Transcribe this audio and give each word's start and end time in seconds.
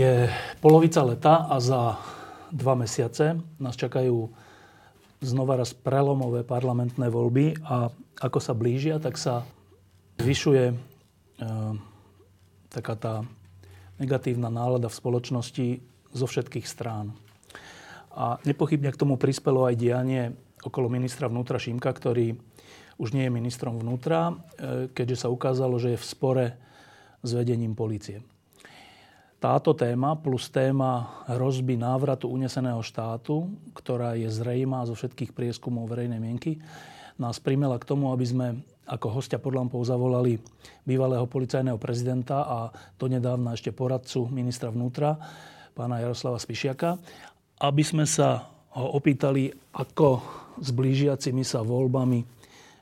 Je 0.00 0.32
polovica 0.64 1.04
leta 1.04 1.44
a 1.44 1.60
za 1.60 2.00
dva 2.48 2.72
mesiace 2.72 3.36
nás 3.60 3.76
čakajú 3.76 4.32
znova 5.20 5.60
raz 5.60 5.76
prelomové 5.76 6.40
parlamentné 6.40 7.12
voľby 7.12 7.60
a 7.68 7.92
ako 8.16 8.38
sa 8.40 8.56
blížia, 8.56 8.96
tak 8.96 9.20
sa 9.20 9.44
zvyšuje 10.16 10.72
e, 10.72 10.74
taká 12.72 12.94
tá 12.96 13.14
negatívna 14.00 14.48
nálada 14.48 14.88
v 14.88 14.98
spoločnosti 15.04 15.68
zo 16.16 16.24
všetkých 16.24 16.64
strán. 16.64 17.12
A 18.16 18.40
nepochybne 18.48 18.96
k 18.96 19.00
tomu 19.04 19.20
prispelo 19.20 19.68
aj 19.68 19.76
dianie 19.76 20.32
okolo 20.64 20.88
ministra 20.88 21.28
vnútra 21.28 21.60
Šimka, 21.60 21.92
ktorý 21.92 22.40
už 22.96 23.12
nie 23.12 23.28
je 23.28 23.36
ministrom 23.36 23.76
vnútra, 23.76 24.32
e, 24.32 24.88
keďže 24.96 25.28
sa 25.28 25.28
ukázalo, 25.28 25.76
že 25.76 25.92
je 25.92 26.00
v 26.00 26.08
spore 26.08 26.46
s 27.20 27.36
vedením 27.36 27.76
policie 27.76 28.24
táto 29.40 29.72
téma 29.72 30.20
plus 30.20 30.52
téma 30.52 31.24
hrozby 31.24 31.80
návratu 31.80 32.28
uneseného 32.28 32.84
štátu, 32.84 33.48
ktorá 33.72 34.12
je 34.12 34.28
zrejmá 34.28 34.84
zo 34.84 34.92
všetkých 34.92 35.32
prieskumov 35.32 35.88
verejnej 35.88 36.20
mienky, 36.20 36.60
nás 37.16 37.40
primela 37.40 37.80
k 37.80 37.88
tomu, 37.88 38.12
aby 38.12 38.24
sme 38.28 38.46
ako 38.84 39.20
hostia 39.20 39.40
pod 39.40 39.56
lampou 39.56 39.80
zavolali 39.80 40.36
bývalého 40.84 41.24
policajného 41.24 41.80
prezidenta 41.80 42.44
a 42.44 42.58
to 43.00 43.08
nedávna 43.08 43.56
ešte 43.56 43.72
poradcu 43.72 44.28
ministra 44.28 44.68
vnútra, 44.68 45.16
pána 45.72 46.04
Jaroslava 46.04 46.36
Spišiaka, 46.36 47.00
aby 47.64 47.82
sme 47.84 48.04
sa 48.04 48.50
ho 48.76 48.86
opýtali, 48.96 49.50
ako 49.72 50.20
s 50.60 50.68
blížiacimi 50.70 51.42
sa 51.42 51.64
voľbami 51.64 52.22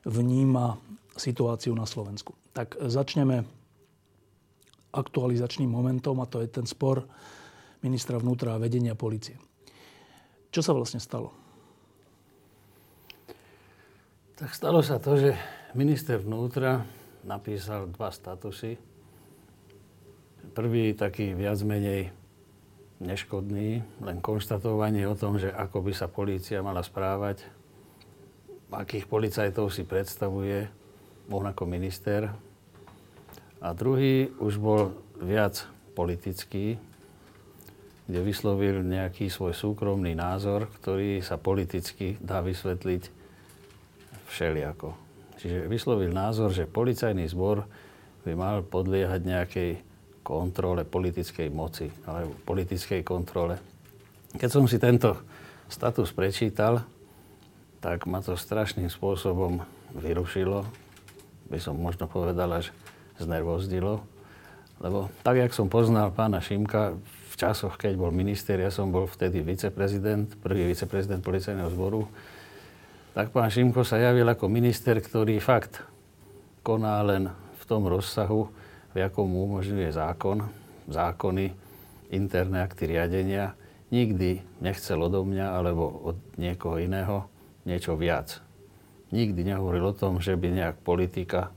vníma 0.08 0.74
situáciu 1.14 1.74
na 1.74 1.84
Slovensku. 1.84 2.34
Tak 2.55 2.78
začneme 2.88 3.58
aktualizačným 4.98 5.70
momentom 5.70 6.18
a 6.18 6.27
to 6.27 6.42
je 6.42 6.48
ten 6.50 6.66
spor 6.66 7.06
ministra 7.80 8.18
vnútra 8.18 8.58
a 8.58 8.62
vedenia 8.62 8.98
policie. 8.98 9.38
Čo 10.50 10.60
sa 10.60 10.72
vlastne 10.74 10.98
stalo? 10.98 11.30
Tak 14.38 14.55
stalo 14.55 14.82
sa 14.82 15.02
to, 15.02 15.18
že 15.18 15.34
minister 15.74 16.22
vnútra 16.22 16.86
napísal 17.27 17.90
dva 17.90 18.10
statusy. 18.14 18.78
Prvý 20.55 20.94
taký 20.94 21.34
viac 21.34 21.58
menej 21.62 22.14
neškodný, 22.98 23.83
len 24.02 24.18
konštatovanie 24.18 25.06
o 25.06 25.14
tom, 25.14 25.38
že 25.38 25.55
ako 25.55 25.86
by 25.86 25.92
sa 25.94 26.10
polícia 26.10 26.62
mala 26.62 26.83
správať, 26.83 27.46
akých 28.70 29.06
policajtov 29.06 29.70
si 29.70 29.86
predstavuje 29.86 30.66
on 31.28 31.44
ako 31.44 31.68
minister 31.68 32.33
a 33.59 33.75
druhý 33.75 34.31
už 34.39 34.59
bol 34.62 34.95
viac 35.19 35.67
politický, 35.98 36.78
kde 38.09 38.20
vyslovil 38.25 38.81
nejaký 38.87 39.28
svoj 39.28 39.53
súkromný 39.53 40.14
názor, 40.14 40.70
ktorý 40.81 41.20
sa 41.20 41.37
politicky 41.37 42.17
dá 42.23 42.41
vysvetliť 42.41 43.02
všeliako. 44.30 44.95
Čiže 45.39 45.70
vyslovil 45.70 46.11
názor, 46.11 46.51
že 46.55 46.70
policajný 46.70 47.29
zbor 47.30 47.67
by 48.27 48.33
mal 48.35 48.64
podliehať 48.64 49.20
nejakej 49.23 49.70
kontrole 50.24 50.85
politickej 50.85 51.48
moci 51.48 51.89
alebo 52.05 52.36
politickej 52.45 53.01
kontrole. 53.01 53.57
Keď 54.36 54.51
som 54.51 54.64
si 54.68 54.77
tento 54.77 55.17
status 55.73 56.13
prečítal, 56.13 56.85
tak 57.79 58.05
ma 58.05 58.20
to 58.20 58.35
strašným 58.35 58.91
spôsobom 58.91 59.63
vyrušilo. 59.97 60.67
By 61.48 61.58
som 61.63 61.80
možno 61.80 62.11
povedal 62.11 62.51
až 62.61 62.74
znervozdilo. 63.18 64.02
Lebo 64.79 65.11
tak, 65.27 65.42
jak 65.42 65.52
som 65.55 65.67
poznal 65.67 66.14
pána 66.14 66.39
Šimka 66.39 66.95
v 67.02 67.34
časoch, 67.34 67.74
keď 67.74 67.98
bol 67.98 68.14
minister, 68.14 68.58
ja 68.58 68.70
som 68.70 68.95
bol 68.95 69.11
vtedy 69.11 69.42
viceprezident, 69.42 70.39
prvý 70.39 70.70
viceprezident 70.70 71.23
policajného 71.23 71.70
zboru, 71.74 72.06
tak 73.18 73.34
pán 73.34 73.51
Šimko 73.51 73.83
sa 73.83 73.98
javil 73.98 74.27
ako 74.30 74.46
minister, 74.46 74.95
ktorý 75.02 75.42
fakt 75.42 75.83
koná 76.62 77.02
len 77.02 77.27
v 77.58 77.64
tom 77.67 77.90
rozsahu, 77.90 78.46
v 78.95 79.02
jakom 79.02 79.27
mu 79.27 79.50
umožňuje 79.50 79.90
zákon, 79.90 80.46
zákony, 80.86 81.50
interné 82.14 82.62
akty 82.62 82.95
riadenia. 82.95 83.58
Nikdy 83.89 84.62
nechcel 84.62 85.00
odo 85.00 85.24
mňa 85.24 85.46
alebo 85.58 86.14
od 86.14 86.17
niekoho 86.36 86.79
iného 86.79 87.27
niečo 87.64 87.96
viac. 87.96 88.39
Nikdy 89.08 89.48
nehovoril 89.48 89.90
o 89.90 89.96
tom, 89.96 90.20
že 90.20 90.36
by 90.36 90.52
nejak 90.52 90.77
politika 90.85 91.48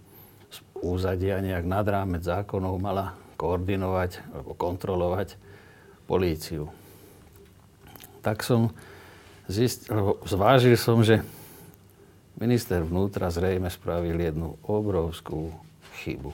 úzadia 0.82 1.40
nejak 1.40 1.66
nad 1.66 1.86
rámec 1.86 2.26
zákonov 2.26 2.82
mala 2.82 3.14
koordinovať 3.38 4.22
alebo 4.34 4.52
kontrolovať 4.58 5.38
políciu. 6.06 6.70
Tak 8.22 8.46
som 8.46 8.74
zistil, 9.50 10.18
zvážil 10.26 10.78
som, 10.78 11.02
že 11.02 11.26
minister 12.38 12.86
vnútra 12.86 13.30
zrejme 13.34 13.70
spravil 13.70 14.18
jednu 14.18 14.58
obrovskú 14.66 15.54
chybu 16.02 16.34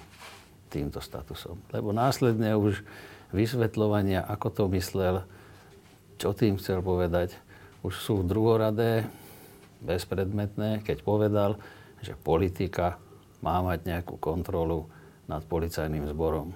týmto 0.68 1.00
statusom. 1.00 1.60
Lebo 1.72 1.96
následne 1.96 2.56
už 2.60 2.84
vysvetľovania, 3.32 4.24
ako 4.24 4.48
to 4.52 4.64
myslel, 4.76 5.24
čo 6.20 6.36
tým 6.36 6.60
chcel 6.60 6.84
povedať, 6.84 7.36
už 7.84 7.94
sú 7.96 8.24
druhoradé, 8.24 9.08
bezpredmetné, 9.78 10.82
keď 10.82 10.98
povedal, 11.06 11.52
že 12.02 12.18
politika 12.18 12.98
má 13.42 13.62
mať 13.62 13.86
nejakú 13.86 14.18
kontrolu 14.18 14.90
nad 15.28 15.44
policajným 15.44 16.08
zborom. 16.10 16.56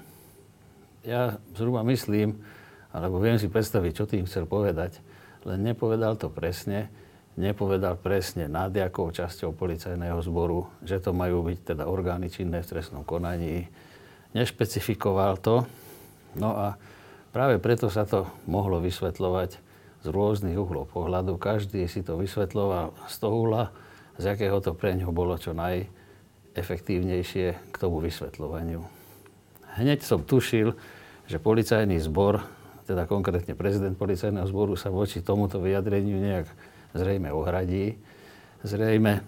Ja 1.02 1.42
zhruba 1.58 1.82
myslím, 1.86 2.40
alebo 2.94 3.18
viem 3.18 3.42
si 3.42 3.50
predstaviť, 3.50 3.92
čo 3.94 4.06
tým 4.06 4.26
chcel 4.30 4.46
povedať, 4.46 5.02
len 5.48 5.66
nepovedal 5.66 6.16
to 6.22 6.30
presne, 6.30 6.88
nepovedal 7.40 7.98
presne 7.98 8.46
nad 8.46 8.70
jakou 8.70 9.10
časťou 9.10 9.58
policajného 9.58 10.20
zboru, 10.22 10.70
že 10.86 11.02
to 11.02 11.16
majú 11.16 11.42
byť 11.48 11.74
teda 11.74 11.84
orgány 11.90 12.30
činné 12.30 12.62
v 12.62 12.70
trestnom 12.70 13.02
konaní. 13.02 13.66
Nešpecifikoval 14.38 15.42
to. 15.42 15.66
No 16.38 16.54
a 16.54 16.68
práve 17.34 17.58
preto 17.58 17.90
sa 17.90 18.06
to 18.06 18.30
mohlo 18.46 18.78
vysvetľovať 18.80 19.58
z 20.02 20.08
rôznych 20.08 20.58
uhlov 20.58 20.90
pohľadu. 20.94 21.42
Každý 21.42 21.86
si 21.90 22.06
to 22.06 22.18
vysvetľoval 22.18 22.94
z 23.10 23.16
toho 23.18 23.36
uhla, 23.36 23.64
z 24.22 24.38
akého 24.38 24.62
to 24.62 24.78
pre 24.78 24.94
ňo 24.94 25.10
bolo 25.10 25.36
čo 25.38 25.58
naj, 25.58 25.90
efektívnejšie 26.56 27.72
k 27.72 27.76
tomu 27.76 28.04
vysvetľovaniu. 28.04 28.84
Hneď 29.80 30.04
som 30.04 30.24
tušil, 30.28 30.76
že 31.32 31.40
policajný 31.40 31.96
zbor, 32.04 32.44
teda 32.84 33.08
konkrétne 33.08 33.56
prezident 33.56 33.96
policajného 33.96 34.44
zboru 34.52 34.76
sa 34.76 34.92
voči 34.92 35.24
tomuto 35.24 35.64
vyjadreniu 35.64 36.20
nejak 36.20 36.48
zrejme 36.92 37.32
ohradí. 37.32 37.96
Zrejme 38.68 39.24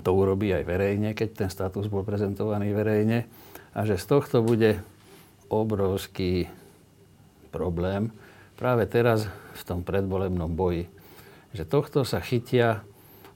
to 0.00 0.10
urobí 0.16 0.54
aj 0.54 0.64
verejne, 0.64 1.12
keď 1.12 1.28
ten 1.44 1.50
status 1.52 1.90
bol 1.92 2.06
prezentovaný 2.06 2.72
verejne. 2.72 3.28
A 3.76 3.84
že 3.84 4.00
z 4.00 4.06
tohto 4.08 4.40
bude 4.40 4.80
obrovský 5.52 6.48
problém 7.50 8.14
práve 8.54 8.86
teraz 8.86 9.26
v 9.58 9.62
tom 9.66 9.82
predvolebnom 9.82 10.54
boji. 10.54 10.86
Že 11.52 11.64
tohto 11.66 11.98
sa 12.06 12.22
chytia 12.22 12.86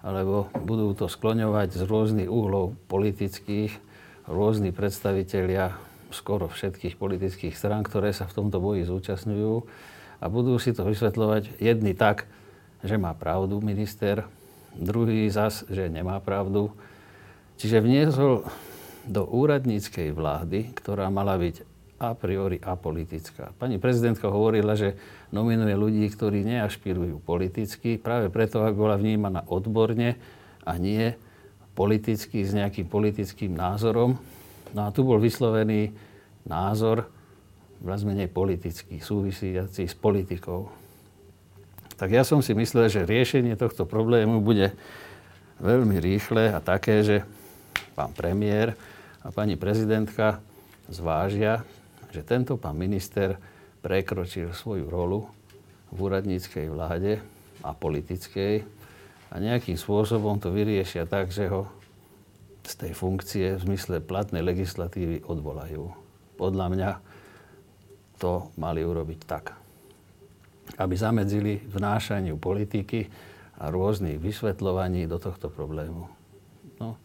alebo 0.04 0.52
budú 0.52 0.92
to 0.92 1.08
skloňovať 1.08 1.80
z 1.80 1.82
rôznych 1.88 2.28
uhlov 2.28 2.76
politických, 2.92 3.72
rôzni 4.28 4.68
predstavitelia 4.68 5.72
skoro 6.12 6.46
všetkých 6.52 7.00
politických 7.00 7.56
strán, 7.56 7.82
ktoré 7.82 8.12
sa 8.12 8.28
v 8.28 8.36
tomto 8.36 8.60
boji 8.60 8.84
zúčastňujú 8.84 9.54
a 10.20 10.24
budú 10.28 10.60
si 10.60 10.76
to 10.76 10.84
vysvetľovať 10.84 11.58
jedni 11.58 11.96
tak, 11.96 12.28
že 12.84 13.00
má 13.00 13.16
pravdu 13.16 13.64
minister, 13.64 14.28
druhý 14.76 15.26
zas, 15.32 15.64
že 15.72 15.88
nemá 15.88 16.20
pravdu. 16.20 16.70
Čiže 17.56 17.80
vniesol 17.80 18.44
do 19.08 19.24
úradníckej 19.24 20.12
vlády, 20.12 20.76
ktorá 20.76 21.08
mala 21.08 21.40
byť 21.40 21.73
a 22.10 22.16
priori 22.18 22.60
apolitická. 22.60 23.54
Pani 23.56 23.80
prezidentka 23.80 24.28
hovorila, 24.28 24.76
že 24.76 24.98
nominuje 25.30 25.72
ľudí, 25.72 26.04
ktorí 26.10 26.44
neašpirujú 26.44 27.22
politicky, 27.22 27.96
práve 27.96 28.28
preto, 28.28 28.60
ak 28.66 28.74
bola 28.76 28.98
vnímaná 28.98 29.46
odborne 29.46 30.18
a 30.66 30.72
nie 30.76 31.16
politicky 31.78 32.44
s 32.44 32.52
nejakým 32.52 32.86
politickým 32.86 33.54
názorom. 33.54 34.18
No 34.74 34.80
a 34.86 34.92
tu 34.94 35.06
bol 35.06 35.22
vyslovený 35.22 35.94
názor, 36.46 37.06
viac 37.84 38.00
menej 38.06 38.32
politický, 38.32 39.00
súvisiaci 39.02 39.84
s 39.84 39.94
politikou. 39.96 40.72
Tak 41.94 42.10
ja 42.10 42.26
som 42.26 42.42
si 42.42 42.56
myslel, 42.56 42.90
že 42.90 43.06
riešenie 43.06 43.54
tohto 43.54 43.86
problému 43.86 44.42
bude 44.42 44.74
veľmi 45.62 46.00
rýchle 46.02 46.50
a 46.50 46.58
také, 46.58 47.06
že 47.06 47.16
pán 47.94 48.10
premiér 48.10 48.74
a 49.22 49.30
pani 49.30 49.54
prezidentka 49.54 50.42
zvážia, 50.90 51.62
že 52.14 52.22
tento 52.22 52.54
pán 52.54 52.78
minister 52.78 53.34
prekročil 53.82 54.54
svoju 54.54 54.86
rolu 54.86 55.26
v 55.90 55.98
úradníckej 55.98 56.70
vláde 56.70 57.18
a 57.66 57.74
politickej 57.74 58.62
a 59.28 59.34
nejakým 59.42 59.74
spôsobom 59.74 60.38
to 60.38 60.54
vyriešia 60.54 61.10
tak, 61.10 61.34
že 61.34 61.50
ho 61.50 61.66
z 62.62 62.74
tej 62.78 62.92
funkcie 62.94 63.58
v 63.58 63.64
zmysle 63.66 63.98
platnej 63.98 64.46
legislatívy 64.46 65.26
odvolajú. 65.26 65.90
Podľa 66.38 66.66
mňa 66.70 66.90
to 68.22 68.48
mali 68.56 68.86
urobiť 68.86 69.20
tak, 69.26 69.52
aby 70.78 70.94
zamedzili 70.94 71.60
vnášaniu 71.66 72.38
politiky 72.38 73.10
a 73.58 73.68
rôznych 73.68 74.22
vysvetľovaní 74.22 75.10
do 75.10 75.18
tohto 75.18 75.50
problému. 75.50 76.08
No, 76.78 76.96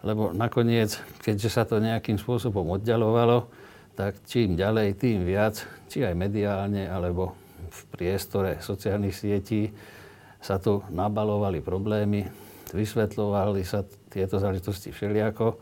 lebo 0.00 0.32
nakoniec, 0.32 0.96
keďže 1.20 1.48
sa 1.52 1.62
to 1.68 1.78
nejakým 1.78 2.16
spôsobom 2.16 2.66
oddialovalo, 2.80 3.48
tak 3.94 4.22
čím 4.26 4.56
ďalej, 4.56 4.96
tým 4.96 5.26
viac, 5.26 5.60
či 5.90 6.06
aj 6.06 6.14
mediálne, 6.16 6.86
alebo 6.86 7.34
v 7.70 7.80
priestore 7.94 8.58
sociálnych 8.58 9.14
sietí 9.14 9.70
sa 10.40 10.56
tu 10.56 10.80
nabalovali 10.90 11.60
problémy, 11.60 12.26
vysvetľovali 12.72 13.62
sa 13.62 13.84
tieto 14.08 14.40
záležitosti 14.40 14.90
všelijako 14.90 15.60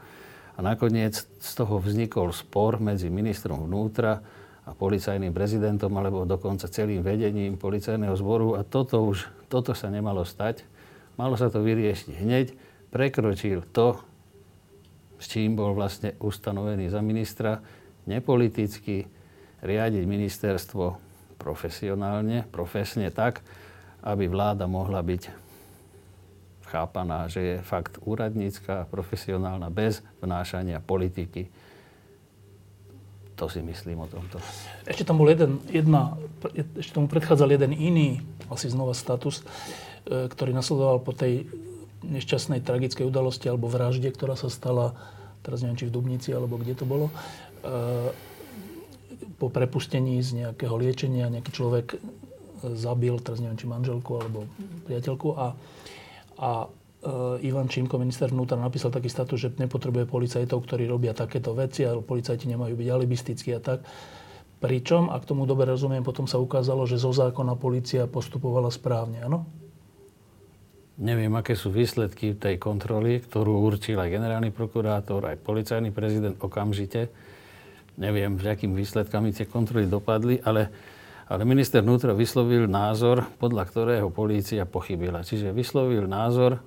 a 0.57 0.59
nakoniec 0.63 1.19
z 1.19 1.51
toho 1.55 1.79
vznikol 1.79 2.31
spor 2.33 2.79
medzi 2.83 3.11
ministrom 3.11 3.67
vnútra 3.67 4.23
a 4.69 4.71
policajným 4.77 5.33
prezidentom 5.33 5.89
alebo 5.97 6.29
dokonca 6.29 6.69
celým 6.69 7.01
vedením 7.01 7.57
policajného 7.57 8.13
zboru 8.19 8.59
a 8.59 8.65
toto 8.65 9.01
už, 9.09 9.25
toto 9.49 9.73
sa 9.73 9.89
nemalo 9.89 10.29
stať. 10.29 10.65
Malo 11.17 11.35
sa 11.35 11.49
to 11.49 11.65
vyriešiť 11.65 12.11
hneď. 12.21 12.47
Prekročil 12.89 13.65
to, 13.75 14.01
s 15.19 15.27
čím 15.29 15.57
bol 15.59 15.73
vlastne 15.73 16.15
ustanovený 16.21 16.93
za 16.93 17.01
ministra, 17.03 17.61
nepoliticky 18.09 19.05
riadiť 19.61 20.05
ministerstvo 20.09 20.85
profesionálne, 21.37 22.49
profesne 22.49 23.13
tak, 23.13 23.45
aby 24.03 24.27
vláda 24.27 24.65
mohla 24.65 25.05
byť 25.05 25.47
chápaná, 26.69 27.29
že 27.29 27.41
je 27.41 27.57
fakt 27.65 28.01
úradnícka, 28.01 28.89
profesionálna, 28.89 29.69
bez 29.69 30.01
vnášania 30.21 30.81
politiky 30.81 31.53
to 33.39 33.47
si 33.47 33.63
myslím 33.63 34.03
o 34.03 34.11
tomto. 34.11 34.43
Ešte 34.83 35.07
tam 35.07 35.23
bol 35.23 35.31
jeden, 35.31 35.63
jedna, 35.71 36.19
ešte 36.75 36.99
tomu 36.99 37.07
predchádzal 37.07 37.55
jeden 37.55 37.71
iný, 37.71 38.19
asi 38.51 38.67
znova 38.67 38.99
status, 38.99 39.47
e, 40.11 40.27
ktorý 40.27 40.51
nasledoval 40.51 40.99
po 40.99 41.15
tej 41.15 41.47
nešťastnej 42.03 42.67
tragickej 42.67 43.07
udalosti 43.07 43.47
alebo 43.47 43.71
vražde, 43.71 44.11
ktorá 44.11 44.35
sa 44.35 44.51
stala, 44.51 44.99
teraz 45.47 45.63
neviem, 45.63 45.79
či 45.79 45.87
v 45.87 45.95
Dubnici, 45.95 46.35
alebo 46.35 46.59
kde 46.59 46.75
to 46.75 46.83
bolo, 46.83 47.15
po 49.39 49.47
prepustení 49.51 50.19
z 50.23 50.45
nejakého 50.45 50.75
liečenia 50.79 51.31
nejaký 51.31 51.51
človek 51.55 51.99
zabil, 52.75 53.15
teraz 53.23 53.39
neviem, 53.39 53.59
či 53.59 53.71
manželku 53.71 54.19
alebo 54.19 54.51
priateľku 54.87 55.29
a, 55.39 55.55
a 56.43 56.51
Eh, 56.99 57.47
Ivan 57.47 57.71
Čímko, 57.71 57.95
minister 57.95 58.27
vnútra, 58.27 58.59
napísal 58.59 58.91
taký 58.91 59.07
status, 59.07 59.39
že 59.39 59.55
nepotrebuje 59.55 60.11
policajtov, 60.11 60.67
ktorí 60.67 60.91
robia 60.91 61.15
takéto 61.15 61.55
veci, 61.55 61.87
ale 61.87 62.03
policajti 62.03 62.51
nemajú 62.51 62.75
byť 62.75 62.89
alibistickí 62.91 63.55
a 63.55 63.63
tak. 63.63 63.87
Pričom, 64.59 65.07
ak 65.07 65.23
tomu 65.23 65.47
dobre 65.47 65.71
rozumiem, 65.71 66.03
potom 66.03 66.27
sa 66.27 66.43
ukázalo, 66.43 66.91
že 66.91 66.99
zo 66.99 67.15
zákona 67.15 67.55
policia 67.55 68.11
postupovala 68.11 68.75
správne, 68.75 69.23
áno? 69.23 69.47
Neviem, 70.99 71.31
aké 71.39 71.55
sú 71.55 71.71
výsledky 71.71 72.35
tej 72.35 72.59
kontroly, 72.59 73.23
ktorú 73.23 73.63
určil 73.63 74.03
aj 74.03 74.19
generálny 74.19 74.51
prokurátor, 74.51 75.23
aj 75.31 75.39
policajný 75.39 75.95
prezident 75.95 76.35
okamžite. 76.43 77.07
Neviem, 77.99 78.39
s 78.39 78.47
akými 78.47 78.79
výsledkami 78.79 79.35
tie 79.35 79.51
kontroly 79.51 79.91
dopadli, 79.91 80.39
ale, 80.47 80.71
ale 81.27 81.43
minister 81.43 81.83
vnútra 81.83 82.15
vyslovil 82.15 82.71
názor, 82.71 83.27
podľa 83.43 83.67
ktorého 83.67 84.09
polícia 84.15 84.63
pochybila. 84.63 85.27
Čiže 85.27 85.51
vyslovil 85.51 86.07
názor, 86.07 86.63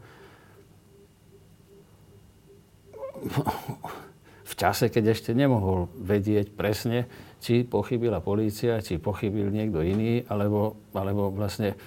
v 4.43 4.53
čase, 4.59 4.91
keď 4.91 5.15
ešte 5.15 5.31
nemohol 5.31 5.87
vedieť 5.95 6.51
presne, 6.51 7.07
či 7.39 7.63
pochybila 7.63 8.19
polícia, 8.19 8.83
či 8.83 8.99
pochybil 8.99 9.49
niekto 9.49 9.81
iný, 9.81 10.27
alebo, 10.27 10.77
alebo 10.91 11.31
vlastne 11.31 11.79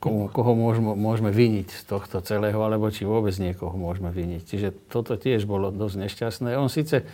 komu, 0.00 0.30
koho 0.30 0.56
môžeme, 0.56 0.96
môžeme 0.96 1.30
vyniť 1.30 1.68
z 1.70 1.82
tohto 1.86 2.22
celého, 2.22 2.56
alebo 2.56 2.88
či 2.88 3.04
vôbec 3.04 3.34
niekoho 3.36 3.74
môžeme 3.74 4.10
vyniť. 4.10 4.42
Čiže 4.42 4.68
toto 4.88 5.18
tiež 5.18 5.44
bolo 5.44 5.68
dosť 5.74 5.96
nešťastné. 6.08 6.56
On 6.56 6.70
síce 6.70 7.04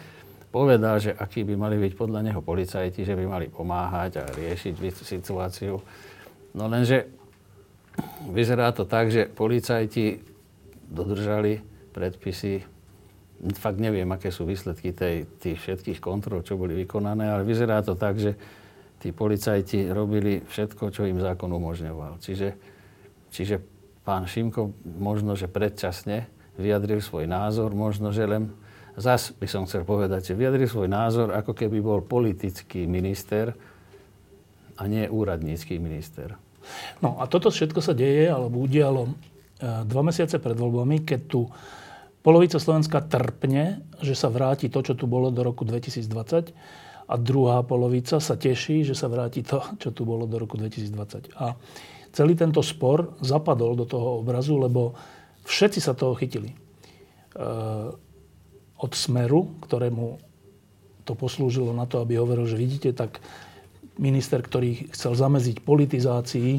povedal, 0.52 1.00
že 1.00 1.16
akí 1.16 1.48
by 1.48 1.56
mali 1.56 1.80
byť 1.80 1.92
podľa 1.96 2.20
neho 2.28 2.44
policajti, 2.44 3.08
že 3.08 3.16
by 3.16 3.24
mali 3.24 3.46
pomáhať 3.48 4.20
a 4.20 4.24
riešiť 4.28 4.74
situáciu. 5.00 5.80
No 6.52 6.68
lenže 6.68 7.08
vyzerá 8.28 8.68
to 8.76 8.84
tak, 8.84 9.08
že 9.08 9.32
policajti 9.32 10.20
dodržali 10.92 11.64
predpisy 11.96 12.68
fakt 13.58 13.82
neviem, 13.82 14.06
aké 14.14 14.30
sú 14.30 14.46
výsledky 14.46 14.94
tej, 14.94 15.26
tých 15.42 15.58
všetkých 15.58 15.98
kontrol, 15.98 16.46
čo 16.46 16.54
boli 16.54 16.78
vykonané, 16.78 17.26
ale 17.26 17.42
vyzerá 17.42 17.82
to 17.82 17.98
tak, 17.98 18.14
že 18.14 18.38
tí 19.02 19.10
policajti 19.10 19.90
robili 19.90 20.46
všetko, 20.46 20.94
čo 20.94 21.10
im 21.10 21.18
zákon 21.18 21.50
umožňoval. 21.50 22.22
Čiže, 22.22 22.54
čiže 23.34 23.58
pán 24.06 24.30
Šimko 24.30 24.70
možno, 24.86 25.34
že 25.34 25.50
predčasne 25.50 26.30
vyjadril 26.54 27.02
svoj 27.02 27.26
názor, 27.26 27.74
možno, 27.74 28.14
že 28.14 28.30
len 28.30 28.54
zas 28.96 29.32
by 29.32 29.46
som 29.48 29.64
chcel 29.64 29.86
povedať, 29.86 30.32
že 30.32 30.38
vyjadril 30.38 30.68
svoj 30.68 30.88
názor, 30.88 31.32
ako 31.32 31.52
keby 31.56 31.78
bol 31.80 32.00
politický 32.04 32.84
minister 32.84 33.56
a 34.76 34.82
nie 34.88 35.08
úradnícky 35.08 35.76
minister. 35.80 36.36
No 37.02 37.18
a 37.18 37.26
toto 37.26 37.50
všetko 37.50 37.80
sa 37.82 37.92
deje, 37.92 38.30
alebo 38.30 38.62
udialo 38.62 39.02
e, 39.08 39.12
dva 39.88 40.02
mesiace 40.06 40.38
pred 40.38 40.54
voľbami, 40.54 41.02
keď 41.02 41.20
tu 41.26 41.46
Polovica 42.22 42.62
Slovenska 42.62 43.02
trpne, 43.02 43.82
že 43.98 44.14
sa 44.14 44.30
vráti 44.30 44.70
to, 44.70 44.78
čo 44.78 44.94
tu 44.94 45.10
bolo 45.10 45.34
do 45.34 45.42
roku 45.42 45.66
2020 45.66 46.54
a 47.10 47.14
druhá 47.18 47.66
polovica 47.66 48.22
sa 48.22 48.38
teší, 48.38 48.86
že 48.86 48.94
sa 48.94 49.10
vráti 49.10 49.42
to, 49.42 49.58
čo 49.82 49.90
tu 49.90 50.06
bolo 50.06 50.30
do 50.30 50.38
roku 50.38 50.54
2020. 50.54 51.34
A 51.42 51.58
celý 52.14 52.38
tento 52.38 52.62
spor 52.62 53.18
zapadol 53.18 53.74
do 53.74 53.84
toho 53.90 54.22
obrazu, 54.22 54.54
lebo 54.54 54.94
všetci 55.42 55.82
sa 55.82 55.98
toho 55.98 56.14
chytili. 56.14 56.54
Od 58.82 58.92
Smeru, 58.98 59.54
ktorému 59.62 60.18
to 61.06 61.14
poslúžilo 61.14 61.70
na 61.70 61.86
to, 61.86 62.02
aby 62.02 62.18
hovoril, 62.18 62.50
že 62.50 62.58
vidíte, 62.58 62.90
tak 62.90 63.22
minister, 63.98 64.42
ktorý 64.42 64.90
chcel 64.90 65.14
zameziť 65.14 65.62
politizácii 65.62 66.50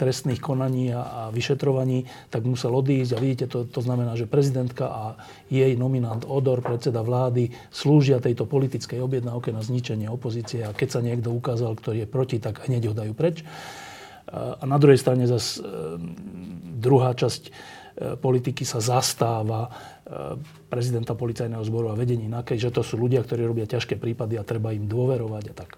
trestných 0.00 0.42
konaní 0.42 0.90
a, 0.90 1.02
a 1.02 1.22
vyšetrovaní, 1.30 2.06
tak 2.34 2.42
musel 2.42 2.74
odísť. 2.74 3.10
A 3.14 3.22
vidíte, 3.22 3.46
to, 3.46 3.62
to 3.62 3.78
znamená, 3.78 4.18
že 4.18 4.26
prezidentka 4.26 4.90
a 4.90 5.02
jej 5.46 5.78
nominant 5.78 6.26
Odor, 6.26 6.58
predseda 6.58 7.06
vlády, 7.06 7.54
slúžia 7.70 8.18
tejto 8.18 8.44
politickej 8.50 8.98
objednávke 8.98 9.54
na 9.54 9.62
zničenie 9.62 10.10
opozície. 10.10 10.66
A 10.66 10.74
keď 10.74 10.98
sa 10.98 11.00
niekto 11.04 11.30
ukázal, 11.30 11.78
ktorý 11.78 12.04
je 12.04 12.08
proti, 12.10 12.36
tak 12.42 12.66
hneď 12.66 12.90
ho 12.90 12.94
dajú 12.94 13.12
preč. 13.14 13.46
A 14.26 14.66
na 14.66 14.82
druhej 14.82 14.98
strane 14.98 15.30
zase 15.30 15.62
druhá 16.82 17.14
časť 17.14 17.54
politiky 17.96 18.68
sa 18.68 18.76
zastáva 18.76 19.66
e, 19.66 19.70
prezidenta 20.68 21.16
policajného 21.16 21.64
zboru 21.64 21.88
a 21.88 21.96
vedení 21.96 22.28
NAKE, 22.28 22.60
že 22.60 22.68
to 22.68 22.84
sú 22.84 23.00
ľudia, 23.00 23.24
ktorí 23.24 23.40
robia 23.48 23.64
ťažké 23.64 23.96
prípady 23.96 24.36
a 24.36 24.44
treba 24.44 24.76
im 24.76 24.84
dôverovať 24.84 25.44
a 25.48 25.54
tak. 25.56 25.70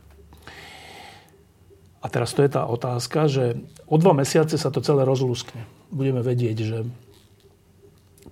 A 1.99 2.07
teraz 2.11 2.35
to 2.35 2.43
je 2.43 2.51
tá 2.51 2.67
otázka, 2.67 3.31
že 3.31 3.59
o 3.87 3.99
dva 3.99 4.15
mesiace 4.15 4.59
sa 4.59 4.71
to 4.71 4.83
celé 4.83 5.07
rozlúskne. 5.07 5.63
Budeme 5.95 6.23
vedieť, 6.23 6.57
že 6.59 6.79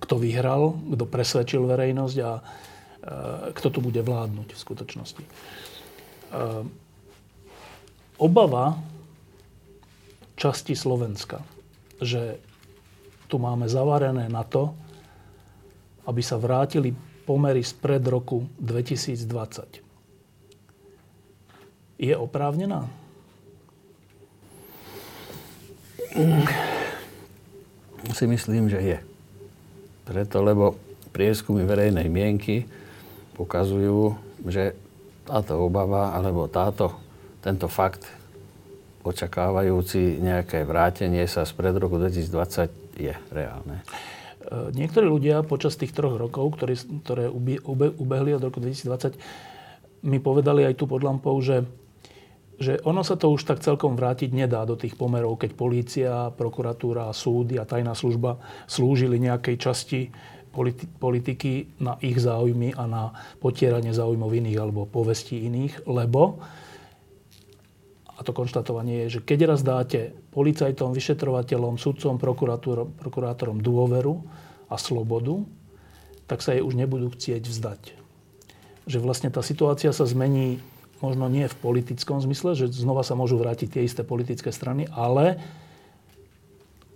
kto 0.03 0.19
vyhral, 0.19 0.75
kto 0.91 1.07
presvedčil 1.07 1.63
verejnosť 1.63 2.17
a 2.27 2.31
e, 2.35 2.41
kto 3.55 3.67
tu 3.71 3.79
bude 3.79 4.03
vládnuť 4.03 4.51
v 4.51 4.59
skutočnosti. 4.67 5.23
E, 5.23 5.29
obava 8.19 8.83
časti 10.35 10.75
Slovenska, 10.75 11.39
že 12.03 12.43
tu 13.27 13.35
máme 13.37 13.67
zavarené 13.67 14.31
na 14.31 14.43
to, 14.47 14.71
aby 16.07 16.23
sa 16.23 16.39
vrátili 16.39 16.95
pomery 17.27 17.59
spred 17.59 17.99
roku 18.07 18.47
2020. 18.63 19.83
Je 21.99 22.15
oprávnená? 22.15 22.87
Si 28.15 28.25
myslím, 28.25 28.71
že 28.71 28.79
je. 28.79 28.99
Preto, 30.07 30.39
lebo 30.39 30.79
prieskumy 31.11 31.67
verejnej 31.67 32.07
mienky 32.07 32.63
ukazujú, 33.35 34.15
že 34.47 34.71
táto 35.27 35.59
obava 35.59 36.15
alebo 36.15 36.47
táto, 36.47 36.95
tento 37.43 37.67
fakt 37.67 38.07
očakávajúci 39.03 40.23
nejaké 40.23 40.63
vrátenie 40.63 41.27
sa 41.27 41.43
spred 41.43 41.75
roku 41.75 41.99
2020 41.99 42.86
je 42.97 43.13
reálne. 43.31 43.85
E, 44.41 44.73
niektorí 44.73 45.05
ľudia 45.05 45.45
počas 45.45 45.77
tých 45.77 45.93
troch 45.93 46.17
rokov, 46.17 46.57
ktoré, 46.57 46.73
ktoré 47.05 47.25
ubehli 47.97 48.33
od 48.33 48.43
roku 48.43 48.57
2020, 48.59 49.17
mi 50.05 50.17
povedali 50.21 50.65
aj 50.65 50.77
tu 50.77 50.85
pod 50.85 51.01
lampou, 51.01 51.37
že, 51.41 51.65
že 52.57 52.77
ono 52.85 53.01
sa 53.01 53.17
to 53.17 53.33
už 53.33 53.45
tak 53.45 53.61
celkom 53.61 53.97
vrátiť 53.97 54.29
nedá 54.33 54.65
do 54.65 54.77
tých 54.77 54.93
pomerov, 54.97 55.41
keď 55.41 55.51
polícia, 55.57 56.11
prokuratúra, 56.33 57.09
súdy 57.13 57.57
a 57.57 57.65
tajná 57.65 57.97
služba 57.97 58.37
slúžili 58.69 59.17
nejakej 59.17 59.55
časti 59.57 60.01
politi- 60.53 60.89
politiky 60.89 61.77
na 61.77 62.01
ich 62.01 62.17
záujmy 62.17 62.73
a 62.73 62.83
na 62.89 63.03
potieranie 63.37 63.93
záujmov 63.93 64.33
iných 64.33 64.57
alebo 64.57 64.89
povesti 64.89 65.45
iných, 65.45 65.85
lebo 65.85 66.41
a 68.17 68.25
to 68.25 68.33
konštatovanie 68.33 69.05
je, 69.05 69.17
že 69.17 69.19
keď 69.21 69.39
raz 69.53 69.61
dáte 69.61 70.17
policajtom, 70.33 70.89
vyšetrovateľom, 70.89 71.77
sudcom, 71.77 72.17
prokurátorom, 72.17 72.89
prokurátorom 72.97 73.61
dôveru 73.61 74.25
a 74.73 74.75
slobodu, 74.81 75.45
tak 76.25 76.41
sa 76.41 76.57
jej 76.57 76.65
už 76.65 76.73
nebudú 76.73 77.13
chcieť 77.13 77.45
vzdať. 77.45 77.81
Že 78.89 78.97
vlastne 79.05 79.29
tá 79.29 79.45
situácia 79.45 79.93
sa 79.93 80.09
zmení 80.09 80.57
možno 80.97 81.29
nie 81.29 81.45
v 81.45 81.59
politickom 81.61 82.17
zmysle, 82.17 82.57
že 82.57 82.73
znova 82.73 83.05
sa 83.05 83.13
môžu 83.13 83.37
vrátiť 83.37 83.77
tie 83.77 83.85
isté 83.85 84.01
politické 84.01 84.49
strany, 84.49 84.89
ale 84.89 85.37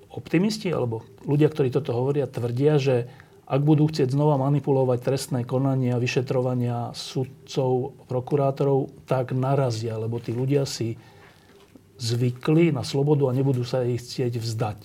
optimisti 0.09 0.73
alebo 0.73 1.05
ľudia, 1.23 1.47
ktorí 1.47 1.69
toto 1.69 1.93
hovoria, 1.93 2.25
tvrdia, 2.25 2.81
že 2.81 3.07
ak 3.51 3.61
budú 3.67 3.91
chcieť 3.91 4.15
znova 4.15 4.39
manipulovať 4.39 5.03
trestné 5.03 5.43
konania, 5.43 5.99
vyšetrovania 5.99 6.95
sudcov, 6.95 7.99
prokurátorov, 8.07 8.87
tak 9.03 9.35
narazia, 9.35 9.99
lebo 9.99 10.23
tí 10.23 10.31
ľudia 10.31 10.63
si 10.63 10.95
zvykli 11.99 12.71
na 12.71 12.87
slobodu 12.87 13.27
a 13.27 13.35
nebudú 13.35 13.67
sa 13.67 13.83
ich 13.83 13.99
chcieť 13.99 14.39
vzdať. 14.39 14.79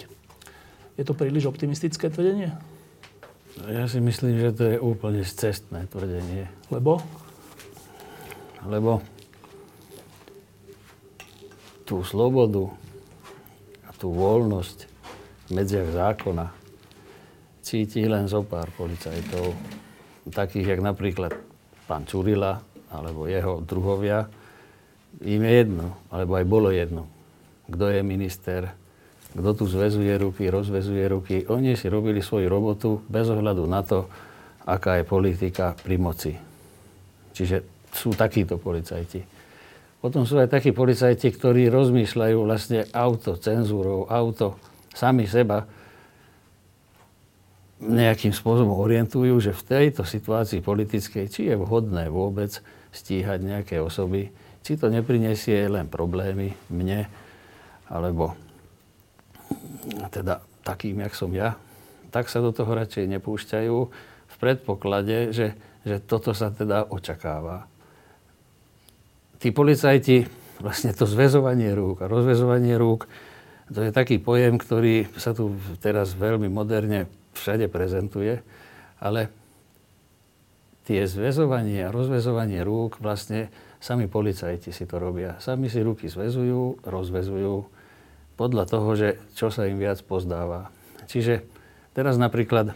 Je 0.98 1.04
to 1.06 1.14
príliš 1.14 1.46
optimistické 1.46 2.10
tvrdenie? 2.10 2.58
Ja 3.70 3.86
si 3.86 4.02
myslím, 4.02 4.42
že 4.42 4.50
to 4.50 4.64
je 4.74 4.76
úplne 4.82 5.22
cestné 5.22 5.86
tvrdenie. 5.86 6.50
Lebo? 6.68 6.98
Lebo 8.66 8.98
tú 11.86 12.02
slobodu 12.02 12.66
a 13.86 13.94
tú 13.94 14.10
voľnosť 14.10 14.78
v 15.46 15.50
medziach 15.54 15.94
zákona 15.94 16.65
cíti 17.66 18.06
len 18.06 18.30
zo 18.30 18.46
pár 18.46 18.70
policajtov, 18.78 19.50
takých, 20.30 20.78
jak 20.78 20.80
napríklad 20.86 21.34
pán 21.90 22.06
Čurila, 22.06 22.62
alebo 22.94 23.26
jeho 23.26 23.58
druhovia, 23.58 24.30
im 25.26 25.42
je 25.42 25.52
jedno, 25.66 25.98
alebo 26.14 26.38
aj 26.38 26.46
bolo 26.46 26.70
jedno, 26.70 27.10
kto 27.66 27.90
je 27.90 28.00
minister, 28.06 28.70
kto 29.34 29.50
tu 29.58 29.64
zväzuje 29.66 30.14
ruky, 30.14 30.46
rozvezuje 30.46 31.04
ruky. 31.10 31.34
Oni 31.50 31.74
si 31.74 31.90
robili 31.90 32.22
svoju 32.22 32.46
robotu 32.46 33.02
bez 33.10 33.26
ohľadu 33.26 33.66
na 33.66 33.82
to, 33.82 34.06
aká 34.62 35.02
je 35.02 35.04
politika 35.04 35.74
pri 35.74 35.98
moci. 35.98 36.32
Čiže 37.34 37.66
sú 37.90 38.14
takíto 38.14 38.62
policajti. 38.62 39.26
Potom 39.98 40.22
sú 40.22 40.38
aj 40.38 40.54
takí 40.54 40.70
policajti, 40.70 41.34
ktorí 41.34 41.66
rozmýšľajú 41.66 42.38
vlastne 42.46 42.86
auto, 42.94 43.34
cenzúrou, 43.34 44.06
auto, 44.06 44.54
sami 44.94 45.26
seba 45.26 45.66
nejakým 47.76 48.32
spôsobom 48.32 48.72
orientujú, 48.72 49.36
že 49.36 49.52
v 49.52 49.66
tejto 49.68 50.08
situácii 50.08 50.64
politickej, 50.64 51.24
či 51.28 51.40
je 51.52 51.56
vhodné 51.60 52.08
vôbec 52.08 52.48
stíhať 52.92 53.44
nejaké 53.44 53.76
osoby, 53.84 54.32
či 54.64 54.80
to 54.80 54.88
neprinesie 54.88 55.68
len 55.68 55.84
problémy 55.84 56.56
mne, 56.72 57.04
alebo 57.86 58.32
teda 60.08 60.40
takým, 60.64 61.04
jak 61.04 61.14
som 61.14 61.30
ja, 61.36 61.60
tak 62.10 62.32
sa 62.32 62.40
do 62.40 62.50
toho 62.50 62.72
radšej 62.72 63.12
nepúšťajú 63.12 63.76
v 64.26 64.34
predpoklade, 64.40 65.36
že, 65.36 65.52
že 65.84 66.00
toto 66.00 66.32
sa 66.32 66.48
teda 66.48 66.88
očakáva. 66.88 67.68
Tí 69.36 69.52
policajti, 69.52 70.24
vlastne 70.64 70.96
to 70.96 71.04
zväzovanie 71.04 71.76
rúk 71.76 72.02
a 72.02 72.10
rozväzovanie 72.10 72.74
rúk, 72.80 73.04
to 73.68 73.84
je 73.84 73.92
taký 73.92 74.16
pojem, 74.16 74.56
ktorý 74.56 75.10
sa 75.20 75.36
tu 75.36 75.52
teraz 75.82 76.16
veľmi 76.16 76.48
moderne 76.48 77.10
všade 77.36 77.68
prezentuje, 77.68 78.40
ale 78.98 79.28
tie 80.86 81.04
zväzovanie 81.04 81.84
a 81.84 81.94
rozväzovanie 81.94 82.62
rúk 82.62 83.02
vlastne 83.02 83.50
sami 83.82 84.06
policajti 84.08 84.70
si 84.70 84.88
to 84.88 84.96
robia. 84.96 85.36
Sami 85.42 85.68
si 85.68 85.82
ruky 85.82 86.08
zväzujú, 86.08 86.86
rozväzujú 86.86 87.54
podľa 88.38 88.64
toho, 88.68 88.90
že 88.94 89.08
čo 89.34 89.50
sa 89.50 89.66
im 89.66 89.76
viac 89.82 90.00
pozdáva. 90.06 90.70
Čiže 91.10 91.42
teraz 91.92 92.16
napríklad 92.16 92.72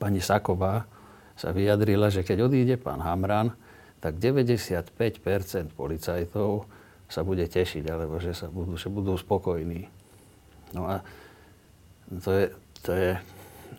pani 0.00 0.22
Saková 0.22 0.88
sa 1.36 1.52
vyjadrila, 1.52 2.08
že 2.08 2.24
keď 2.24 2.48
odíde 2.48 2.76
pán 2.80 3.04
Hamran, 3.04 3.52
tak 4.00 4.16
95% 4.16 4.94
policajtov 5.74 6.64
sa 7.06 7.20
bude 7.22 7.46
tešiť, 7.46 7.84
alebo 7.86 8.18
že, 8.18 8.34
sa 8.34 8.50
budú, 8.50 8.74
že 8.78 8.88
budú 8.90 9.14
spokojní. 9.14 9.88
No 10.74 10.86
a 10.90 11.02
to 12.22 12.30
je, 12.34 12.44
to 12.86 12.94
je 12.94 13.18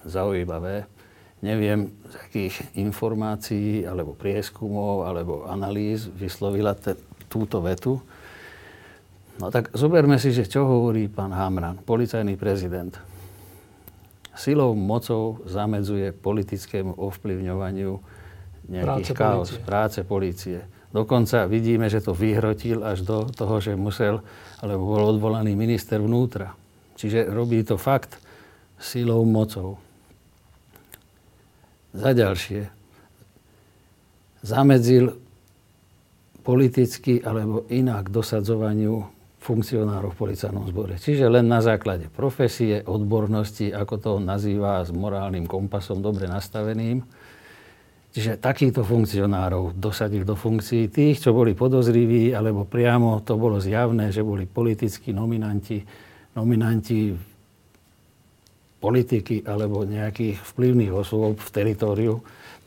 zaujímavé. 0.04 0.84
Neviem, 1.40 1.94
z 2.12 2.16
akých 2.28 2.56
informácií, 2.76 3.88
alebo 3.88 4.18
prieskumov, 4.18 5.08
alebo 5.08 5.48
analýz 5.48 6.10
vyslovila 6.12 6.76
te, 6.76 6.98
túto 7.32 7.64
vetu. 7.64 8.02
No 9.38 9.54
tak 9.54 9.70
zoberme 9.78 10.18
si, 10.18 10.34
že 10.34 10.50
čo 10.50 10.66
hovorí 10.66 11.06
pán 11.08 11.30
Hamran, 11.30 11.78
policajný 11.86 12.36
prezident. 12.36 12.98
Silou, 14.34 14.74
mocou 14.74 15.42
zamedzuje 15.46 16.10
politickému 16.14 16.98
ovplyvňovaniu 16.98 17.94
nejakých 18.68 19.14
práce 19.14 19.14
chaos, 19.14 19.50
práce 19.62 20.00
polície. 20.02 20.60
Dokonca 20.90 21.46
vidíme, 21.46 21.86
že 21.86 22.02
to 22.02 22.18
vyhrotil 22.18 22.82
až 22.82 23.06
do 23.06 23.30
toho, 23.30 23.62
že 23.62 23.78
musel, 23.78 24.26
alebo 24.58 24.90
bol 24.90 25.04
odvolaný 25.14 25.54
minister 25.54 26.02
vnútra. 26.02 26.58
Čiže 26.98 27.30
robí 27.30 27.62
to 27.62 27.78
fakt 27.78 28.18
silou, 28.78 29.26
mocou. 29.26 29.82
Za 31.98 32.14
ďalšie, 32.14 32.70
zamedzil 34.46 35.18
politicky 36.46 37.20
alebo 37.20 37.66
inak 37.68 38.08
dosadzovaniu 38.08 39.04
funkcionárov 39.42 40.12
v 40.12 40.20
policajnom 40.20 40.66
zbore. 40.68 40.96
Čiže 41.00 41.28
len 41.32 41.48
na 41.48 41.64
základe 41.64 42.12
profesie, 42.12 42.84
odbornosti, 42.84 43.72
ako 43.72 43.96
to 44.00 44.12
nazýva, 44.20 44.84
s 44.84 44.92
morálnym 44.92 45.48
kompasom 45.48 46.04
dobre 46.04 46.28
nastaveným. 46.28 47.04
Čiže 48.12 48.42
takýchto 48.42 48.82
funkcionárov 48.82 49.78
dosadil 49.78 50.26
do 50.26 50.34
funkcií 50.34 50.90
tých, 50.90 51.22
čo 51.22 51.36
boli 51.36 51.54
podozriví, 51.54 52.34
alebo 52.34 52.66
priamo 52.66 53.22
to 53.22 53.38
bolo 53.38 53.62
zjavné, 53.62 54.10
že 54.10 54.26
boli 54.26 54.50
politickí 54.50 55.14
nominanti, 55.14 55.84
nominanti 56.34 57.14
politiky 58.78 59.42
alebo 59.46 59.86
nejakých 59.86 60.38
vplyvných 60.54 60.94
osôb 60.94 61.42
v 61.42 61.50
teritóriu, 61.50 62.14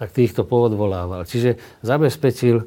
tak 0.00 0.10
týchto 0.10 0.42
poodvolával. 0.42 1.28
Čiže 1.28 1.60
zabezpečil 1.84 2.66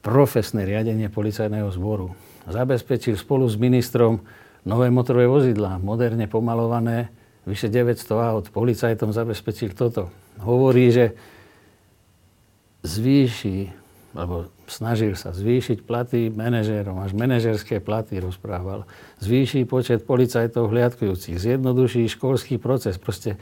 profesné 0.00 0.64
riadenie 0.64 1.08
policajného 1.08 1.68
zboru. 1.72 2.12
Zabezpečil 2.44 3.16
spolu 3.16 3.48
s 3.48 3.56
ministrom 3.56 4.20
nové 4.64 4.88
motorové 4.88 5.28
vozidlá, 5.28 5.80
moderne 5.80 6.28
pomalované, 6.28 7.12
vyše 7.44 7.68
900 7.68 8.00
aut. 8.32 8.44
Policajtom 8.48 9.12
zabezpečil 9.12 9.76
toto. 9.76 10.08
Hovorí, 10.40 10.88
že 10.88 11.12
zvýši 12.84 13.83
alebo 14.14 14.46
snažil 14.70 15.18
sa 15.18 15.34
zvýšiť 15.34 15.82
platy 15.82 16.30
manažérom, 16.30 17.02
až 17.02 17.12
manažerské 17.18 17.82
platy 17.82 18.22
rozprával. 18.22 18.86
Zvýši 19.18 19.66
počet 19.66 20.06
policajtov 20.06 20.70
hliadkujúcich, 20.70 21.34
zjednoduší 21.34 22.06
školský 22.14 22.62
proces. 22.62 22.94
Proste 22.96 23.36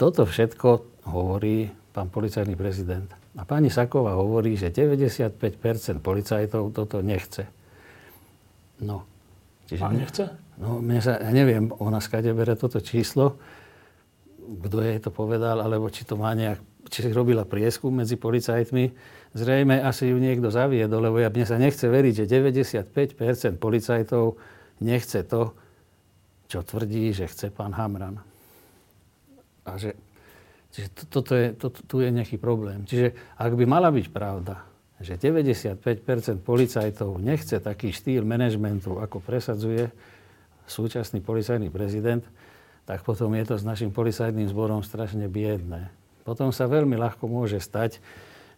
toto 0.00 0.24
všetko 0.24 0.68
hovorí 1.12 1.68
pán 1.92 2.08
policajný 2.08 2.56
prezident. 2.56 3.12
A 3.36 3.44
pani 3.44 3.68
Saková 3.68 4.16
hovorí, 4.16 4.56
že 4.56 4.72
95% 4.72 5.36
policajtov 6.00 6.72
toto 6.72 7.04
nechce. 7.04 7.46
No. 8.80 9.04
Čiže 9.68 9.82
a 9.84 9.88
nechce? 9.92 10.24
No, 10.58 10.80
mne 10.82 10.98
sa, 10.98 11.20
ja 11.20 11.30
neviem, 11.30 11.70
ona 11.78 12.02
skade 12.02 12.32
bere 12.34 12.56
toto 12.58 12.80
číslo, 12.82 13.38
kto 14.38 14.80
jej 14.80 14.98
to 14.98 15.12
povedal, 15.12 15.60
alebo 15.60 15.92
či 15.92 16.08
to 16.08 16.16
má 16.16 16.32
nejak, 16.32 16.58
či 16.88 17.04
robila 17.12 17.44
prieskum 17.44 18.00
medzi 18.00 18.16
policajtmi, 18.16 19.17
Zrejme 19.36 19.80
asi 19.84 20.08
ju 20.08 20.16
niekto 20.16 20.48
zaviedol, 20.48 21.08
lebo 21.08 21.20
ja 21.20 21.28
mne 21.28 21.44
sa 21.44 21.60
nechce 21.60 21.84
veriť, 21.84 22.24
že 22.24 22.30
95% 22.30 23.60
policajtov 23.60 24.40
nechce 24.80 25.20
to, 25.28 25.52
čo 26.48 26.64
tvrdí, 26.64 27.12
že 27.12 27.28
chce 27.28 27.52
pán 27.52 27.76
Hamran. 27.76 28.20
A 29.68 29.76
že 29.76 29.92
Čiže 30.68 30.88
to, 30.92 31.02
toto 31.08 31.32
je, 31.32 31.46
to, 31.56 31.68
tu 31.72 31.96
je 32.04 32.10
nejaký 32.12 32.36
problém. 32.36 32.84
Čiže 32.84 33.16
ak 33.40 33.52
by 33.56 33.64
mala 33.64 33.88
byť 33.88 34.06
pravda, 34.12 34.62
že 35.00 35.16
95% 35.16 35.80
policajtov 36.44 37.16
nechce 37.22 37.56
taký 37.58 37.94
štýl 37.94 38.26
manažmentu, 38.26 39.00
ako 39.00 39.18
presadzuje 39.18 39.88
súčasný 40.68 41.24
policajný 41.24 41.72
prezident, 41.72 42.22
tak 42.84 43.04
potom 43.04 43.32
je 43.34 43.44
to 43.48 43.54
s 43.56 43.64
našim 43.64 43.90
policajným 43.90 44.48
zborom 44.48 44.84
strašne 44.84 45.26
biedné. 45.26 45.88
Potom 46.22 46.52
sa 46.52 46.68
veľmi 46.68 46.94
ľahko 46.94 47.24
môže 47.24 47.58
stať, 47.58 48.04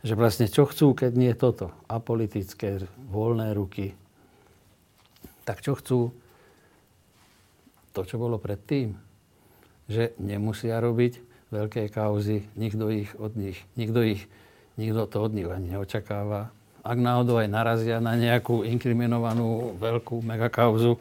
že 0.00 0.14
vlastne 0.16 0.48
čo 0.48 0.64
chcú, 0.64 0.96
keď 0.96 1.12
nie 1.16 1.32
toto, 1.36 1.72
apolitické, 1.88 2.84
voľné 3.12 3.52
ruky, 3.52 3.92
tak 5.44 5.60
čo 5.60 5.76
chcú? 5.76 6.14
To, 7.90 8.00
čo 8.06 8.16
bolo 8.22 8.38
predtým. 8.38 8.94
Že 9.90 10.14
nemusia 10.22 10.78
robiť 10.78 11.18
veľké 11.50 11.90
kauzy, 11.90 12.46
nikto 12.54 12.86
ich 12.94 13.10
od 13.18 13.34
nich, 13.34 13.58
nikto 13.74 14.06
ich 14.06 14.30
Nikto 14.80 15.12
to 15.12 15.28
od 15.28 15.36
nich 15.36 15.44
ani 15.44 15.76
neočakáva. 15.76 16.48
Ak 16.80 16.96
náhodou 16.96 17.36
aj 17.36 17.52
narazia 17.52 18.00
na 18.00 18.16
nejakú 18.16 18.64
inkriminovanú 18.64 19.76
veľkú 19.76 20.24
megakauzu, 20.24 20.96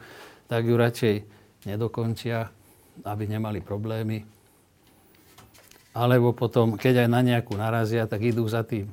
tak 0.51 0.67
ju 0.67 0.75
radšej 0.75 1.15
nedokončia, 1.63 2.51
aby 3.07 3.23
nemali 3.31 3.63
problémy. 3.63 4.27
Alebo 5.93 6.31
potom, 6.31 6.77
keď 6.77 7.05
aj 7.05 7.09
na 7.09 7.21
nejakú 7.25 7.57
narazia, 7.57 8.05
tak 8.05 8.21
idú 8.21 8.45
za 8.45 8.61
tým 8.61 8.89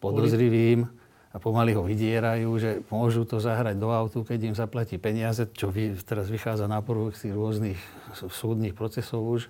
podozrivým 0.00 0.88
a 1.32 1.36
pomaly 1.36 1.76
ho 1.76 1.84
vydierajú, 1.84 2.48
že 2.56 2.70
môžu 2.88 3.28
to 3.28 3.36
zahrať 3.36 3.76
do 3.76 3.92
autu, 3.92 4.24
keď 4.24 4.38
im 4.48 4.56
zaplatí 4.56 4.96
peniaze, 4.96 5.44
čo 5.52 5.68
teraz 6.08 6.32
vychádza 6.32 6.64
na 6.64 6.80
z 6.80 7.28
tých 7.28 7.34
rôznych 7.36 7.78
súdnych 8.32 8.72
procesov 8.72 9.20
už, 9.20 9.42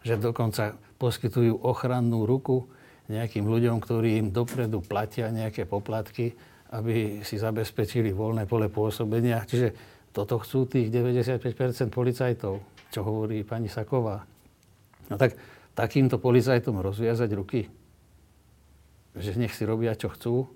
že 0.00 0.16
dokonca 0.16 0.72
poskytujú 0.96 1.60
ochrannú 1.60 2.24
ruku 2.24 2.64
nejakým 3.12 3.44
ľuďom, 3.44 3.76
ktorí 3.84 4.24
im 4.24 4.28
dopredu 4.32 4.80
platia 4.80 5.28
nejaké 5.28 5.68
poplatky, 5.68 6.32
aby 6.72 7.20
si 7.20 7.36
zabezpečili 7.36 8.16
voľné 8.16 8.48
pole 8.48 8.72
pôsobenia. 8.72 9.44
Čiže 9.44 9.76
toto 10.16 10.40
chcú 10.40 10.64
tých 10.64 10.88
95% 10.88 11.92
policajtov, 11.92 12.64
čo 12.88 13.00
hovorí 13.04 13.44
pani 13.44 13.68
Saková. 13.68 14.24
No 15.12 15.20
tak 15.20 15.36
takýmto 15.72 16.20
policajtom 16.20 16.80
rozviazať 16.80 17.30
ruky, 17.32 17.68
že 19.16 19.36
nech 19.36 19.52
si 19.52 19.64
robia, 19.64 19.96
čo 19.96 20.12
chcú, 20.12 20.48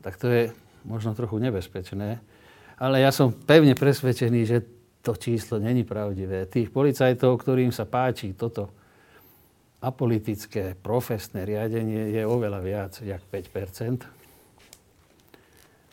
tak 0.00 0.20
to 0.20 0.28
je 0.28 0.42
možno 0.84 1.16
trochu 1.16 1.40
nebezpečné. 1.40 2.20
Ale 2.76 3.00
ja 3.00 3.14
som 3.14 3.32
pevne 3.32 3.72
presvedčený, 3.72 4.40
že 4.44 4.58
to 5.04 5.16
číslo 5.16 5.60
není 5.60 5.84
pravdivé. 5.84 6.48
Tých 6.48 6.72
policajtov, 6.72 7.40
ktorým 7.40 7.72
sa 7.72 7.84
páči 7.84 8.32
toto, 8.32 8.72
apolitické 9.84 10.72
profesné 10.80 11.44
riadenie 11.44 12.16
je 12.16 12.22
oveľa 12.24 12.60
viac, 12.64 12.92
jak 13.04 13.20
5% 13.28 14.24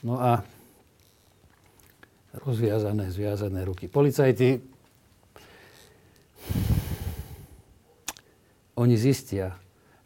No 0.02 0.18
a 0.18 0.42
rozviazané, 2.34 3.14
zviazané 3.14 3.62
ruky. 3.62 3.86
Policajti, 3.86 4.58
oni 8.82 8.98
zistia, 8.98 9.56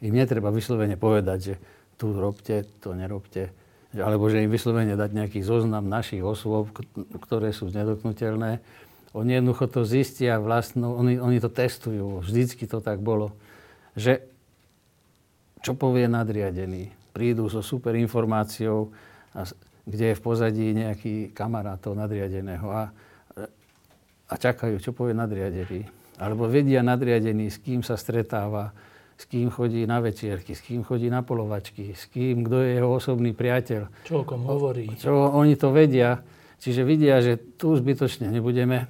im 0.04 0.12
netreba 0.12 0.52
vyslovene 0.52 1.00
povedať, 1.00 1.38
že 1.40 1.54
tu 1.96 2.12
robte, 2.12 2.68
to 2.84 2.92
nerobte, 2.92 3.48
alebo 3.96 4.28
že 4.28 4.44
im 4.44 4.52
vyslovene 4.52 4.92
dať 4.94 5.10
nejaký 5.16 5.40
zoznam 5.40 5.88
našich 5.88 6.20
osôb, 6.20 6.68
ktoré 7.24 7.56
sú 7.56 7.72
nedotknutelné. 7.72 8.60
Oni 9.16 9.40
jednoducho 9.40 9.72
to 9.72 9.88
zistia 9.88 10.36
vlastnou, 10.36 11.00
oni, 11.00 11.16
oni 11.16 11.40
to 11.40 11.48
testujú, 11.48 12.20
vždycky 12.20 12.68
to 12.68 12.84
tak 12.84 13.00
bolo 13.00 13.32
že 13.96 14.20
čo 15.64 15.72
povie 15.72 16.04
nadriadený. 16.06 16.92
Prídu 17.16 17.48
so 17.48 17.64
super 17.64 17.96
informáciou, 17.96 18.92
a, 19.32 19.48
kde 19.88 20.12
je 20.12 20.18
v 20.20 20.22
pozadí 20.22 20.66
nejaký 20.76 21.32
kamarát 21.32 21.80
toho 21.80 21.96
nadriadeného 21.96 22.68
a, 22.68 22.92
a 24.28 24.34
čakajú, 24.36 24.76
čo 24.78 24.92
povie 24.92 25.16
nadriadený. 25.16 25.88
Alebo 26.16 26.48
vedia 26.48 26.80
nadriadený, 26.80 27.52
s 27.52 27.58
kým 27.60 27.84
sa 27.84 28.00
stretáva, 28.00 28.72
s 29.16 29.24
kým 29.24 29.48
chodí 29.48 29.84
na 29.88 30.00
večierky, 30.00 30.52
s 30.52 30.60
kým 30.60 30.84
chodí 30.84 31.08
na 31.08 31.24
polovačky, 31.24 31.96
s 31.96 32.04
kým, 32.12 32.44
kto 32.44 32.56
je 32.60 32.70
jeho 32.76 32.88
osobný 32.92 33.32
priateľ. 33.32 33.88
Čo 34.04 34.14
o 34.20 34.24
kom 34.28 34.44
hovorí. 34.44 34.92
Čo 34.96 35.32
oni 35.32 35.56
to 35.56 35.72
vedia. 35.72 36.20
Čiže 36.60 36.82
vidia, 36.84 37.20
že 37.20 37.36
tu 37.36 37.76
zbytočne 37.76 38.28
nebudeme, 38.32 38.88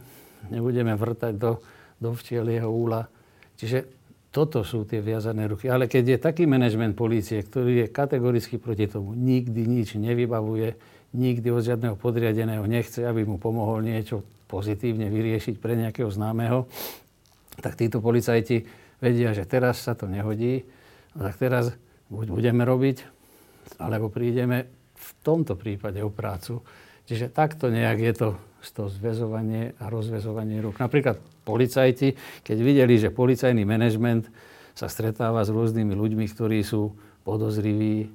nebudeme 0.51 0.95
vrtať 0.95 1.35
do, 1.35 1.62
do 1.99 2.15
včielieho 2.15 2.67
úla. 2.67 3.11
Čiže 3.59 3.87
toto 4.31 4.67
sú 4.67 4.85
tie 4.85 5.01
viazané 5.01 5.49
ruky. 5.49 5.71
Ale 5.71 5.89
keď 5.89 6.05
je 6.05 6.19
taký 6.21 6.45
manažment 6.45 6.93
polície, 6.93 7.41
ktorý 7.41 7.87
je 7.87 7.87
kategoricky 7.89 8.61
proti 8.61 8.87
tomu, 8.91 9.17
nikdy 9.17 9.65
nič 9.65 9.97
nevybavuje, 9.97 10.77
nikdy 11.17 11.49
od 11.49 11.62
žiadneho 11.65 11.97
podriadeného 11.97 12.67
nechce, 12.69 13.01
aby 13.01 13.25
mu 13.25 13.41
pomohol 13.41 13.81
niečo 13.81 14.27
pozitívne 14.47 15.09
vyriešiť 15.09 15.57
pre 15.57 15.75
nejakého 15.75 16.12
známeho, 16.12 16.69
tak 17.61 17.77
títo 17.77 18.05
policajti 18.05 18.66
vedia, 19.01 19.33
že 19.33 19.49
teraz 19.49 19.81
sa 19.81 19.97
to 19.97 20.09
nehodí, 20.09 20.64
tak 21.16 21.37
teraz 21.37 21.73
buď 22.12 22.27
budeme 22.33 22.62
robiť, 22.64 23.03
alebo 23.81 24.12
prídeme 24.12 24.69
v 24.97 25.11
tomto 25.21 25.57
prípade 25.57 26.01
o 26.01 26.12
prácu. 26.12 26.64
Čiže 27.07 27.31
takto 27.31 27.71
nejak 27.71 27.99
je 28.03 28.12
to 28.16 28.29
to 28.75 28.90
zväzovanie 28.90 29.79
a 29.79 29.87
rozväzovanie 29.87 30.59
rúk. 30.59 30.83
Napríklad 30.83 31.23
policajti, 31.47 32.19
keď 32.42 32.57
videli, 32.59 32.99
že 32.99 33.14
policajný 33.14 33.62
manažment 33.62 34.27
sa 34.75 34.90
stretáva 34.90 35.47
s 35.47 35.55
rôznymi 35.55 35.95
ľuďmi, 35.95 36.27
ktorí 36.27 36.66
sú 36.66 36.90
podozriví 37.23 38.11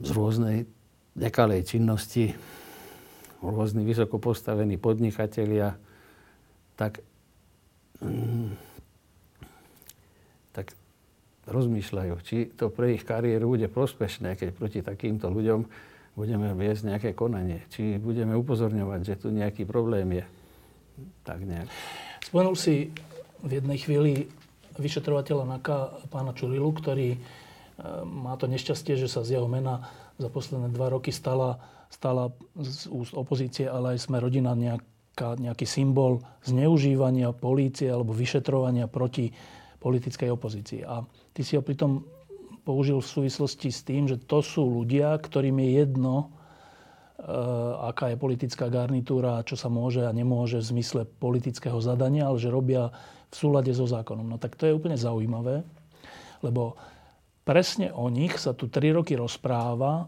z 0.00 0.08
rôznej 0.10 0.66
nekalej 1.14 1.62
činnosti, 1.68 2.34
rôzni 3.40 3.82
vysoko 3.84 4.20
postavení 4.20 4.76
podnikatelia, 4.76 5.76
tak, 6.76 7.00
mm, 8.04 8.52
tak 10.52 10.72
rozmýšľajú, 11.48 12.14
či 12.24 12.52
to 12.52 12.68
pre 12.68 12.96
ich 12.96 13.04
kariéru 13.04 13.56
bude 13.56 13.68
prospešné, 13.68 14.36
keď 14.36 14.48
proti 14.52 14.80
takýmto 14.84 15.32
ľuďom 15.32 15.60
budeme 16.14 16.52
viesť 16.52 16.82
nejaké 16.92 17.10
konanie, 17.16 17.64
či 17.72 17.96
budeme 17.96 18.36
upozorňovať, 18.36 19.00
že 19.04 19.14
tu 19.16 19.32
nejaký 19.32 19.64
problém 19.64 20.20
je. 20.20 20.24
Tak 21.24 21.40
nejak. 21.40 21.68
Spomenul 22.28 22.56
si 22.60 22.92
v 23.40 23.50
jednej 23.56 23.80
chvíli 23.80 24.28
vyšetrovateľa 24.76 25.44
NAKA 25.56 25.78
pána 26.12 26.36
Čurilu, 26.36 26.68
ktorý 26.76 27.16
e, 27.16 27.18
má 28.04 28.36
to 28.36 28.48
nešťastie, 28.48 29.00
že 29.00 29.08
sa 29.08 29.24
z 29.24 29.40
jeho 29.40 29.48
mena 29.48 29.88
za 30.20 30.28
posledné 30.28 30.68
dva 30.72 30.92
roky 30.92 31.08
stala, 31.08 31.56
stala 31.90 32.30
z 32.54 32.86
úst 32.88 33.12
opozície, 33.18 33.66
ale 33.66 33.98
aj 33.98 34.06
sme 34.06 34.22
rodina 34.22 34.54
nejaká, 34.54 35.36
nejaký 35.36 35.66
symbol 35.66 36.22
zneužívania 36.46 37.34
polície 37.34 37.90
alebo 37.90 38.14
vyšetrovania 38.14 38.86
proti 38.86 39.34
politickej 39.82 40.30
opozícii. 40.30 40.86
A 40.86 41.02
ty 41.34 41.42
si 41.42 41.58
ho 41.58 41.62
pritom 41.66 42.06
použil 42.62 43.02
v 43.02 43.10
súvislosti 43.10 43.74
s 43.74 43.82
tým, 43.82 44.06
že 44.06 44.22
to 44.22 44.38
sú 44.38 44.62
ľudia, 44.62 45.18
ktorým 45.18 45.58
je 45.58 45.68
jedno, 45.82 46.16
e, 46.22 47.26
aká 47.90 48.14
je 48.14 48.20
politická 48.20 48.70
garnitúra, 48.70 49.42
čo 49.42 49.58
sa 49.58 49.66
môže 49.66 50.06
a 50.06 50.14
nemôže 50.14 50.62
v 50.62 50.78
zmysle 50.78 51.02
politického 51.18 51.82
zadania, 51.82 52.30
ale 52.30 52.38
že 52.38 52.52
robia 52.52 52.94
v 53.32 53.34
súlade 53.34 53.72
so 53.74 53.88
zákonom. 53.88 54.30
No 54.30 54.36
tak 54.38 54.54
to 54.54 54.70
je 54.70 54.76
úplne 54.76 54.94
zaujímavé, 54.94 55.66
lebo 56.44 56.78
presne 57.42 57.90
o 57.90 58.06
nich 58.12 58.36
sa 58.38 58.54
tu 58.54 58.70
tri 58.70 58.94
roky 58.94 59.16
rozpráva 59.16 60.06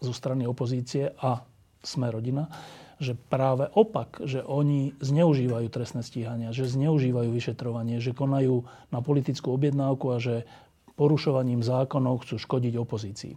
zo 0.00 0.12
strany 0.12 0.44
opozície 0.44 1.12
a 1.20 1.44
sme 1.80 2.10
rodina, 2.10 2.50
že 2.96 3.12
práve 3.12 3.68
opak, 3.76 4.24
že 4.24 4.40
oni 4.40 4.96
zneužívajú 4.98 5.68
trestné 5.68 6.00
stíhania, 6.00 6.56
že 6.56 6.64
zneužívajú 6.64 7.28
vyšetrovanie, 7.28 8.00
že 8.00 8.16
konajú 8.16 8.64
na 8.88 9.04
politickú 9.04 9.52
objednávku 9.52 10.06
a 10.10 10.18
že 10.18 10.48
porušovaním 10.96 11.60
zákonov 11.60 12.24
chcú 12.24 12.40
škodiť 12.40 12.74
opozícii. 12.80 13.34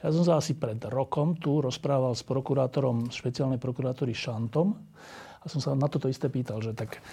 Ja 0.00 0.08
som 0.08 0.24
sa 0.24 0.40
asi 0.40 0.56
pred 0.56 0.80
rokom 0.88 1.36
tu 1.36 1.60
rozprával 1.60 2.16
s 2.16 2.24
prokurátorom 2.24 3.12
špeciálnej 3.12 3.60
prokurátory 3.60 4.16
Šantom 4.16 4.72
a 5.40 5.44
som 5.52 5.60
sa 5.60 5.76
na 5.76 5.88
toto 5.92 6.08
isté 6.08 6.32
pýtal, 6.32 6.64
že 6.64 6.72
tak 6.72 7.04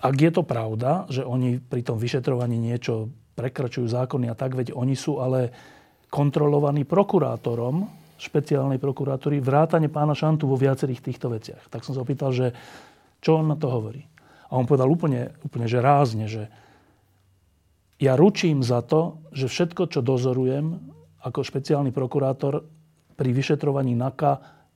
ak 0.00 0.16
je 0.16 0.32
to 0.32 0.44
pravda, 0.44 1.04
že 1.12 1.24
oni 1.24 1.60
pri 1.60 1.84
tom 1.84 2.00
vyšetrovaní 2.00 2.56
niečo 2.56 3.12
prekračujú 3.36 3.84
zákony 3.84 4.32
a 4.32 4.36
tak, 4.36 4.56
veď 4.56 4.72
oni 4.72 4.96
sú 4.96 5.20
ale 5.20 5.52
kontrolovaní 6.08 6.88
prokurátorom 6.88 8.03
špeciálnej 8.24 8.80
prokurátory 8.80 9.44
vrátane 9.44 9.92
pána 9.92 10.16
Šantu 10.16 10.48
vo 10.48 10.56
viacerých 10.56 11.04
týchto 11.04 11.28
veciach. 11.28 11.68
Tak 11.68 11.84
som 11.84 11.92
sa 11.92 12.00
opýtal, 12.00 12.32
že 12.32 12.56
čo 13.20 13.40
on 13.40 13.52
na 13.52 13.56
to 13.60 13.68
hovorí. 13.68 14.00
A 14.48 14.56
on 14.56 14.64
povedal 14.64 14.88
úplne, 14.88 15.36
úplne 15.44 15.68
že 15.68 15.84
rázne, 15.84 16.24
že 16.24 16.48
ja 18.00 18.16
ručím 18.16 18.64
za 18.64 18.80
to, 18.84 19.22
že 19.32 19.48
všetko, 19.48 19.88
čo 19.88 20.00
dozorujem 20.04 20.80
ako 21.24 21.40
špeciálny 21.40 21.92
prokurátor 21.92 22.64
pri 23.14 23.30
vyšetrovaní 23.32 23.96
NAKA, 23.96 24.32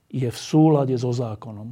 je 0.09 0.25
v 0.25 0.39
súlade 0.39 0.97
so 0.97 1.13
zákonom. 1.13 1.69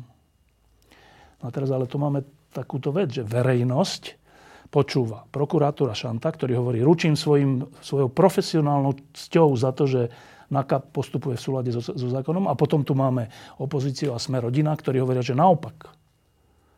No 1.41 1.43
a 1.43 1.49
teraz 1.49 1.73
ale 1.73 1.89
tu 1.89 1.97
máme 1.97 2.21
takúto 2.53 2.93
vec, 2.93 3.09
že 3.09 3.25
verejnosť 3.25 4.27
počúva 4.67 5.25
prokurátora 5.25 5.95
Šanta, 5.95 6.29
ktorý 6.29 6.59
hovorí, 6.59 6.79
ručím 6.83 7.15
svojim, 7.15 7.65
svojou 7.79 8.11
profesionálnou 8.11 8.93
cťou 9.15 9.55
za 9.55 9.71
to, 9.73 9.87
že 9.87 10.01
NAKA 10.47 10.79
postupuje 10.95 11.35
v 11.35 11.43
súlade 11.43 11.69
so, 11.75 11.83
so 11.83 12.07
zákonom. 12.07 12.47
A 12.47 12.55
potom 12.55 12.87
tu 12.87 12.95
máme 12.95 13.27
opozíciu 13.59 14.15
a 14.15 14.21
sme 14.21 14.39
rodina, 14.39 14.71
ktorí 14.71 15.03
hovoria, 15.03 15.23
že 15.23 15.35
naopak. 15.35 15.91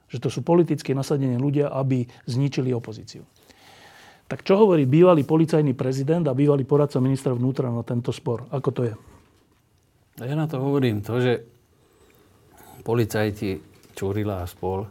Že 0.10 0.17
to 0.25 0.29
sú 0.34 0.39
politicky 0.41 0.97
nasadení 0.97 1.38
ľudia, 1.38 1.69
aby 1.69 2.05
zničili 2.25 2.73
opozíciu. 2.73 3.21
Tak 4.29 4.45
čo 4.45 4.62
hovorí 4.62 4.86
bývalý 4.86 5.25
policajný 5.25 5.73
prezident 5.73 6.25
a 6.29 6.38
bývalý 6.38 6.62
poradca 6.62 7.01
ministra 7.01 7.34
vnútra 7.34 7.69
na 7.73 7.82
tento 7.82 8.13
spor? 8.13 8.45
Ako 8.53 8.69
to 8.69 8.82
je? 8.86 8.93
Ja 10.21 10.38
na 10.38 10.45
to 10.45 10.62
hovorím 10.62 11.01
to, 11.01 11.17
že 11.17 11.34
policajti 12.86 13.58
Čurila 13.97 14.45
a 14.45 14.49
spol 14.49 14.86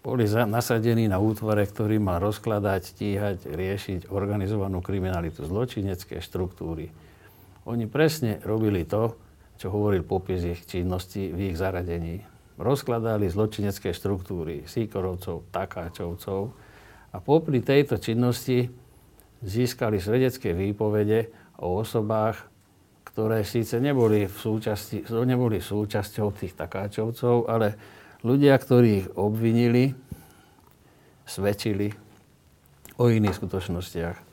boli 0.00 0.24
nasadení 0.24 1.12
na 1.12 1.20
útvare, 1.20 1.68
ktorý 1.68 2.00
mal 2.00 2.24
rozkladať, 2.24 2.80
stíhať, 2.80 3.38
riešiť 3.52 4.00
organizovanú 4.08 4.80
kriminalitu, 4.80 5.44
zločinecké 5.44 6.24
štruktúry. 6.24 6.88
Oni 7.68 7.84
presne 7.84 8.40
robili 8.40 8.88
to, 8.88 9.16
čo 9.60 9.68
hovoril 9.68 10.00
popis 10.00 10.40
ich 10.40 10.64
činnosti 10.64 11.28
v 11.28 11.52
ich 11.52 11.56
zaradení. 11.60 12.24
Rozkladali 12.56 13.28
zločinecké 13.28 13.92
štruktúry 13.92 14.64
Sýkorovcov, 14.64 15.52
Takáčovcov 15.52 16.40
a 17.12 17.16
popri 17.20 17.60
tejto 17.60 18.00
činnosti 18.00 18.68
získali 19.44 20.00
svedecké 20.00 20.56
výpovede 20.56 21.32
o 21.60 21.80
osobách, 21.84 22.48
ktoré 23.04 23.44
síce 23.44 23.76
neboli, 23.80 24.28
v 24.28 24.36
súčasti, 24.36 25.04
neboli 25.12 25.60
súčasťou 25.60 26.32
tých 26.36 26.56
Takáčovcov, 26.56 27.48
ale 27.48 27.76
ľudia, 28.24 28.56
ktorí 28.56 29.04
ich 29.04 29.08
obvinili, 29.16 29.92
svedčili 31.28 31.92
o 32.96 33.08
iných 33.08 33.36
skutočnostiach. 33.36 34.29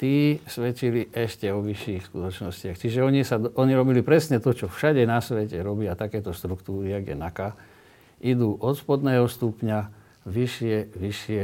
Tí 0.00 0.40
svedčili 0.48 1.12
ešte 1.12 1.52
o 1.52 1.60
vyšších 1.60 2.08
skutočnostiach. 2.08 2.80
Čiže 2.80 3.04
oni, 3.04 3.20
sa, 3.20 3.36
oni 3.36 3.76
robili 3.76 4.00
presne 4.00 4.40
to, 4.40 4.56
čo 4.56 4.72
všade 4.72 5.04
na 5.04 5.20
svete 5.20 5.60
robia 5.60 5.92
takéto 5.92 6.32
štruktúry, 6.32 6.96
jak 6.96 7.12
je 7.12 7.16
NAKA. 7.20 7.52
Idú 8.24 8.56
od 8.56 8.80
spodného 8.80 9.28
stupňa 9.28 9.92
vyššie, 10.24 10.96
vyššie 10.96 11.40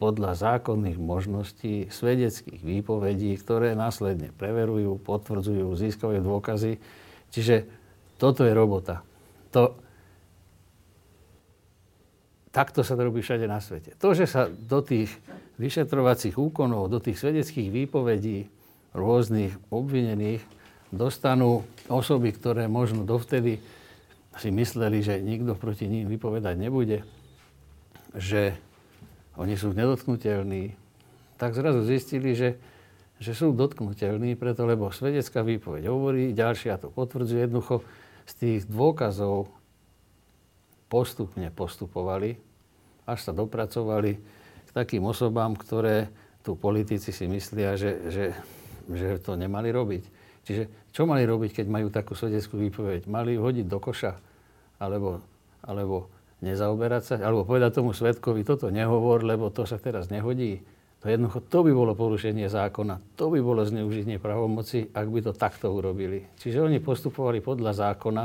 podľa 0.00 0.32
zákonných 0.32 0.96
možností, 0.96 1.92
svedeckých 1.92 2.64
výpovedí, 2.64 3.36
ktoré 3.36 3.76
následne 3.76 4.32
preverujú, 4.32 4.96
potvrdzujú, 5.04 5.68
získajú 5.76 6.24
dôkazy. 6.24 6.80
Čiže 7.28 7.68
toto 8.16 8.48
je 8.48 8.56
robota. 8.56 9.04
To, 9.52 9.76
takto 12.50 12.82
sa 12.82 12.98
to 12.98 13.06
robí 13.06 13.22
všade 13.22 13.46
na 13.46 13.62
svete. 13.62 13.94
To, 13.98 14.14
že 14.14 14.26
sa 14.26 14.50
do 14.50 14.82
tých 14.82 15.10
vyšetrovacích 15.58 16.34
úkonov, 16.34 16.90
do 16.90 16.98
tých 16.98 17.18
svedeckých 17.18 17.70
výpovedí 17.70 18.50
rôznych 18.94 19.54
obvinených 19.70 20.42
dostanú 20.90 21.62
osoby, 21.86 22.34
ktoré 22.34 22.66
možno 22.66 23.06
dovtedy 23.06 23.62
si 24.38 24.48
mysleli, 24.50 25.02
že 25.02 25.22
nikto 25.22 25.54
proti 25.54 25.86
ním 25.86 26.10
vypovedať 26.10 26.54
nebude, 26.58 27.06
že 28.14 28.54
oni 29.38 29.54
sú 29.54 29.70
nedotknutelní, 29.70 30.74
tak 31.38 31.54
zrazu 31.54 31.86
zistili, 31.86 32.34
že, 32.34 32.58
že 33.22 33.32
sú 33.32 33.54
dotknutelní, 33.54 34.34
preto 34.34 34.66
lebo 34.66 34.90
svedecká 34.90 35.46
výpoveď 35.46 35.86
hovorí, 35.86 36.34
ďalšia 36.34 36.82
to 36.82 36.90
potvrdzuje 36.90 37.46
jednoducho 37.46 37.86
z 38.26 38.32
tých 38.36 38.60
dôkazov 38.66 39.50
postupne 40.90 41.46
postupovali, 41.54 42.34
až 43.06 43.18
sa 43.22 43.32
dopracovali 43.32 44.18
k 44.66 44.70
takým 44.74 45.06
osobám, 45.06 45.54
ktoré 45.54 46.10
tu 46.42 46.58
politici 46.58 47.14
si 47.14 47.30
myslia, 47.30 47.78
že, 47.78 48.10
že, 48.10 48.24
že 48.90 49.22
to 49.22 49.38
nemali 49.38 49.70
robiť. 49.70 50.02
Čiže 50.44 50.90
čo 50.90 51.06
mali 51.06 51.22
robiť, 51.22 51.62
keď 51.62 51.66
majú 51.70 51.88
takú 51.94 52.18
svedeckú 52.18 52.58
výpoveď? 52.58 53.06
Mali 53.06 53.38
ju 53.38 53.46
hodiť 53.46 53.66
do 53.70 53.78
koša? 53.78 54.18
Alebo, 54.82 55.22
alebo 55.62 56.10
nezaoberať 56.42 57.02
sa? 57.06 57.14
Alebo 57.22 57.46
povedať 57.46 57.78
tomu 57.78 57.94
svetkovi, 57.94 58.42
toto 58.42 58.72
nehovor, 58.72 59.22
lebo 59.22 59.52
to 59.54 59.68
sa 59.68 59.78
teraz 59.78 60.10
nehodí? 60.10 60.64
To 61.00 61.08
jednoducho, 61.08 61.40
to 61.48 61.64
by 61.64 61.72
bolo 61.72 61.92
porušenie 61.96 62.50
zákona. 62.50 63.16
To 63.16 63.32
by 63.32 63.40
bolo 63.40 63.64
zneužitie 63.64 64.20
pravomoci, 64.20 64.92
ak 64.92 65.06
by 65.08 65.20
to 65.24 65.32
takto 65.32 65.72
urobili. 65.72 66.28
Čiže 66.36 66.60
oni 66.60 66.76
postupovali 66.82 67.40
podľa 67.40 67.72
zákona, 67.72 68.24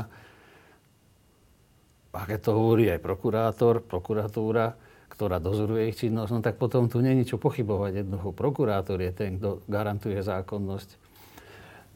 a 2.16 2.24
keď 2.24 2.48
to 2.48 2.52
hovorí 2.56 2.88
aj 2.88 3.04
prokurátor, 3.04 3.84
prokuratúra, 3.84 4.72
ktorá 5.12 5.36
dozoruje 5.40 5.92
ich 5.92 6.00
činnosť, 6.00 6.30
no 6.32 6.40
tak 6.40 6.56
potom 6.56 6.88
tu 6.88 7.04
není 7.04 7.24
čo 7.28 7.36
pochybovať. 7.36 8.04
Jednoducho 8.04 8.32
prokurátor 8.32 9.00
je 9.00 9.12
ten, 9.12 9.36
kto 9.36 9.64
garantuje 9.68 10.20
zákonnosť. 10.20 10.88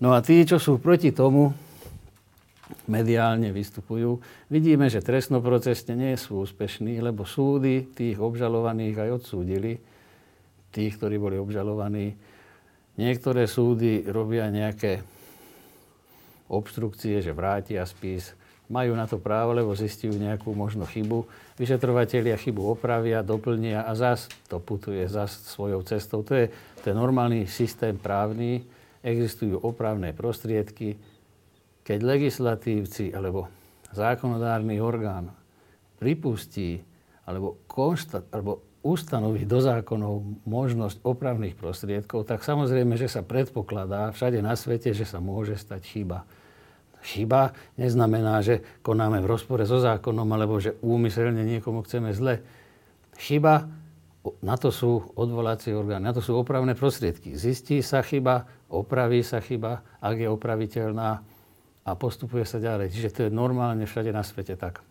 No 0.00 0.16
a 0.16 0.24
tí, 0.24 0.40
čo 0.44 0.56
sú 0.56 0.80
proti 0.80 1.12
tomu, 1.12 1.52
mediálne 2.87 3.50
vystupujú. 3.50 4.20
Vidíme, 4.48 4.88
že 4.88 5.04
trestnoprocesne 5.04 5.98
nie 5.98 6.14
sú 6.16 6.46
úspešní, 6.46 7.02
lebo 7.02 7.26
súdy 7.26 7.85
tých 7.92 8.16
obžalovaných 8.16 8.96
aj 8.96 9.11
odsúdili, 9.20 9.76
tých, 10.70 10.96
ktorí 10.96 11.18
boli 11.18 11.37
obžalovaní. 11.37 12.14
Niektoré 12.96 13.50
súdy 13.50 14.06
robia 14.06 14.48
nejaké 14.48 15.02
obštrukcie, 16.50 17.22
že 17.22 17.35
vrátia 17.35 17.87
spis, 17.87 18.35
majú 18.70 18.94
na 18.94 19.04
to 19.11 19.18
právo, 19.18 19.50
lebo 19.50 19.74
zistujú 19.74 20.14
nejakú 20.14 20.54
možno 20.54 20.87
chybu. 20.87 21.26
Vyšetrovatelia 21.59 22.38
chybu 22.38 22.78
opravia, 22.78 23.26
doplnia 23.26 23.83
a 23.83 23.92
zas 23.98 24.30
to 24.46 24.62
putuje 24.62 25.04
zas 25.11 25.35
svojou 25.50 25.83
cestou. 25.83 26.22
To 26.22 26.38
je, 26.38 26.46
je 26.80 26.92
normálny 26.94 27.50
systém 27.50 27.98
právny. 27.98 28.62
Existujú 29.02 29.59
opravné 29.59 30.14
prostriedky. 30.14 30.94
Keď 31.83 31.98
legislatívci 31.98 33.11
alebo 33.11 33.50
zákonodárny 33.90 34.78
orgán 34.78 35.35
pripustí 35.98 36.78
alebo, 37.26 37.59
konstat, 37.66 38.30
alebo 38.30 38.62
ustanoví 38.80 39.44
do 39.44 39.61
zákonov 39.61 40.24
možnosť 40.48 41.04
opravných 41.04 41.59
prostriedkov, 41.59 42.24
tak 42.24 42.40
samozrejme, 42.40 42.96
že 42.96 43.12
sa 43.12 43.20
predpokladá 43.20 44.09
všade 44.14 44.40
na 44.40 44.56
svete, 44.56 44.96
že 44.96 45.04
sa 45.04 45.20
môže 45.20 45.59
stať 45.59 45.85
chyba. 45.85 46.24
Chyba 47.00 47.56
neznamená, 47.80 48.44
že 48.44 48.60
konáme 48.84 49.24
v 49.24 49.30
rozpore 49.30 49.64
so 49.64 49.80
zákonom 49.80 50.28
alebo 50.28 50.60
že 50.60 50.76
úmyselne 50.84 51.40
niekomu 51.44 51.80
chceme 51.88 52.12
zle. 52.12 52.44
Chyba, 53.16 53.68
na 54.44 54.56
to 54.60 54.68
sú 54.68 55.16
odvolacie 55.16 55.72
orgány, 55.72 56.04
na 56.04 56.12
to 56.12 56.20
sú 56.20 56.36
opravné 56.36 56.76
prostriedky. 56.76 57.32
Zistí 57.36 57.80
sa 57.80 58.04
chyba, 58.04 58.44
opraví 58.68 59.24
sa 59.24 59.40
chyba, 59.40 59.80
ak 60.04 60.16
je 60.20 60.28
opraviteľná 60.28 61.10
a 61.84 61.90
postupuje 61.96 62.44
sa 62.44 62.60
ďalej. 62.60 62.92
Čiže 62.92 63.12
to 63.12 63.20
je 63.26 63.30
normálne 63.32 63.88
všade 63.88 64.12
na 64.12 64.20
svete 64.20 64.60
tak. 64.60 64.84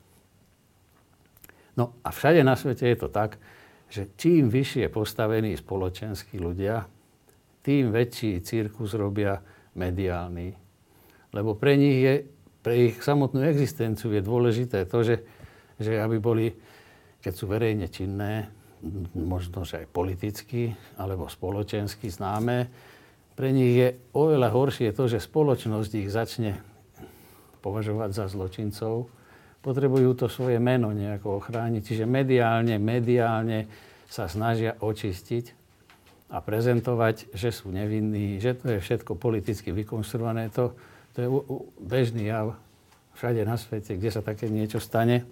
No 1.77 1.93
a 2.01 2.09
všade 2.09 2.41
na 2.41 2.57
svete 2.57 2.89
je 2.89 2.97
to 2.97 3.07
tak, 3.13 3.37
že 3.89 4.09
čím 4.17 4.49
vyššie 4.49 4.89
postavení 4.89 5.53
spoločenskí 5.57 6.41
ľudia, 6.41 6.89
tým 7.61 7.93
väčší 7.93 8.41
cirkus 8.41 8.97
robia 8.97 9.37
mediálny 9.77 10.68
lebo 11.33 11.53
pre 11.53 11.77
nich 11.77 11.97
je, 12.01 12.13
pre 12.59 12.89
ich 12.89 12.95
samotnú 12.99 13.45
existenciu 13.45 14.13
je 14.13 14.21
dôležité 14.25 14.85
to, 14.89 15.05
že, 15.05 15.21
že 15.77 16.01
aby 16.01 16.17
boli, 16.17 16.51
keď 17.21 17.33
sú 17.33 17.45
verejne 17.47 17.87
činné, 17.87 18.49
možno, 19.13 19.67
že 19.67 19.83
aj 19.83 19.91
politicky 19.91 20.71
alebo 20.95 21.27
spoločensky 21.27 22.07
známe, 22.07 22.71
pre 23.39 23.55
nich 23.55 23.71
je 23.79 23.89
oveľa 24.11 24.51
horšie 24.51 24.91
to, 24.91 25.07
že 25.07 25.23
spoločnosť 25.23 25.91
ich 25.95 26.11
začne 26.11 26.59
považovať 27.63 28.09
za 28.11 28.25
zločincov. 28.27 29.07
Potrebujú 29.63 30.11
to 30.15 30.27
svoje 30.27 30.59
meno 30.59 30.91
nejako 30.91 31.39
ochrániť. 31.39 31.81
Čiže 31.83 32.05
mediálne, 32.07 32.75
mediálne 32.79 33.67
sa 34.11 34.27
snažia 34.27 34.75
očistiť 34.79 35.55
a 36.31 36.43
prezentovať, 36.43 37.31
že 37.31 37.55
sú 37.55 37.71
nevinní, 37.71 38.43
že 38.43 38.59
to 38.59 38.75
je 38.75 38.83
všetko 38.83 39.15
politicky 39.15 39.71
vykonštruované. 39.71 40.51
To, 40.59 40.75
to 41.13 41.17
je 41.21 41.27
bežný 41.81 42.29
jav 42.29 42.55
všade 43.19 43.43
na 43.43 43.59
svete, 43.59 43.99
kde 43.99 44.09
sa 44.15 44.23
také 44.23 44.47
niečo 44.47 44.79
stane. 44.79 45.27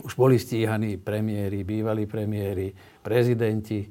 Už 0.00 0.16
boli 0.16 0.40
stíhaní 0.40 0.96
premiéry, 0.96 1.64
bývalí 1.64 2.08
premiéry, 2.08 2.72
prezidenti 3.00 3.84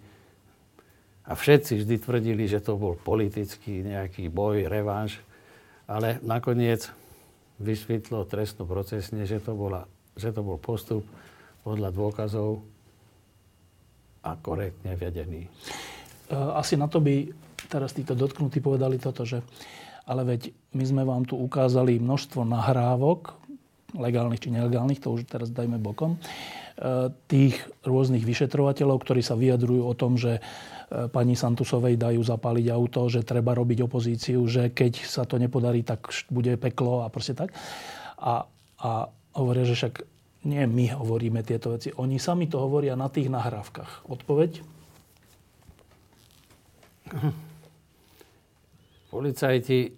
a 1.26 1.34
všetci 1.34 1.82
vždy 1.82 1.96
tvrdili, 1.98 2.46
že 2.46 2.62
to 2.62 2.78
bol 2.78 2.94
politický 2.98 3.82
nejaký 3.82 4.30
boj, 4.30 4.70
revanš, 4.70 5.18
ale 5.90 6.22
nakoniec 6.22 6.90
vysvetlo 7.58 8.26
trestnoprocesne, 8.26 9.26
že 9.26 9.42
to, 9.42 9.58
bola, 9.58 9.90
že 10.14 10.30
to 10.30 10.42
bol 10.46 10.58
postup 10.62 11.06
podľa 11.66 11.90
dôkazov 11.90 12.62
a 14.22 14.38
korektne 14.38 14.94
vedený. 14.98 15.50
Asi 16.34 16.78
na 16.78 16.90
to 16.90 17.02
by 17.02 17.30
teraz 17.70 17.94
títo 17.94 18.14
dotknutí 18.18 18.62
povedali 18.62 18.98
toto, 19.02 19.26
že 19.26 19.42
ale 20.06 20.22
veď 20.24 20.54
my 20.78 20.84
sme 20.86 21.04
vám 21.04 21.26
tu 21.26 21.38
ukázali 21.38 21.98
množstvo 21.98 22.46
nahrávok, 22.46 23.34
legálnych 23.98 24.42
či 24.44 24.54
nelegálnych, 24.54 25.02
to 25.02 25.16
už 25.16 25.26
teraz 25.26 25.50
dajme 25.50 25.80
bokom, 25.82 26.20
tých 27.32 27.56
rôznych 27.88 28.28
vyšetrovateľov, 28.28 29.00
ktorí 29.00 29.24
sa 29.24 29.40
vyjadrujú 29.40 29.88
o 29.88 29.96
tom, 29.96 30.20
že 30.20 30.44
e, 30.44 31.08
pani 31.08 31.40
Santusovej 31.40 31.96
dajú 31.96 32.20
zapáliť 32.20 32.68
auto, 32.68 33.08
že 33.08 33.24
treba 33.24 33.56
robiť 33.56 33.88
opozíciu, 33.88 34.44
že 34.44 34.76
keď 34.76 35.08
sa 35.08 35.24
to 35.24 35.40
nepodarí, 35.40 35.88
tak 35.88 36.12
bude 36.28 36.52
peklo 36.60 37.08
a 37.08 37.08
proste 37.08 37.32
tak. 37.32 37.56
A, 38.20 38.44
a 38.84 38.92
hovoria, 39.40 39.64
že 39.64 39.80
však 39.80 40.04
nie 40.52 40.68
my 40.68 41.00
hovoríme 41.00 41.48
tieto 41.48 41.72
veci. 41.72 41.96
Oni 41.96 42.20
sami 42.20 42.52
to 42.52 42.60
hovoria 42.60 43.00
na 43.00 43.08
tých 43.08 43.32
nahrávkach. 43.32 44.12
Odpoveď? 44.12 44.60
Policajti, 49.16 49.96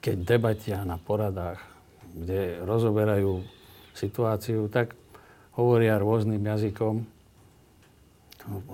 keď 0.00 0.16
debatia 0.24 0.80
na 0.88 0.96
poradách, 0.96 1.60
kde 2.00 2.64
rozoberajú 2.64 3.44
situáciu, 3.92 4.72
tak 4.72 4.96
hovoria 5.60 6.00
rôznym 6.00 6.40
jazykom, 6.40 7.04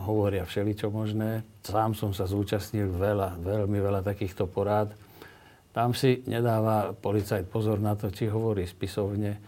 hovoria 0.07 0.47
všeličo 0.47 0.95
možné. 0.95 1.43
Sám 1.67 1.99
som 1.99 2.15
sa 2.15 2.31
zúčastnil 2.31 2.95
veľa, 2.95 3.43
veľmi 3.43 3.83
veľa 3.83 4.07
takýchto 4.07 4.47
porád. 4.47 4.95
Tam 5.75 5.91
si 5.91 6.23
nedáva 6.31 6.95
policajt 6.95 7.51
pozor 7.51 7.83
na 7.83 7.99
to, 7.99 8.15
či 8.15 8.31
hovorí 8.31 8.63
spisovne, 8.63 9.43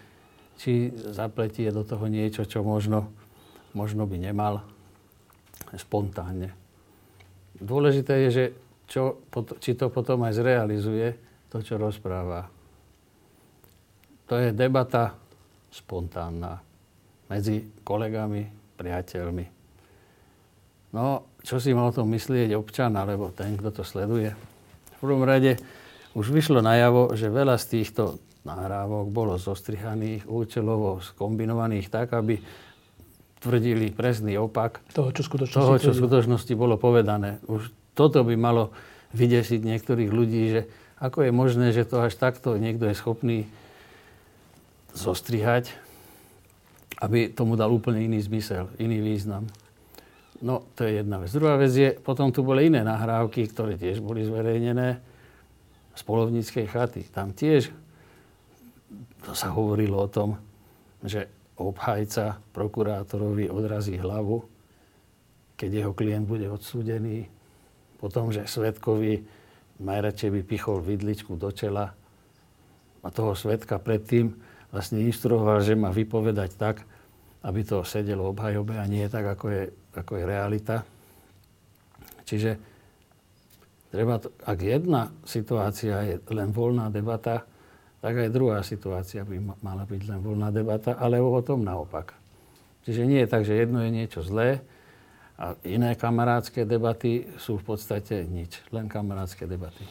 či 0.59 0.91
zapletie 0.91 1.71
do 1.71 1.87
toho 1.87 2.11
niečo, 2.11 2.43
čo 2.51 2.67
možno, 2.67 3.15
možno 3.79 4.11
by 4.11 4.19
nemal 4.19 4.67
spontánne. 5.71 6.51
Dôležité 7.63 8.27
je, 8.27 8.31
že 8.35 8.45
čo, 8.93 9.25
či 9.57 9.73
to 9.73 9.89
potom 9.89 10.21
aj 10.29 10.37
zrealizuje, 10.37 11.17
to, 11.49 11.65
čo 11.65 11.81
rozpráva. 11.81 12.45
To 14.29 14.37
je 14.37 14.53
debata 14.53 15.17
spontánna 15.73 16.61
medzi 17.33 17.65
kolegami, 17.81 18.45
priateľmi. 18.77 19.47
No, 20.93 21.25
čo 21.41 21.57
si 21.57 21.73
mal 21.73 21.89
o 21.89 21.97
tom 21.97 22.13
myslieť 22.13 22.53
občan, 22.53 22.93
alebo 22.93 23.33
ten, 23.33 23.57
kto 23.57 23.81
to 23.81 23.83
sleduje? 23.85 24.37
V 24.37 24.99
prvom 25.01 25.25
rade 25.25 25.57
už 26.13 26.29
vyšlo 26.29 26.61
najavo, 26.61 27.17
že 27.17 27.33
veľa 27.33 27.57
z 27.57 27.81
týchto 27.81 28.21
nahrávok 28.45 29.09
bolo 29.09 29.41
zostrihaných, 29.41 30.29
účelovo 30.29 31.01
skombinovaných 31.01 31.89
tak, 31.89 32.13
aby 32.13 32.37
tvrdili 33.41 33.89
presný 33.89 34.37
opak 34.37 34.85
toho, 34.93 35.09
čo, 35.17 35.25
toho, 35.49 35.81
čo 35.81 35.97
v 35.97 36.01
skutočnosti 36.05 36.53
bolo 36.53 36.77
povedané. 36.77 37.41
Už 37.49 37.73
toto 37.93 38.25
by 38.25 38.35
malo 38.37 38.73
vydesiť 39.13 39.61
niektorých 39.61 40.11
ľudí, 40.11 40.43
že 40.53 40.61
ako 41.03 41.27
je 41.27 41.33
možné, 41.35 41.67
že 41.75 41.85
to 41.85 42.01
až 42.01 42.15
takto 42.17 42.57
niekto 42.57 42.87
je 42.89 42.95
schopný 42.97 43.39
zostrihať, 44.95 45.73
aby 47.03 47.29
tomu 47.33 47.59
dal 47.59 47.73
úplne 47.75 48.07
iný 48.07 48.23
zmysel, 48.23 48.71
iný 48.79 49.03
význam. 49.03 49.51
No, 50.43 50.67
to 50.75 50.87
je 50.87 51.03
jedna 51.03 51.23
vec. 51.23 51.31
Druhá 51.31 51.55
vec 51.55 51.71
je, 51.71 51.95
potom 51.99 52.35
tu 52.35 52.43
boli 52.43 52.67
iné 52.67 52.83
nahrávky, 52.83 53.47
ktoré 53.51 53.79
tiež 53.79 54.03
boli 54.03 54.27
zverejnené 54.27 54.99
z 55.95 56.03
polovníckej 56.03 56.67
chaty. 56.67 57.07
Tam 57.11 57.31
tiež 57.31 57.71
to 59.23 59.33
sa 59.39 59.55
hovorilo 59.55 60.03
o 60.03 60.11
tom, 60.11 60.35
že 61.03 61.31
obhajca 61.59 62.43
prokurátorovi 62.51 63.47
odrazí 63.47 63.95
hlavu, 63.95 64.43
keď 65.55 65.71
jeho 65.71 65.93
klient 65.95 66.27
bude 66.27 66.51
odsúdený. 66.51 67.31
Potom, 68.03 68.35
že 68.35 68.51
svetkovi 68.51 69.23
najradšej 69.79 70.31
by 70.35 70.41
pichol 70.43 70.83
vidličku 70.83 71.39
do 71.39 71.55
čela 71.55 71.95
a 73.03 73.09
toho 73.15 73.39
svetka 73.39 73.79
predtým 73.79 74.35
vlastne 74.75 74.99
inštruoval, 75.07 75.63
že 75.63 75.79
má 75.79 75.95
vypovedať 75.95 76.59
tak, 76.59 76.83
aby 77.47 77.63
to 77.63 77.87
sedelo 77.87 78.35
obhajobe 78.35 78.75
a 78.75 78.91
nie 78.91 79.07
tak, 79.07 79.39
ako 79.39 79.47
je, 79.55 79.63
ako 79.95 80.13
je 80.19 80.25
realita. 80.27 80.77
Čiže 82.27 82.51
treba 83.91 84.19
ak 84.23 84.59
jedna 84.59 85.15
situácia 85.23 86.03
je 86.03 86.17
len 86.31 86.51
voľná 86.51 86.91
debata, 86.91 87.47
tak 88.03 88.19
aj 88.19 88.35
druhá 88.35 88.67
situácia 88.67 89.23
by 89.23 89.63
mala 89.63 89.87
byť 89.87 90.03
len 90.11 90.19
voľná 90.19 90.51
debata, 90.51 90.99
ale 90.99 91.23
o 91.23 91.39
tom 91.39 91.63
naopak. 91.63 92.19
Čiže 92.83 93.07
nie 93.07 93.23
je 93.23 93.31
tak, 93.31 93.47
že 93.47 93.55
jedno 93.63 93.79
je 93.79 93.95
niečo 93.95 94.27
zlé, 94.27 94.59
a 95.39 95.57
iné 95.65 95.97
kamarádske 95.97 96.69
debaty 96.69 97.27
sú 97.41 97.57
v 97.59 97.75
podstate 97.75 98.25
nič, 98.29 98.61
len 98.71 98.87
kamarádske 98.87 99.49
debaty. 99.49 99.83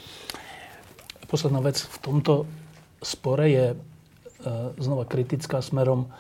Posledná 1.25 1.63
vec 1.63 1.82
v 1.82 1.97
tomto 2.04 2.45
spore 3.01 3.49
je 3.49 3.65
e, 3.73 3.77
znova 4.77 5.10
kritická 5.10 5.63
smerom 5.63 6.12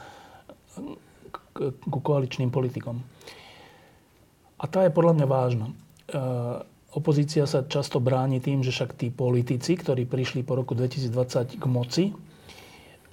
ku 1.85 1.99
koaličným 2.01 2.49
politikom. 2.49 3.03
A 4.61 4.65
tá 4.69 4.85
je 4.85 4.93
podľa 4.93 5.13
mňa 5.21 5.27
vážna. 5.27 5.67
E, 5.69 5.73
opozícia 6.97 7.45
sa 7.45 7.65
často 7.65 8.01
bráni 8.01 8.41
tým, 8.41 8.65
že 8.65 8.73
však 8.73 8.97
tí 8.97 9.13
politici, 9.13 9.77
ktorí 9.77 10.09
prišli 10.09 10.41
po 10.41 10.57
roku 10.57 10.73
2020 10.73 11.61
k 11.61 11.65
moci, 11.69 12.05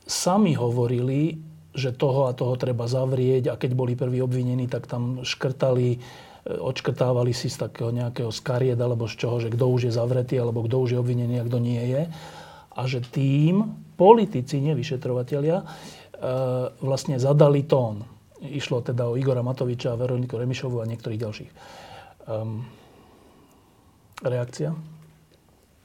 sami 0.09 0.57
hovorili, 0.57 1.48
že 1.79 1.95
toho 1.95 2.27
a 2.27 2.35
toho 2.35 2.59
treba 2.59 2.91
zavrieť 2.91 3.55
a 3.55 3.59
keď 3.59 3.71
boli 3.79 3.95
prví 3.95 4.19
obvinení, 4.19 4.67
tak 4.67 4.91
tam 4.91 5.23
škrtali, 5.23 5.89
e, 5.95 5.99
odškrtávali 6.59 7.31
si 7.31 7.47
z 7.47 7.71
takého 7.71 7.95
nejakého 7.95 8.35
skaried 8.35 8.77
alebo 8.77 9.07
z 9.07 9.15
čoho, 9.15 9.39
že 9.39 9.55
kto 9.55 9.65
už 9.71 9.89
je 9.89 9.93
zavretý 9.95 10.37
alebo 10.43 10.67
kto 10.67 10.77
už 10.83 10.91
je 10.93 10.99
obvinený 10.99 11.39
a 11.39 11.47
kto 11.47 11.59
nie 11.63 11.83
je. 11.87 12.03
A 12.75 12.81
že 12.91 12.99
tým 13.07 13.63
politici, 13.95 14.59
nevyšetrovatelia, 14.59 15.63
e, 15.63 15.67
vlastne 16.83 17.23
zadali 17.23 17.63
tón. 17.65 18.03
Išlo 18.43 18.83
teda 18.83 19.07
o 19.11 19.19
Igora 19.19 19.43
Matoviča, 19.43 19.99
Veroniku 19.99 20.39
Remišovu 20.39 20.83
a 20.83 20.87
niektorých 20.87 21.23
ďalších. 21.23 21.51
Um, 22.29 22.63
reakcia? 24.23 24.71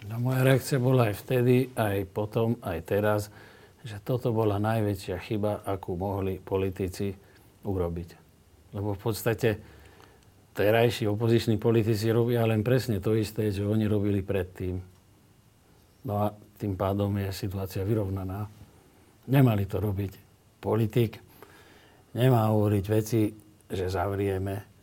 No, 0.06 0.16
moja 0.20 0.44
reakcia 0.44 0.78
bola 0.78 1.10
aj 1.10 1.16
vtedy, 1.24 1.72
aj 1.74 2.06
potom, 2.12 2.60
aj 2.62 2.80
teraz 2.86 3.22
že 3.84 4.00
toto 4.00 4.32
bola 4.32 4.60
najväčšia 4.63 5.17
chyba, 5.19 5.67
akú 5.67 6.00
mohli 6.00 6.39
politici 6.39 7.12
urobiť. 7.67 8.10
Lebo 8.74 8.96
v 8.96 9.00
podstate 9.00 9.50
terajší 10.56 11.08
opoziční 11.12 11.60
politici 11.60 12.08
robia 12.10 12.48
len 12.48 12.63
presne 12.63 13.04
to 13.04 13.13
isté, 13.13 13.52
čo 13.52 13.67
oni 13.67 13.86
robili 13.86 14.24
predtým. 14.24 14.80
No 16.08 16.13
a 16.19 16.32
tým 16.58 16.80
pádom 16.80 17.12
je 17.19 17.30
situácia 17.36 17.84
vyrovnaná. 17.84 18.48
Nemali 19.28 19.67
to 19.67 19.84
robiť 19.84 20.12
politik. 20.63 21.19
Nemá 22.15 22.48
hovoriť 22.52 22.86
veci, 22.88 23.32
že 23.67 23.91
zavrieme, 23.91 24.74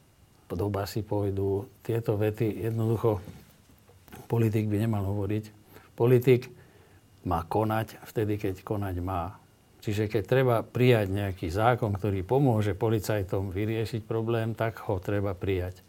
do 0.50 0.66
basy 0.66 1.06
pôjdu. 1.06 1.70
Tieto 1.78 2.18
vety 2.18 2.66
jednoducho 2.66 3.22
politik 4.26 4.66
by 4.66 4.82
nemal 4.82 5.06
hovoriť. 5.06 5.44
Politik 5.94 6.50
má 7.24 7.44
konať 7.44 8.00
vtedy, 8.08 8.40
keď 8.40 8.64
konať 8.64 8.96
má. 9.04 9.36
Čiže 9.80 10.12
keď 10.12 10.22
treba 10.28 10.56
prijať 10.60 11.08
nejaký 11.08 11.48
zákon, 11.48 11.96
ktorý 11.96 12.20
pomôže 12.20 12.76
policajtom 12.76 13.48
vyriešiť 13.48 14.04
problém, 14.04 14.52
tak 14.52 14.76
ho 14.84 15.00
treba 15.00 15.32
prijať. 15.32 15.80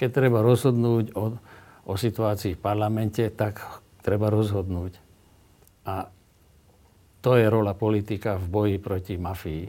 Keď 0.00 0.08
treba 0.08 0.40
rozhodnúť 0.40 1.12
o, 1.12 1.36
o 1.84 1.94
situácii 1.96 2.56
v 2.56 2.62
parlamente, 2.64 3.28
tak 3.28 3.60
treba 4.00 4.32
rozhodnúť. 4.32 4.96
A 5.84 6.08
to 7.20 7.36
je 7.36 7.46
rola 7.52 7.76
politika 7.76 8.40
v 8.40 8.46
boji 8.48 8.76
proti 8.80 9.14
mafii. 9.20 9.66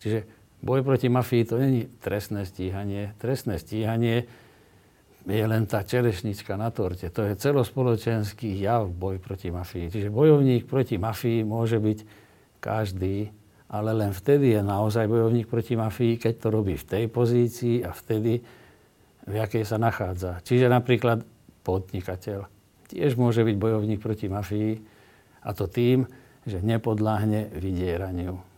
Čiže 0.00 0.18
boj 0.64 0.80
proti 0.80 1.12
mafii 1.12 1.44
to 1.44 1.60
není 1.60 1.84
trestné 2.00 2.48
stíhanie. 2.48 3.12
Trestné 3.20 3.60
stíhanie 3.60 4.24
je 5.26 5.42
len 5.42 5.66
tá 5.66 5.82
čerešnička 5.82 6.54
na 6.54 6.70
torte. 6.70 7.10
To 7.10 7.26
je 7.26 7.34
celospoločenský 7.34 8.62
jav 8.62 8.86
boj 8.86 9.18
proti 9.18 9.50
mafii. 9.50 9.90
Čiže 9.90 10.14
bojovník 10.14 10.70
proti 10.70 11.02
mafii 11.02 11.42
môže 11.42 11.82
byť 11.82 11.98
každý, 12.62 13.34
ale 13.66 13.90
len 13.90 14.14
vtedy 14.14 14.54
je 14.54 14.62
naozaj 14.62 15.10
bojovník 15.10 15.50
proti 15.50 15.74
mafii, 15.74 16.22
keď 16.22 16.34
to 16.38 16.48
robí 16.54 16.78
v 16.78 16.86
tej 16.86 17.04
pozícii 17.10 17.82
a 17.82 17.90
vtedy, 17.90 18.38
v 19.26 19.34
jakej 19.34 19.66
sa 19.66 19.82
nachádza. 19.82 20.38
Čiže 20.46 20.70
napríklad 20.70 21.26
podnikateľ 21.66 22.46
tiež 22.86 23.18
môže 23.18 23.42
byť 23.42 23.56
bojovník 23.58 23.98
proti 23.98 24.30
mafii 24.30 24.78
a 25.42 25.50
to 25.50 25.66
tým, 25.66 26.06
že 26.46 26.62
nepodláhne 26.62 27.50
vydieraniu 27.58 28.55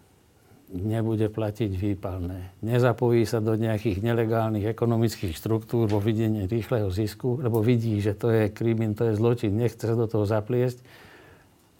nebude 0.69 1.33
platiť 1.33 1.71
výpalné. 1.73 2.53
Nezapojí 2.61 3.25
sa 3.25 3.41
do 3.41 3.57
nejakých 3.57 4.05
nelegálnych 4.05 4.69
ekonomických 4.69 5.33
štruktúr 5.33 5.89
vo 5.89 5.97
videní 5.97 6.45
rýchleho 6.45 6.93
zisku, 6.93 7.41
lebo 7.41 7.65
vidí, 7.65 7.97
že 8.05 8.13
to 8.13 8.29
je 8.29 8.53
krimin, 8.53 8.93
to 8.93 9.09
je 9.09 9.17
zločin, 9.17 9.57
nechce 9.57 9.81
sa 9.81 9.97
do 9.97 10.05
toho 10.05 10.29
zapliesť. 10.29 10.85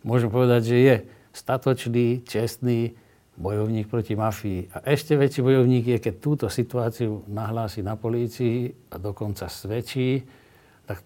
Môžem 0.09 0.33
povedať, 0.33 0.73
že 0.73 0.77
je 0.81 0.95
statočný, 1.37 2.25
čestný 2.25 2.97
bojovník 3.39 3.87
proti 3.93 4.17
mafii. 4.17 4.73
A 4.73 4.89
ešte 4.89 5.15
väčší 5.15 5.45
bojovník 5.45 5.85
je, 5.95 5.99
keď 6.01 6.15
túto 6.19 6.47
situáciu 6.49 7.23
nahlási 7.29 7.85
na 7.85 7.95
polícii 7.95 8.73
a 8.91 8.97
dokonca 8.97 9.47
svedčí, 9.47 10.25
tak 10.89 11.05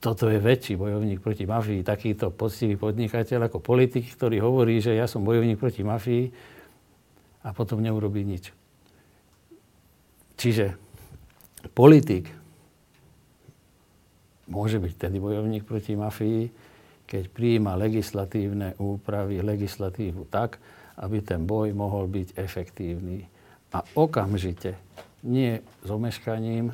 toto 0.00 0.26
je 0.32 0.40
väčší 0.40 0.74
bojovník 0.74 1.20
proti 1.20 1.44
mafii. 1.44 1.84
Takýto 1.84 2.32
poctivý 2.32 2.74
podnikateľ 2.80 3.52
ako 3.52 3.60
politik, 3.60 4.08
ktorý 4.08 4.40
hovorí, 4.40 4.80
že 4.80 4.96
ja 4.96 5.04
som 5.06 5.22
bojovník 5.22 5.60
proti 5.60 5.86
mafii, 5.86 6.53
a 7.44 7.52
potom 7.52 7.84
neurobí 7.84 8.24
nič. 8.24 8.50
Čiže 10.40 10.74
politik 11.76 12.32
môže 14.48 14.80
byť 14.80 14.92
tedy 14.96 15.20
bojovník 15.20 15.64
proti 15.68 15.94
mafii, 15.94 16.48
keď 17.04 17.28
prijíma 17.30 17.76
legislatívne 17.76 18.74
úpravy, 18.80 19.44
legislatívu 19.44 20.24
tak, 20.32 20.56
aby 20.96 21.20
ten 21.20 21.44
boj 21.44 21.76
mohol 21.76 22.08
byť 22.08 22.40
efektívny. 22.40 23.28
A 23.76 23.84
okamžite, 23.98 24.78
nie 25.24 25.60
s 25.82 25.88
omeškaním, 25.88 26.72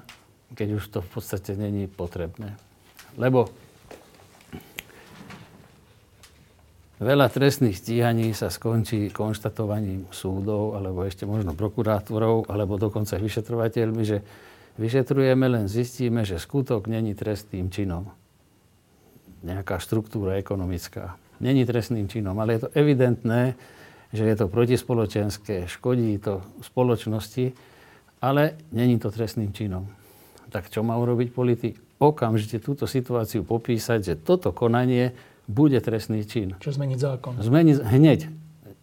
keď 0.54 0.68
už 0.83 0.85
to 0.90 0.98
v 1.02 1.09
podstate 1.14 1.54
není 1.54 1.87
potrebné. 1.87 2.59
Lebo 3.14 3.50
veľa 7.00 7.32
trestných 7.32 7.80
stíhaní 7.80 8.36
sa 8.36 8.52
skončí 8.52 9.08
konštatovaním 9.08 10.06
súdov, 10.12 10.76
alebo 10.76 11.02
ešte 11.02 11.24
možno 11.24 11.56
prokurátorov, 11.56 12.46
alebo 12.52 12.76
dokonca 12.76 13.16
vyšetrovateľmi, 13.16 14.02
že 14.04 14.20
vyšetrujeme, 14.76 15.48
len 15.48 15.66
zistíme, 15.66 16.22
že 16.28 16.36
skutok 16.36 16.86
není 16.86 17.16
trestným 17.16 17.72
činom. 17.72 18.12
Nejaká 19.40 19.80
štruktúra 19.80 20.36
ekonomická. 20.36 21.16
Není 21.40 21.64
trestným 21.64 22.04
činom, 22.04 22.36
ale 22.36 22.60
je 22.60 22.68
to 22.68 22.72
evidentné, 22.76 23.56
že 24.12 24.28
je 24.28 24.36
to 24.36 24.52
protispoločenské, 24.52 25.64
škodí 25.64 26.20
to 26.20 26.44
spoločnosti, 26.60 27.56
ale 28.20 28.60
není 28.76 29.00
to 29.00 29.08
trestným 29.08 29.56
činom. 29.56 29.88
Tak 30.52 30.68
čo 30.68 30.84
má 30.84 31.00
urobiť 31.00 31.32
politik? 31.32 31.80
Okamžite 31.96 32.60
túto 32.60 32.84
situáciu 32.84 33.46
popísať, 33.46 33.98
že 34.04 34.14
toto 34.20 34.52
konanie 34.52 35.16
bude 35.50 35.82
trestný 35.82 36.22
čin. 36.22 36.54
Čo 36.62 36.78
zmeniť 36.78 36.98
zákon? 37.02 37.32
Zmeniť 37.42 37.76
hneď. 37.82 38.20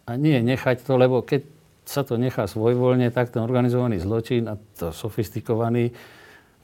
A 0.04 0.20
nie 0.20 0.36
nechať 0.44 0.84
to, 0.84 1.00
lebo 1.00 1.24
keď 1.24 1.48
sa 1.88 2.04
to 2.04 2.20
nechá 2.20 2.44
svojvoľne, 2.44 3.08
tak 3.08 3.32
ten 3.32 3.40
organizovaný 3.40 3.96
zločin 3.96 4.44
a 4.44 4.60
to 4.76 4.92
sofistikovaný 4.92 5.96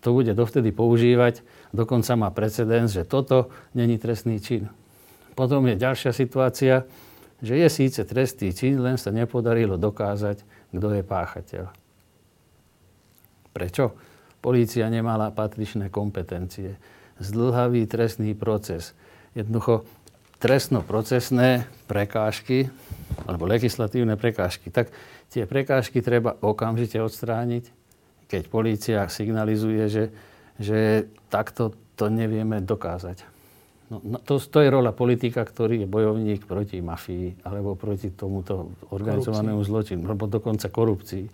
to 0.04 0.12
bude 0.12 0.36
dovtedy 0.36 0.68
používať. 0.68 1.40
Dokonca 1.72 2.12
má 2.12 2.28
precedens, 2.28 2.92
že 2.92 3.08
toto 3.08 3.48
není 3.72 3.96
trestný 3.96 4.36
čin. 4.36 4.68
Potom 5.32 5.64
je 5.64 5.80
ďalšia 5.80 6.12
situácia, 6.12 6.84
že 7.40 7.56
je 7.56 7.68
síce 7.72 8.04
trestný 8.04 8.52
čin, 8.52 8.84
len 8.84 9.00
sa 9.00 9.08
nepodarilo 9.08 9.80
dokázať, 9.80 10.44
kto 10.76 10.86
je 11.00 11.02
páchateľ. 11.02 11.64
Prečo? 13.56 13.96
Polícia 14.44 14.84
nemala 14.92 15.32
patričné 15.32 15.88
kompetencie. 15.88 16.76
Zdlhavý 17.16 17.88
trestný 17.88 18.36
proces. 18.36 18.92
Jednoducho 19.34 19.84
trestno-procesné 20.38 21.66
prekážky 21.90 22.70
alebo 23.24 23.46
legislatívne 23.46 24.18
prekážky. 24.18 24.68
Tak 24.70 24.90
tie 25.30 25.48
prekážky 25.48 26.02
treba 26.02 26.36
okamžite 26.38 26.98
odstrániť, 27.00 27.70
keď 28.28 28.42
polícia 28.50 29.00
signalizuje, 29.08 29.86
že, 29.88 30.04
že 30.58 31.10
takto 31.30 31.74
to 31.94 32.10
nevieme 32.10 32.58
dokázať. 32.60 33.34
No, 33.92 34.00
no, 34.00 34.16
to, 34.18 34.40
to 34.40 34.64
je 34.64 34.72
rola 34.72 34.96
politika, 34.96 35.44
ktorý 35.44 35.84
je 35.84 35.88
bojovník 35.88 36.48
proti 36.48 36.80
mafii 36.80 37.44
alebo 37.44 37.76
proti 37.76 38.10
tomuto 38.10 38.72
organizovanému 38.90 39.60
zločinu, 39.60 40.08
alebo 40.08 40.24
dokonca 40.24 40.72
korupcii. 40.72 41.24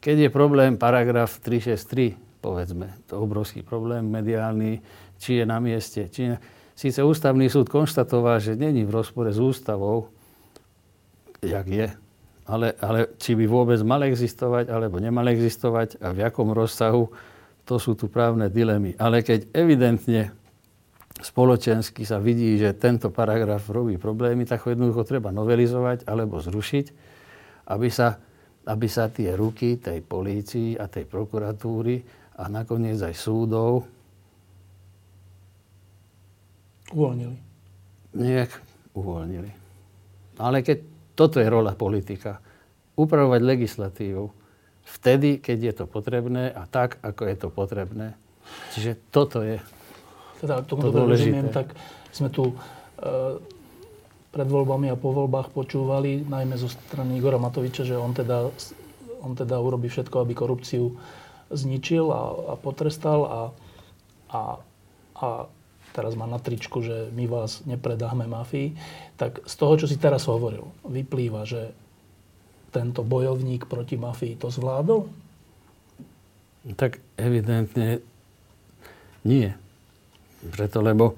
Keď 0.00 0.16
je 0.26 0.30
problém 0.32 0.80
paragraf 0.80 1.36
363, 1.44 2.40
povedzme, 2.40 2.96
to 3.10 3.20
obrovský 3.20 3.60
problém 3.60 4.08
mediálny, 4.08 4.80
či 5.20 5.40
je 5.40 5.44
na 5.44 5.60
mieste, 5.60 6.08
či 6.08 6.32
ne... 6.32 6.36
Síce 6.76 7.00
ústavný 7.00 7.48
súd 7.48 7.72
konštatoval, 7.72 8.36
že 8.36 8.52
není 8.52 8.84
v 8.84 9.00
rozpore 9.00 9.32
s 9.32 9.40
ústavou, 9.40 10.12
jak 11.40 11.64
je, 11.64 11.88
ale, 12.44 12.76
ale 12.84 13.16
či 13.16 13.32
by 13.32 13.48
vôbec 13.48 13.80
mal 13.80 14.04
existovať, 14.04 14.68
alebo 14.68 15.00
nemal 15.00 15.24
existovať 15.32 15.96
a 16.04 16.12
v 16.12 16.20
jakom 16.20 16.52
rozsahu, 16.52 17.08
to 17.64 17.80
sú 17.80 17.96
tu 17.96 18.12
právne 18.12 18.52
dilemy. 18.52 18.92
Ale 19.00 19.24
keď 19.24 19.50
evidentne 19.56 20.36
spoločensky 21.16 22.04
sa 22.04 22.20
vidí, 22.20 22.60
že 22.60 22.76
tento 22.76 23.08
paragraf 23.08 23.66
robí 23.72 23.96
problémy, 23.96 24.44
tak 24.44 24.68
ho 24.68 24.76
jednoducho 24.76 25.08
treba 25.08 25.32
novelizovať 25.32 26.04
alebo 26.04 26.44
zrušiť, 26.44 26.86
aby 27.72 27.88
sa, 27.88 28.20
aby 28.68 28.86
sa 28.86 29.08
tie 29.08 29.32
ruky 29.32 29.80
tej 29.80 30.04
polícii 30.04 30.76
a 30.76 30.92
tej 30.92 31.08
prokuratúry 31.08 32.04
a 32.36 32.52
nakoniec 32.52 33.00
aj 33.00 33.16
súdov 33.16 33.95
uvoľnili. 36.92 37.36
Nejak 38.16 38.50
uvoľnili. 38.94 39.50
Ale 40.36 40.60
keď 40.60 40.78
toto 41.16 41.40
je 41.40 41.48
rola 41.48 41.72
politika, 41.72 42.38
upravovať 42.96 43.40
legislatívu 43.40 44.24
vtedy, 44.86 45.42
keď 45.42 45.58
je 45.60 45.72
to 45.82 45.84
potrebné 45.88 46.52
a 46.52 46.64
tak, 46.68 47.00
ako 47.02 47.22
je 47.28 47.36
to 47.36 47.48
potrebné. 47.50 48.16
Čiže 48.72 48.92
toto 49.10 49.42
je 49.42 49.58
teda 50.40 50.62
tomu 50.68 50.80
to 50.84 50.88
dobre 50.92 51.16
rozumiem, 51.16 51.48
tak 51.48 51.72
sme 52.12 52.28
tu 52.28 52.52
e, 52.52 52.54
pred 54.32 54.48
voľbami 54.48 54.92
a 54.92 55.00
po 55.00 55.16
voľbách 55.16 55.52
počúvali, 55.56 56.28
najmä 56.28 56.60
zo 56.60 56.68
strany 56.68 57.16
Igora 57.16 57.40
Matoviča, 57.40 57.88
že 57.88 57.96
on 57.96 58.12
teda, 58.12 58.52
on 59.24 59.32
teda 59.32 59.56
urobí 59.56 59.88
všetko, 59.88 60.28
aby 60.28 60.32
korupciu 60.36 60.92
zničil 61.48 62.12
a, 62.12 62.22
a 62.52 62.54
potrestal 62.60 63.20
a, 63.24 63.40
a, 64.28 64.40
a 65.16 65.28
teraz 65.96 66.12
má 66.12 66.28
na 66.28 66.36
tričku, 66.36 66.84
že 66.84 67.08
my 67.16 67.24
vás 67.24 67.64
nepredáme 67.64 68.28
mafii, 68.28 68.76
tak 69.16 69.40
z 69.48 69.54
toho, 69.56 69.80
čo 69.80 69.88
si 69.88 69.96
teraz 69.96 70.28
hovoril, 70.28 70.68
vyplýva, 70.84 71.48
že 71.48 71.72
tento 72.68 73.00
bojovník 73.00 73.64
proti 73.64 73.96
mafii 73.96 74.36
to 74.36 74.52
zvládol? 74.52 75.08
Tak 76.76 77.00
evidentne 77.16 78.04
nie. 79.24 79.48
Preto, 80.52 80.84
lebo 80.84 81.16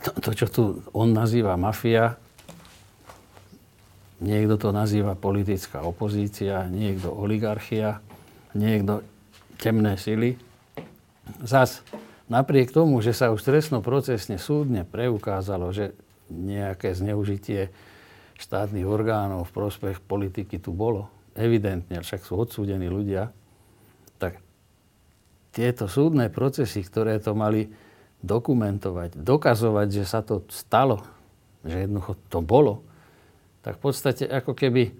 to, 0.00 0.10
to, 0.16 0.30
čo 0.32 0.46
tu 0.48 0.62
on 0.96 1.12
nazýva 1.12 1.60
mafia, 1.60 2.16
niekto 4.24 4.56
to 4.56 4.68
nazýva 4.72 5.12
politická 5.12 5.84
opozícia, 5.84 6.64
niekto 6.72 7.12
oligarchia, 7.12 8.00
niekto 8.56 9.04
temné 9.60 10.00
sily. 10.00 10.40
Zas, 11.44 11.84
napriek 12.26 12.74
tomu, 12.74 12.98
že 13.02 13.14
sa 13.14 13.30
už 13.30 13.42
trestno-procesne 13.42 14.38
súdne 14.38 14.82
preukázalo, 14.86 15.70
že 15.70 15.94
nejaké 16.30 16.94
zneužitie 16.94 17.70
štátnych 18.36 18.84
orgánov 18.84 19.48
v 19.48 19.54
prospech 19.54 19.96
politiky 20.02 20.60
tu 20.60 20.74
bolo, 20.74 21.08
evidentne, 21.38 22.02
však 22.02 22.20
sú 22.26 22.36
odsúdení 22.36 22.90
ľudia, 22.90 23.32
tak 24.20 24.42
tieto 25.54 25.88
súdne 25.88 26.28
procesy, 26.28 26.84
ktoré 26.84 27.16
to 27.22 27.32
mali 27.32 27.70
dokumentovať, 28.20 29.22
dokazovať, 29.22 29.88
že 30.02 30.04
sa 30.04 30.20
to 30.20 30.44
stalo, 30.52 31.00
že 31.62 31.86
jednoducho 31.86 32.12
to 32.28 32.38
bolo, 32.42 32.84
tak 33.64 33.78
v 33.78 33.82
podstate 33.82 34.24
ako 34.28 34.52
keby, 34.52 34.92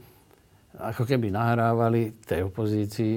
ako 0.79 1.03
keby 1.05 1.29
nahrávali 1.31 2.17
tej 2.25 2.49
opozícii, 2.49 3.15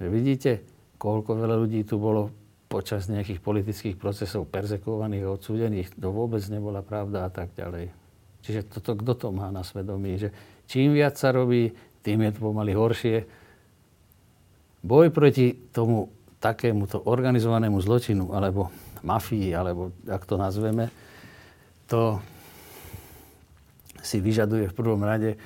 že 0.00 0.06
vidíte, 0.08 0.52
koľko 0.96 1.44
veľa 1.44 1.56
ľudí 1.60 1.84
tu 1.84 2.00
bolo 2.00 2.39
počas 2.70 3.10
nejakých 3.10 3.42
politických 3.42 3.96
procesov 3.98 4.46
perzekovaných 4.46 5.26
a 5.26 5.34
odsúdených, 5.34 5.98
to 5.98 6.14
vôbec 6.14 6.38
nebola 6.46 6.86
pravda 6.86 7.26
a 7.26 7.30
tak 7.34 7.50
ďalej. 7.58 7.90
Čiže 8.46 8.70
toto, 8.70 8.94
kto 8.94 9.12
to 9.18 9.28
má 9.34 9.50
na 9.50 9.66
svedomí, 9.66 10.14
že 10.14 10.30
čím 10.70 10.94
viac 10.94 11.18
sa 11.18 11.34
robí, 11.34 11.74
tým 12.06 12.22
je 12.22 12.30
to 12.30 12.40
pomaly 12.46 12.70
horšie. 12.70 13.26
Boj 14.86 15.10
proti 15.10 15.52
tomu 15.74 16.14
takémuto 16.38 17.04
organizovanému 17.04 17.82
zločinu 17.82 18.32
alebo 18.32 18.70
mafii, 19.02 19.50
alebo 19.50 19.90
ak 20.06 20.22
to 20.24 20.38
nazveme, 20.38 20.88
to 21.90 22.22
si 24.00 24.22
vyžaduje 24.22 24.70
v 24.70 24.76
prvom 24.78 25.02
rade 25.02 25.36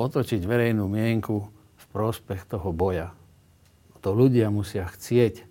otočiť 0.00 0.40
verejnú 0.40 0.88
mienku 0.88 1.46
v 1.52 1.84
prospech 1.92 2.48
toho 2.48 2.72
boja. 2.72 3.12
To 4.02 4.16
ľudia 4.16 4.48
musia 4.50 4.88
chcieť, 4.88 5.47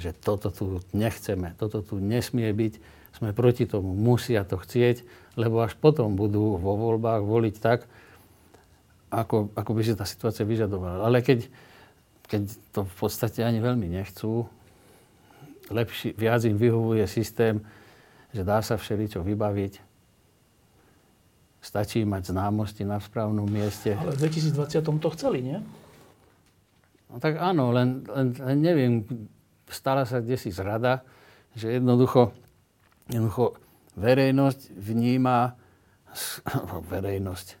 že 0.00 0.16
toto 0.16 0.48
tu 0.48 0.80
nechceme, 0.96 1.52
toto 1.60 1.84
tu 1.84 2.00
nesmie 2.00 2.48
byť, 2.48 2.74
sme 3.12 3.36
proti 3.36 3.68
tomu, 3.68 3.92
musia 3.92 4.42
to 4.42 4.56
chcieť, 4.56 5.04
lebo 5.36 5.60
až 5.60 5.76
potom 5.76 6.16
budú 6.16 6.56
vo 6.56 6.74
voľbách 6.80 7.22
voliť 7.22 7.54
tak, 7.60 7.84
ako, 9.12 9.52
ako 9.52 9.70
by 9.76 9.82
si 9.84 9.92
tá 9.92 10.08
situácia 10.08 10.48
vyžadovala. 10.48 11.04
Ale 11.04 11.20
keď, 11.20 11.44
keď 12.24 12.42
to 12.72 12.88
v 12.88 12.94
podstate 12.96 13.44
ani 13.44 13.60
veľmi 13.60 13.84
nechcú, 13.92 14.48
lepší, 15.68 16.16
viac 16.16 16.40
im 16.48 16.56
vyhovuje 16.56 17.04
systém, 17.04 17.60
že 18.32 18.42
dá 18.42 18.64
sa 18.64 18.80
všeličo 18.80 19.20
vybaviť. 19.20 19.92
Stačí 21.62 22.02
mať 22.02 22.32
známosti 22.34 22.82
na 22.82 22.98
správnom 22.98 23.46
mieste. 23.46 23.94
Ale 23.94 24.16
v 24.16 24.26
2020 24.26 24.82
to 24.98 25.08
chceli, 25.14 25.44
nie? 25.44 25.58
No 27.12 27.20
tak 27.20 27.36
áno, 27.38 27.70
len, 27.70 28.02
len, 28.08 28.28
len 28.34 28.58
neviem, 28.58 28.92
stala 29.74 30.06
sa 30.06 30.20
kde 30.20 30.36
si 30.38 30.52
zrada, 30.52 31.04
že 31.56 31.76
jednoducho, 31.76 32.32
jednoducho 33.08 33.56
verejnosť 33.96 34.72
vníma, 34.72 35.56
verejnosť, 36.92 37.60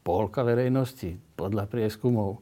polka 0.00 0.40
verejnosti 0.42 1.20
podľa 1.36 1.68
prieskumov 1.68 2.40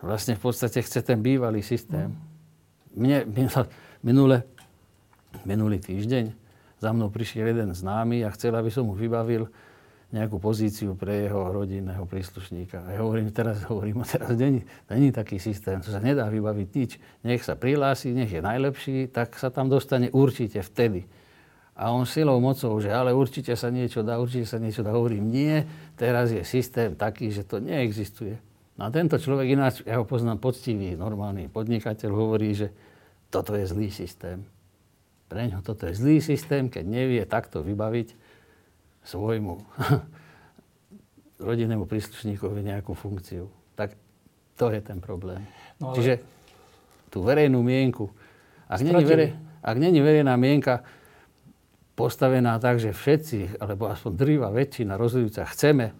vlastne 0.00 0.36
v 0.36 0.42
podstate 0.44 0.84
chce 0.84 1.00
ten 1.00 1.20
bývalý 1.20 1.64
systém. 1.64 2.12
Mne 2.96 3.28
minule, 4.04 4.44
minulý 5.44 5.78
týždeň 5.80 6.32
za 6.80 6.92
mnou 6.92 7.08
prišiel 7.08 7.52
jeden 7.52 7.72
známy 7.72 8.24
a 8.24 8.32
chcel, 8.32 8.52
aby 8.56 8.68
som 8.68 8.88
mu 8.88 8.92
vybavil 8.96 9.48
nejakú 10.16 10.40
pozíciu 10.40 10.96
pre 10.96 11.28
jeho 11.28 11.52
rodinného 11.52 12.08
príslušníka. 12.08 12.88
Ja 12.88 13.04
hovorím, 13.04 13.28
teraz 13.28 13.60
hovorím, 13.68 14.00
teraz 14.08 14.32
není, 14.32 14.64
není 14.88 15.12
taký 15.12 15.36
systém, 15.36 15.84
to 15.84 15.92
sa 15.92 16.00
nedá 16.00 16.24
vybaviť 16.32 16.68
nič. 16.72 16.90
Nech 17.20 17.44
sa 17.44 17.52
prihlási, 17.52 18.16
nech 18.16 18.32
je 18.32 18.40
najlepší, 18.40 19.12
tak 19.12 19.36
sa 19.36 19.52
tam 19.52 19.68
dostane 19.68 20.08
určite 20.08 20.64
vtedy. 20.64 21.04
A 21.76 21.92
on 21.92 22.08
silou 22.08 22.40
mocou, 22.40 22.80
že 22.80 22.88
ale 22.88 23.12
určite 23.12 23.52
sa 23.52 23.68
niečo 23.68 24.00
dá, 24.00 24.16
určite 24.16 24.48
sa 24.48 24.56
niečo 24.56 24.80
dá. 24.80 24.96
Hovorím, 24.96 25.28
nie, 25.28 25.60
teraz 25.92 26.32
je 26.32 26.40
systém 26.40 26.96
taký, 26.96 27.28
že 27.28 27.44
to 27.44 27.60
neexistuje. 27.60 28.40
No 28.80 28.88
a 28.88 28.92
tento 28.92 29.20
človek 29.20 29.52
ináč, 29.52 29.84
ja 29.84 30.00
ho 30.00 30.08
poznám 30.08 30.40
poctivý, 30.40 30.96
normálny 30.96 31.52
podnikateľ, 31.52 32.10
hovorí, 32.16 32.56
že 32.56 32.72
toto 33.28 33.52
je 33.52 33.68
zlý 33.68 33.92
systém. 33.92 34.48
Pre 35.28 35.42
ňo 35.42 35.60
toto 35.60 35.84
je 35.84 35.96
zlý 35.96 36.24
systém, 36.24 36.72
keď 36.72 36.84
nevie 36.88 37.22
takto 37.28 37.60
vybaviť 37.60 38.25
svojmu 39.06 39.54
rodinnému 41.48 41.86
príslušníkovi 41.86 42.60
nejakú 42.66 42.92
funkciu. 42.92 43.46
Tak 43.78 43.94
to 44.58 44.72
je 44.72 44.80
ten 44.82 44.98
problém. 44.98 45.46
No 45.78 45.92
ale... 45.92 45.96
Čiže 45.96 46.14
tú 47.12 47.22
verejnú 47.22 47.62
mienku, 47.62 48.10
ak 48.66 48.82
není, 48.82 49.04
verej, 49.06 49.30
ak 49.62 49.76
není 49.78 50.02
verejná 50.02 50.34
mienka 50.34 50.82
postavená 51.96 52.58
tak, 52.60 52.82
že 52.82 52.92
všetci, 52.92 53.62
alebo 53.62 53.88
aspoň 53.88 54.12
drýva 54.12 54.48
väčšina 54.52 54.98
rozhodujúca 54.98 55.48
chceme, 55.48 55.94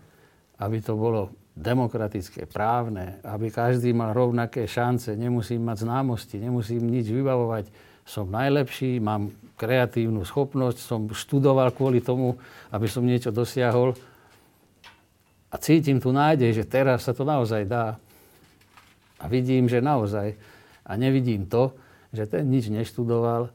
aby 0.60 0.76
to 0.82 0.92
bolo 0.98 1.32
demokratické, 1.56 2.44
právne, 2.44 3.16
aby 3.24 3.48
každý 3.48 3.96
mal 3.96 4.12
rovnaké 4.12 4.68
šance, 4.68 5.16
nemusím 5.16 5.64
mať 5.64 5.88
známosti, 5.88 6.36
nemusím 6.36 6.84
nič 6.84 7.08
vybavovať, 7.08 7.72
som 8.06 8.30
najlepší, 8.30 9.02
mám 9.02 9.34
kreatívnu 9.58 10.22
schopnosť, 10.22 10.78
som 10.78 11.00
študoval 11.10 11.74
kvôli 11.74 11.98
tomu, 11.98 12.38
aby 12.70 12.86
som 12.86 13.02
niečo 13.02 13.34
dosiahol. 13.34 13.98
A 15.50 15.58
cítim 15.58 15.98
tu 15.98 16.14
nádej, 16.14 16.54
že 16.54 16.64
teraz 16.68 17.02
sa 17.02 17.12
to 17.12 17.26
naozaj 17.26 17.66
dá. 17.66 17.98
A 19.18 19.24
vidím, 19.26 19.66
že 19.66 19.82
naozaj. 19.82 20.38
A 20.86 20.94
nevidím 20.94 21.50
to, 21.50 21.74
že 22.14 22.30
ten 22.30 22.46
nič 22.46 22.70
neštudoval, 22.70 23.50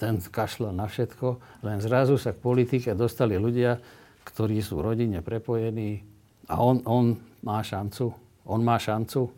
ten 0.00 0.18
kašľal 0.18 0.72
na 0.74 0.90
všetko, 0.90 1.38
len 1.62 1.78
zrazu 1.78 2.16
sa 2.16 2.34
k 2.34 2.42
politike 2.42 2.96
dostali 2.96 3.36
ľudia, 3.36 3.78
ktorí 4.26 4.58
sú 4.64 4.80
rodine 4.80 5.20
prepojení 5.20 6.02
a 6.48 6.58
on, 6.58 6.82
on 6.88 7.14
má 7.46 7.62
šancu. 7.62 8.10
On 8.48 8.58
má 8.58 8.80
šancu. 8.80 9.30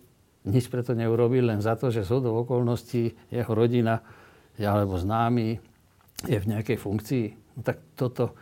Nič 0.48 0.70
preto 0.70 0.96
neurobil, 0.96 1.44
len 1.44 1.60
za 1.60 1.76
to, 1.76 1.90
že 1.90 2.06
z 2.06 2.22
okolností 2.22 3.14
jeho 3.30 3.52
rodina 3.52 4.00
alebo 4.66 4.98
známy 4.98 5.58
je 6.26 6.38
v 6.38 6.48
nejakej 6.54 6.78
funkcii. 6.78 7.26
No 7.58 7.60
tak 7.66 7.82
toto, 7.98 8.32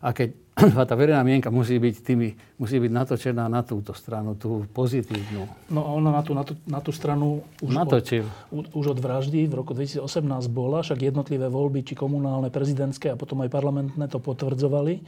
a 0.00 0.14
keď 0.14 0.30
tá 0.88 0.94
verejná 0.96 1.20
mienka 1.20 1.52
musí 1.52 1.76
byť, 1.76 1.94
tými, 2.00 2.28
musí 2.56 2.80
byť 2.80 2.92
natočená 2.92 3.44
na 3.50 3.60
túto 3.60 3.92
stranu, 3.92 4.38
tú 4.38 4.64
pozitívnu. 4.72 5.44
No 5.68 5.80
a 5.84 5.90
ona 5.92 6.10
na 6.14 6.22
tú, 6.24 6.32
na 6.32 6.44
tú, 6.46 6.54
na 6.64 6.80
tú 6.80 6.90
stranu 6.96 7.44
už 7.60 7.76
Natočil. 7.76 8.24
od, 8.48 8.72
už 8.72 8.96
od 8.96 8.98
vraždy 8.98 9.44
v 9.44 9.54
roku 9.54 9.76
2018 9.76 10.00
bola, 10.48 10.80
však 10.80 11.12
jednotlivé 11.12 11.52
voľby, 11.52 11.84
či 11.84 11.92
komunálne, 11.92 12.48
prezidentské 12.48 13.12
a 13.12 13.20
potom 13.20 13.44
aj 13.44 13.52
parlamentné 13.52 14.04
to 14.08 14.16
potvrdzovali. 14.16 15.04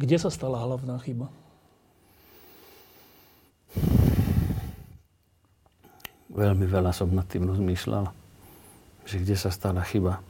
Kde 0.00 0.16
sa 0.18 0.32
stala 0.32 0.58
hlavná 0.58 0.98
chyba? 1.04 1.30
Veľmi 6.30 6.66
veľa 6.66 6.94
som 6.94 7.10
nad 7.10 7.26
tým 7.26 7.46
rozmýšľal 7.46 8.19
že 9.10 9.18
kde 9.26 9.34
sa 9.34 9.50
stala 9.50 9.82
chyba. 9.82 10.22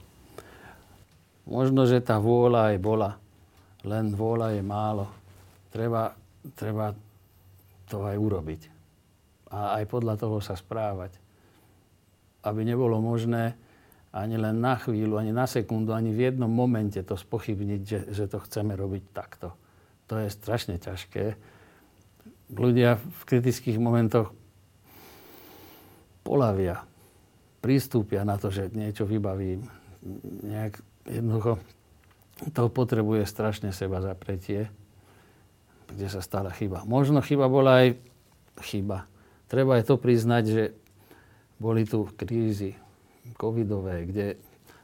Možno, 1.44 1.84
že 1.84 2.00
tá 2.00 2.16
vôľa 2.16 2.72
aj 2.72 2.76
bola, 2.80 3.20
len 3.84 4.08
vôľa 4.16 4.56
je 4.56 4.62
málo. 4.64 5.06
Treba, 5.68 6.16
treba 6.56 6.96
to 7.92 8.08
aj 8.08 8.16
urobiť. 8.16 8.60
A 9.52 9.82
aj 9.82 9.84
podľa 9.84 10.16
toho 10.16 10.40
sa 10.40 10.56
správať. 10.56 11.12
Aby 12.40 12.64
nebolo 12.64 12.96
možné 13.04 13.52
ani 14.10 14.40
len 14.40 14.58
na 14.58 14.74
chvíľu, 14.80 15.20
ani 15.20 15.30
na 15.30 15.44
sekundu, 15.44 15.92
ani 15.92 16.10
v 16.10 16.32
jednom 16.32 16.50
momente 16.50 16.98
to 17.04 17.14
spochybniť, 17.14 17.80
že, 17.84 18.00
že 18.10 18.24
to 18.26 18.40
chceme 18.42 18.72
robiť 18.74 19.04
takto. 19.12 19.54
To 20.10 20.18
je 20.18 20.26
strašne 20.32 20.80
ťažké. 20.80 21.38
Ľudia 22.50 22.98
v 22.98 23.22
kritických 23.28 23.78
momentoch 23.78 24.34
polavia 26.26 26.89
pristúpia 27.60 28.24
na 28.24 28.40
to, 28.40 28.48
že 28.48 28.72
niečo 28.72 29.04
vybavím. 29.04 29.68
Nejak 30.44 30.80
jednoducho 31.08 31.60
to 32.56 32.72
potrebuje 32.72 33.28
strašne 33.28 33.70
seba 33.70 34.00
zapretie, 34.00 34.72
kde 35.92 36.06
sa 36.08 36.24
stala 36.24 36.48
chyba. 36.56 36.88
Možno 36.88 37.20
chyba 37.20 37.52
bola 37.52 37.84
aj 37.84 37.88
chyba. 38.64 39.04
Treba 39.50 39.76
aj 39.76 39.92
to 39.92 40.00
priznať, 40.00 40.44
že 40.48 40.62
boli 41.60 41.84
tu 41.84 42.08
krízy 42.16 42.72
covidové, 43.36 44.08
kde 44.08 44.40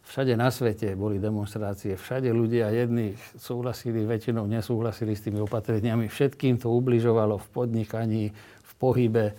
všade 0.06 0.36
na 0.36 0.52
svete 0.52 0.92
boli 0.94 1.16
demonstrácie, 1.16 1.96
všade 1.96 2.30
ľudia 2.30 2.70
jedných 2.70 3.16
súhlasili, 3.40 4.04
väčšinou 4.04 4.44
nesúhlasili 4.44 5.16
s 5.16 5.24
tými 5.24 5.40
opatreniami. 5.42 6.06
Všetkým 6.06 6.60
to 6.60 6.70
ubližovalo 6.70 7.40
v 7.40 7.48
podnikaní, 7.50 8.24
v 8.62 8.72
pohybe, 8.76 9.34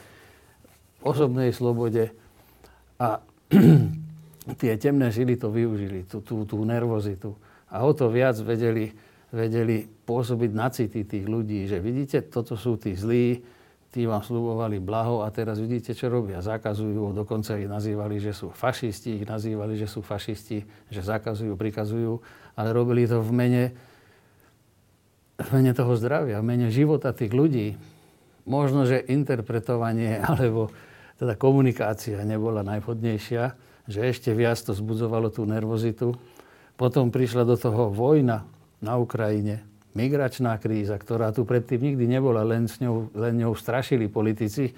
osobnej 1.05 1.53
slobode. 1.53 2.11
A 2.97 3.21
tie 4.61 4.73
temné 4.79 5.07
žily 5.13 5.37
to 5.37 5.53
využili, 5.53 6.07
tú, 6.07 6.23
tú, 6.23 6.43
tú 6.47 6.57
nervozitu. 6.63 7.37
A 7.67 7.83
o 7.83 7.91
to 7.91 8.07
viac 8.07 8.39
vedeli, 8.39 8.95
vedeli 9.29 9.83
pôsobiť 9.85 10.51
na 10.55 10.71
city 10.71 11.03
tých 11.03 11.25
ľudí, 11.27 11.67
že 11.67 11.83
vidíte, 11.83 12.23
toto 12.31 12.55
sú 12.55 12.79
tí 12.79 12.95
zlí, 12.95 13.43
tí 13.91 14.05
vám 14.05 14.23
slubovali 14.23 14.79
blaho 14.79 15.23
a 15.23 15.31
teraz 15.31 15.59
vidíte, 15.59 15.95
čo 15.95 16.11
robia. 16.11 16.43
Zakazujú, 16.43 17.17
dokonca 17.17 17.59
ich 17.59 17.67
nazývali, 17.67 18.19
že 18.19 18.31
sú 18.35 18.51
fašisti, 18.51 19.23
ich 19.23 19.25
nazývali, 19.27 19.73
že 19.79 19.87
sú 19.87 20.03
fašisti, 20.03 20.63
že 20.91 21.01
zakazujú, 21.03 21.55
prikazujú, 21.55 22.21
ale 22.55 22.69
robili 22.71 23.07
to 23.07 23.19
v 23.23 23.31
mene, 23.33 23.63
v 25.39 25.49
mene 25.49 25.71
toho 25.73 25.97
zdravia, 25.97 26.39
v 26.39 26.47
mene 26.47 26.67
života 26.69 27.09
tých 27.09 27.31
ľudí. 27.31 27.73
Možno, 28.47 28.87
že 28.87 29.03
interpretovanie 29.07 30.21
alebo 30.29 30.71
teda 31.17 31.33
komunikácia 31.33 32.21
nebola 32.21 32.61
najvhodnejšia, 32.61 33.43
že 33.89 33.99
ešte 34.05 34.29
viac 34.37 34.61
to 34.61 34.77
zbudzovalo 34.77 35.33
tú 35.33 35.49
nervozitu. 35.49 36.13
Potom 36.77 37.09
prišla 37.09 37.43
do 37.47 37.57
toho 37.57 37.89
vojna 37.89 38.45
na 38.77 38.93
Ukrajine, 39.01 39.65
migračná 39.97 40.61
kríza, 40.61 40.93
ktorá 40.93 41.33
tu 41.33 41.41
predtým 41.41 41.81
nikdy 41.81 42.05
nebola, 42.05 42.45
len, 42.45 42.69
s 42.69 42.77
ňou, 42.77 43.09
len 43.17 43.41
ňou 43.41 43.57
strašili 43.57 44.05
politici, 44.05 44.69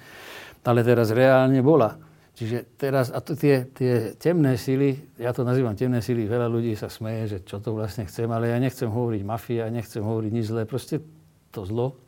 ale 0.64 0.80
teraz 0.80 1.12
reálne 1.12 1.60
bola. 1.60 2.00
Čiže 2.40 2.80
teraz, 2.80 3.12
a 3.12 3.20
to 3.20 3.36
tie, 3.36 3.68
tie 3.76 4.16
temné 4.16 4.56
sily, 4.56 4.96
ja 5.20 5.36
to 5.36 5.44
nazývam 5.44 5.76
temné 5.76 6.00
sily, 6.00 6.24
veľa 6.24 6.48
ľudí 6.48 6.72
sa 6.80 6.88
smeje, 6.88 7.36
že 7.36 7.38
čo 7.44 7.60
to 7.60 7.76
vlastne 7.76 8.08
chcem, 8.08 8.32
ale 8.32 8.48
ja 8.48 8.56
nechcem 8.64 8.88
hovoriť 8.88 9.22
mafia, 9.28 9.68
nechcem 9.68 10.00
hovoriť 10.00 10.32
nič 10.32 10.46
zlé, 10.48 10.64
proste 10.64 11.04
to 11.52 11.68
zlo, 11.68 12.00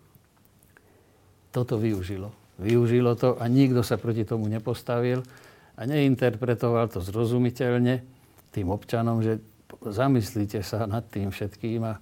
toto 1.52 1.76
využilo 1.76 2.41
využilo 2.62 3.18
to 3.18 3.36
a 3.42 3.50
nikto 3.50 3.82
sa 3.82 3.98
proti 3.98 4.22
tomu 4.22 4.46
nepostavil 4.46 5.26
a 5.74 5.82
neinterpretoval 5.90 6.94
to 6.94 7.02
zrozumiteľne 7.02 8.06
tým 8.54 8.68
občanom, 8.70 9.26
že 9.26 9.42
zamyslíte 9.82 10.62
sa 10.62 10.86
nad 10.86 11.02
tým 11.10 11.34
všetkým 11.34 11.82
a 11.82 11.98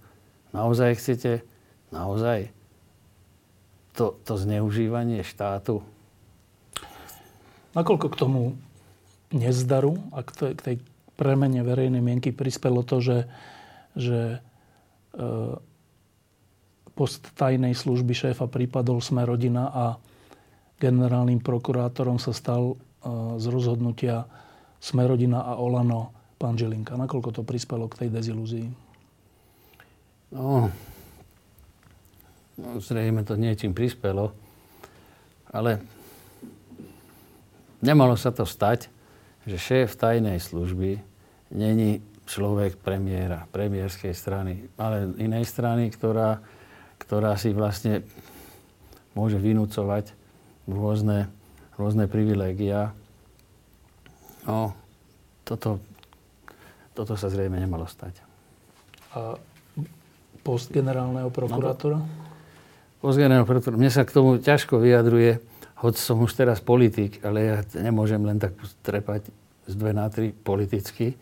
naozaj 0.52 1.00
chcete, 1.00 1.48
naozaj 1.96 2.52
to, 3.96 4.20
to 4.28 4.34
zneužívanie 4.36 5.24
štátu. 5.24 5.80
Nakoľko 7.72 8.08
k 8.12 8.20
tomu 8.20 8.42
nezdaru 9.30 9.96
a 10.12 10.26
k 10.26 10.58
tej, 10.58 10.76
premene 11.20 11.62
verejnej 11.62 12.00
mienky 12.00 12.32
prispelo 12.32 12.82
to, 12.82 13.04
že, 13.04 13.20
že 13.94 14.20
e, 14.40 15.20
post 16.96 17.28
tajnej 17.36 17.76
služby 17.76 18.16
šéfa 18.16 18.48
prípadol 18.48 19.04
sme 19.04 19.28
rodina 19.28 19.68
a 19.68 19.86
generálnym 20.80 21.44
prokurátorom 21.44 22.18
sa 22.18 22.32
stal 22.32 22.74
e, 22.74 22.76
z 23.38 23.46
rozhodnutia 23.52 24.26
Smerodina 24.80 25.44
a 25.44 25.60
Olano 25.60 26.16
pán 26.40 26.56
Žilinka. 26.56 26.96
Nakoľko 26.96 27.36
to 27.36 27.42
prispelo 27.44 27.92
k 27.92 28.08
tej 28.08 28.10
dezilúzii? 28.16 28.68
No, 30.32 30.72
no 32.56 32.70
zrejme 32.80 33.28
to 33.28 33.36
niečím 33.36 33.76
prispelo, 33.76 34.32
ale 35.52 35.84
nemalo 37.84 38.16
sa 38.16 38.32
to 38.32 38.48
stať, 38.48 38.88
že 39.44 39.60
šéf 39.60 40.00
tajnej 40.00 40.40
služby 40.40 41.02
není 41.52 42.00
človek 42.30 42.78
premiéra, 42.78 43.50
premiérskej 43.50 44.14
strany, 44.14 44.70
ale 44.78 45.12
inej 45.18 45.50
strany, 45.50 45.90
ktorá, 45.90 46.40
ktorá 47.02 47.34
si 47.36 47.50
vlastne 47.50 48.06
môže 49.18 49.42
vynúcovať 49.42 50.19
rôzne, 50.70 51.28
rôzne 51.76 52.06
privilégia. 52.06 52.94
No, 54.46 54.74
toto, 55.44 55.82
toto 56.94 57.14
sa 57.18 57.28
zrejme 57.28 57.58
nemalo 57.58 57.90
stať. 57.90 58.22
A 59.18 59.36
post 60.46 60.70
generálneho 60.70 61.34
prokurátora? 61.34 62.00
No, 62.00 62.08
post 63.02 63.18
generálneho 63.18 63.50
prokurátora. 63.50 63.82
Mne 63.82 63.92
sa 63.92 64.06
k 64.06 64.14
tomu 64.14 64.38
ťažko 64.38 64.80
vyjadruje, 64.80 65.42
hoď 65.82 65.94
som 65.98 66.22
už 66.22 66.32
teraz 66.34 66.62
politik, 66.62 67.22
ale 67.26 67.38
ja 67.42 67.58
nemôžem 67.78 68.22
len 68.22 68.38
tak 68.38 68.54
trepať 68.86 69.28
z 69.70 69.74
dve 69.78 69.92
na 69.94 70.10
tri 70.10 70.34
politicky. 70.34 71.14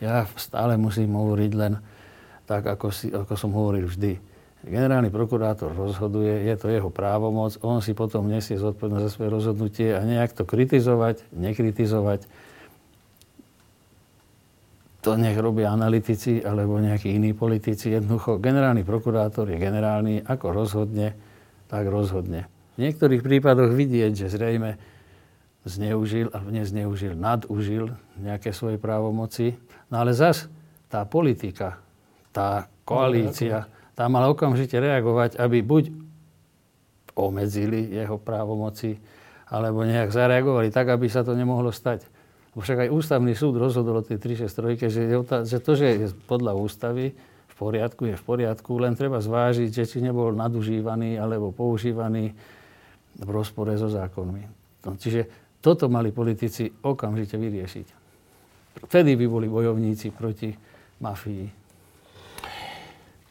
Ja 0.00 0.26
stále 0.34 0.74
musím 0.80 1.14
hovoriť 1.14 1.52
len 1.54 1.78
tak, 2.48 2.66
ako, 2.66 2.90
si, 2.90 3.12
ako 3.12 3.34
som 3.38 3.54
hovoril 3.54 3.86
vždy. 3.86 4.31
Generálny 4.62 5.10
prokurátor 5.10 5.74
rozhoduje, 5.74 6.46
je 6.46 6.54
to 6.54 6.70
jeho 6.70 6.86
právomoc, 6.86 7.58
on 7.66 7.82
si 7.82 7.98
potom 7.98 8.30
nesie 8.30 8.54
zodpovednosť 8.54 9.02
za 9.02 9.10
svoje 9.10 9.28
rozhodnutie 9.34 9.88
a 9.90 10.06
nejak 10.06 10.38
to 10.38 10.46
kritizovať, 10.46 11.26
nekritizovať, 11.34 12.30
to 15.02 15.18
nech 15.18 15.34
robia 15.34 15.74
analytici 15.74 16.38
alebo 16.46 16.78
nejakí 16.78 17.10
iní 17.10 17.34
politici. 17.34 17.90
Jednoducho, 17.90 18.38
generálny 18.38 18.86
prokurátor 18.86 19.50
je 19.50 19.58
generálny, 19.58 20.22
ako 20.22 20.54
rozhodne, 20.54 21.18
tak 21.66 21.90
rozhodne. 21.90 22.46
V 22.78 22.86
niektorých 22.86 23.18
prípadoch 23.18 23.74
vidieť, 23.74 24.14
že 24.14 24.30
zrejme 24.30 24.78
zneužil, 25.66 26.30
alebo 26.30 26.54
nezneužil, 26.54 27.18
nadužil 27.18 27.98
nejaké 28.14 28.54
svoje 28.54 28.78
právomoci. 28.78 29.58
No 29.90 30.06
ale 30.06 30.14
zas 30.14 30.46
tá 30.86 31.02
politika, 31.02 31.82
tá 32.30 32.70
koalícia, 32.86 33.66
tá 33.92 34.08
mala 34.08 34.32
okamžite 34.32 34.76
reagovať, 34.76 35.36
aby 35.36 35.60
buď 35.60 35.84
obmedzili 37.12 37.92
jeho 37.92 38.16
právomoci, 38.16 38.96
alebo 39.52 39.84
nejak 39.84 40.08
zareagovali 40.08 40.72
tak, 40.72 40.88
aby 40.88 41.12
sa 41.12 41.20
to 41.20 41.36
nemohlo 41.36 41.68
stať. 41.68 42.08
Však 42.52 42.88
aj 42.88 42.92
ústavný 42.92 43.32
súd 43.32 43.56
rozhodol 43.56 44.00
o 44.00 44.04
tej 44.04 44.20
363, 44.20 44.92
že, 44.92 45.02
že 45.48 45.58
to, 45.60 45.72
že 45.72 45.86
je 45.88 46.06
podľa 46.28 46.52
ústavy 46.56 47.16
v 47.48 47.54
poriadku, 47.56 48.08
je 48.08 48.16
v 48.16 48.24
poriadku, 48.24 48.76
len 48.76 48.92
treba 48.92 49.20
zvážiť, 49.24 49.72
že 49.72 49.88
či 49.88 50.04
nebol 50.04 50.36
nadužívaný 50.36 51.16
alebo 51.16 51.52
používaný 51.52 52.32
v 53.16 53.28
rozpore 53.28 53.72
so 53.76 53.88
zákonmi. 53.88 54.44
No, 54.84 54.96
čiže 54.96 55.28
toto 55.64 55.88
mali 55.88 56.12
politici 56.12 56.68
okamžite 56.68 57.40
vyriešiť. 57.40 57.86
Vtedy 58.88 59.16
by 59.16 59.26
boli 59.28 59.46
bojovníci 59.48 60.12
proti 60.12 60.52
mafii. 61.00 61.61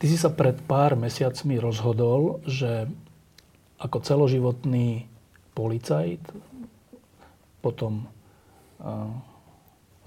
Ty 0.01 0.05
si 0.09 0.17
sa 0.17 0.33
pred 0.33 0.57
pár 0.65 0.97
mesiacmi 0.97 1.61
rozhodol, 1.61 2.41
že 2.49 2.89
ako 3.77 4.01
celoživotný 4.01 5.05
policajt, 5.53 6.25
potom 7.61 8.09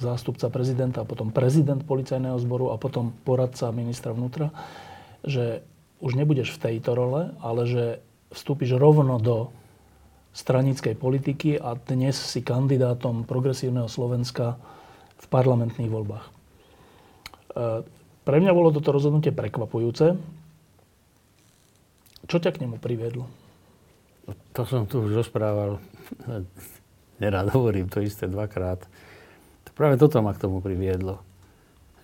zástupca 0.03 0.51
prezidenta, 0.51 1.07
potom 1.07 1.31
prezident 1.31 1.79
policajného 1.79 2.35
zboru 2.43 2.75
a 2.75 2.77
potom 2.77 3.15
poradca 3.23 3.71
ministra 3.71 4.11
vnútra, 4.11 4.51
že 5.23 5.63
už 6.03 6.19
nebudeš 6.19 6.59
v 6.59 6.63
tejto 6.75 6.99
role, 6.99 7.31
ale 7.39 7.63
že 7.63 7.85
vstúpiš 8.35 8.75
rovno 8.75 9.23
do 9.23 9.55
stranickej 10.35 10.99
politiky 10.99 11.55
a 11.55 11.79
dnes 11.79 12.19
si 12.19 12.43
kandidátom 12.43 13.23
progresívneho 13.23 13.87
Slovenska 13.87 14.59
v 15.23 15.27
parlamentných 15.31 15.87
voľbách. 15.95 16.27
Pre 18.25 18.37
mňa 18.41 18.53
bolo 18.57 18.73
toto 18.73 18.93
rozhodnutie 18.93 19.31
prekvapujúce. 19.31 20.17
Čo 22.25 22.37
ťa 22.41 22.57
k 22.57 22.61
nemu 22.65 22.81
priviedlo? 22.81 23.29
To 24.57 24.63
som 24.65 24.89
tu 24.89 25.05
už 25.05 25.21
rozprával 25.21 25.77
nerad 27.21 27.53
hovorím 27.53 27.89
to 27.89 28.01
isté 28.01 28.27
dvakrát. 28.27 28.81
Práve 29.75 29.99
toto 29.99 30.23
ma 30.23 30.31
k 30.31 30.39
tomu 30.47 30.63
priviedlo. 30.63 31.19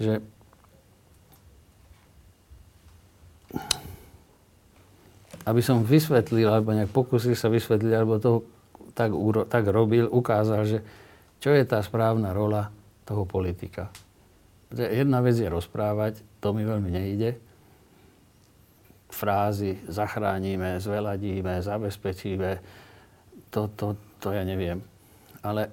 Že 0.03 0.19
aby 5.47 5.63
som 5.63 5.87
vysvetlil, 5.87 6.51
alebo 6.51 6.75
nejak 6.75 6.91
pokusil 6.91 7.39
sa 7.39 7.47
vysvetliť, 7.47 7.93
alebo 7.95 8.19
to 8.19 8.43
tak, 8.95 9.15
tak 9.47 9.65
robil, 9.71 10.11
ukázal, 10.11 10.67
že 10.67 10.79
čo 11.39 11.55
je 11.55 11.63
tá 11.63 11.79
správna 11.79 12.35
rola 12.35 12.75
toho 13.07 13.23
politika. 13.23 13.95
Jedna 14.71 15.19
vec 15.19 15.35
je 15.35 15.51
rozprávať, 15.51 16.23
to 16.39 16.55
mi 16.55 16.63
veľmi 16.63 16.91
nejde. 16.95 17.35
Frázy 19.11 19.83
zachránime, 19.91 20.79
zveladíme, 20.79 21.59
zabezpečíme, 21.59 22.63
to, 23.51 23.67
to, 23.75 23.99
to 24.23 24.31
ja 24.31 24.47
neviem 24.47 24.79
ale 25.41 25.73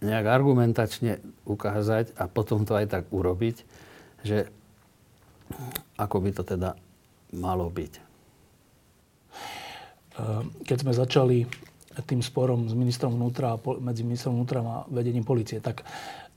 nejak 0.00 0.26
argumentačne 0.28 1.20
ukázať 1.44 2.16
a 2.16 2.28
potom 2.28 2.64
to 2.64 2.76
aj 2.76 2.86
tak 2.88 3.04
urobiť, 3.12 3.56
že 4.24 4.48
ako 6.00 6.16
by 6.24 6.30
to 6.32 6.42
teda 6.44 6.76
malo 7.36 7.68
byť. 7.68 7.92
Ehm, 10.16 10.46
keď 10.64 10.76
sme 10.80 10.92
začali 10.96 11.38
tým 12.00 12.24
sporom 12.24 12.64
s 12.70 12.72
ministrom 12.72 13.12
vnútra, 13.18 13.60
medzi 13.82 14.06
ministrom 14.06 14.40
vnútra 14.40 14.64
a 14.64 14.86
vedením 14.88 15.26
policie, 15.26 15.60
tak 15.60 15.84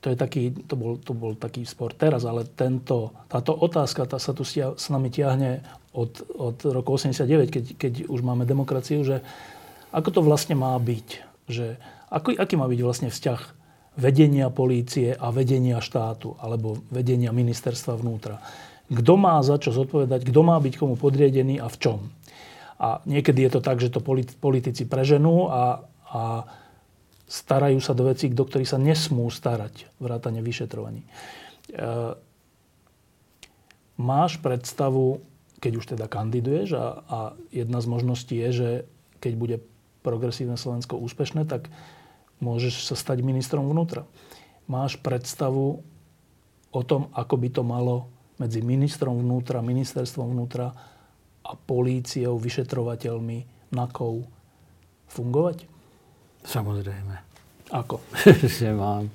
to, 0.04 0.12
je 0.12 0.20
taký, 0.20 0.52
to, 0.68 0.76
bol, 0.76 1.00
to 1.00 1.16
bol 1.16 1.32
taký 1.32 1.64
spor 1.64 1.96
teraz, 1.96 2.28
ale 2.28 2.44
tento, 2.44 3.24
táto 3.24 3.56
otázka 3.56 4.04
tá 4.04 4.20
sa 4.20 4.36
tu 4.36 4.44
s 4.44 4.84
nami 4.92 5.08
tiahne 5.08 5.64
od, 5.96 6.20
od 6.36 6.60
roku 6.68 7.00
89, 7.00 7.48
keď, 7.48 7.64
keď 7.80 7.92
už 8.12 8.20
máme 8.20 8.44
demokraciu, 8.44 9.00
že 9.00 9.24
ako 9.96 10.08
to 10.12 10.20
vlastne 10.20 10.60
má 10.60 10.76
byť. 10.76 11.08
Že 11.48 11.80
ako, 12.12 12.36
aký 12.36 12.54
má 12.60 12.68
byť 12.68 12.80
vlastne 12.84 13.08
vzťah 13.08 13.40
vedenia 13.96 14.52
polície 14.52 15.16
a 15.16 15.32
vedenia 15.32 15.80
štátu 15.80 16.36
alebo 16.36 16.84
vedenia 16.92 17.32
ministerstva 17.32 17.96
vnútra? 17.96 18.44
Kto 18.92 19.16
má 19.16 19.40
za 19.40 19.56
čo 19.56 19.72
zodpovedať, 19.72 20.28
kto 20.28 20.40
má 20.44 20.60
byť 20.60 20.76
komu 20.76 21.00
podriedený 21.00 21.64
a 21.64 21.72
v 21.72 21.76
čom? 21.80 21.98
A 22.76 23.00
niekedy 23.08 23.48
je 23.48 23.56
to 23.56 23.60
tak, 23.64 23.80
že 23.80 23.88
to 23.88 24.04
politici 24.36 24.84
preženú 24.84 25.48
a, 25.48 25.88
a 26.12 26.44
starajú 27.24 27.80
sa 27.80 27.96
do 27.96 28.08
vecí, 28.08 28.28
do 28.28 28.44
ktorých 28.44 28.70
sa 28.70 28.78
nesmú 28.80 29.26
starať, 29.32 29.88
vrátane 29.96 30.44
vyšetrovaní. 30.44 31.02
E, 31.04 31.08
máš 33.96 34.36
predstavu, 34.40 35.24
keď 35.60 35.72
už 35.80 35.84
teda 35.96 36.06
kandiduješ 36.06 36.76
a, 36.76 36.86
a 37.08 37.18
jedna 37.48 37.80
z 37.80 37.86
možností 37.88 38.34
je, 38.36 38.50
že 38.52 38.70
keď 39.24 39.32
bude 39.40 39.56
progresívne 40.04 40.60
Slovensko 40.60 41.00
úspešné, 41.00 41.48
tak 41.48 41.72
môžeš 42.44 42.92
sa 42.92 42.96
stať 42.98 43.24
ministrom 43.24 43.64
vnútra. 43.64 44.04
Máš 44.68 45.00
predstavu 45.00 45.80
o 46.74 46.82
tom, 46.84 47.08
ako 47.16 47.34
by 47.40 47.48
to 47.48 47.62
malo 47.64 48.12
medzi 48.36 48.60
ministrom 48.60 49.16
vnútra, 49.16 49.64
ministerstvom 49.64 50.36
vnútra 50.36 50.76
a 51.44 51.52
políciou, 51.56 52.36
vyšetrovateľmi, 52.36 53.70
NAKou 53.72 54.28
fungovať? 55.08 55.73
Samozrejme. 56.44 57.14
Ako? 57.72 58.00
že 58.60 58.70
mám. 58.70 59.08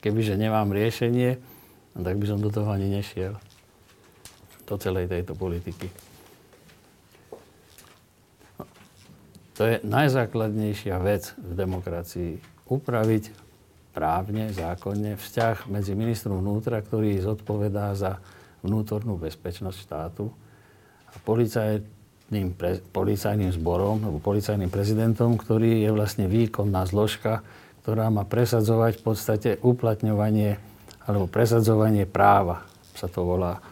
Kebyže 0.00 0.40
nemám 0.40 0.72
riešenie, 0.72 1.36
tak 1.92 2.14
by 2.16 2.26
som 2.26 2.40
do 2.40 2.48
toho 2.48 2.72
ani 2.72 2.88
nešiel. 2.88 3.36
Do 4.66 4.74
celej 4.80 5.12
tejto 5.12 5.38
politiky. 5.38 5.92
To 9.56 9.64
je 9.64 9.80
najzákladnejšia 9.88 11.00
vec 11.00 11.32
v 11.40 11.52
demokracii. 11.56 12.32
Upraviť 12.68 13.32
právne, 13.96 14.52
zákonne 14.52 15.16
vzťah 15.16 15.72
medzi 15.72 15.96
ministrom 15.96 16.44
vnútra, 16.44 16.84
ktorý 16.84 17.16
zodpovedá 17.24 17.96
za 17.96 18.20
vnútornú 18.60 19.16
bezpečnosť 19.16 19.78
štátu 19.80 20.28
a 21.08 21.16
policajným, 22.26 22.58
pre, 22.58 22.82
policajným 22.90 23.50
zborom 23.54 24.02
alebo 24.02 24.18
policajným 24.18 24.66
prezidentom, 24.66 25.38
ktorý 25.38 25.86
je 25.86 25.90
vlastne 25.94 26.26
výkonná 26.26 26.82
zložka, 26.90 27.46
ktorá 27.86 28.10
má 28.10 28.26
presadzovať 28.26 28.98
v 28.98 29.02
podstate 29.02 29.50
uplatňovanie 29.62 30.58
alebo 31.06 31.30
presadzovanie 31.30 32.02
práva, 32.02 32.66
sa 32.98 33.06
to 33.06 33.22
volá. 33.22 33.62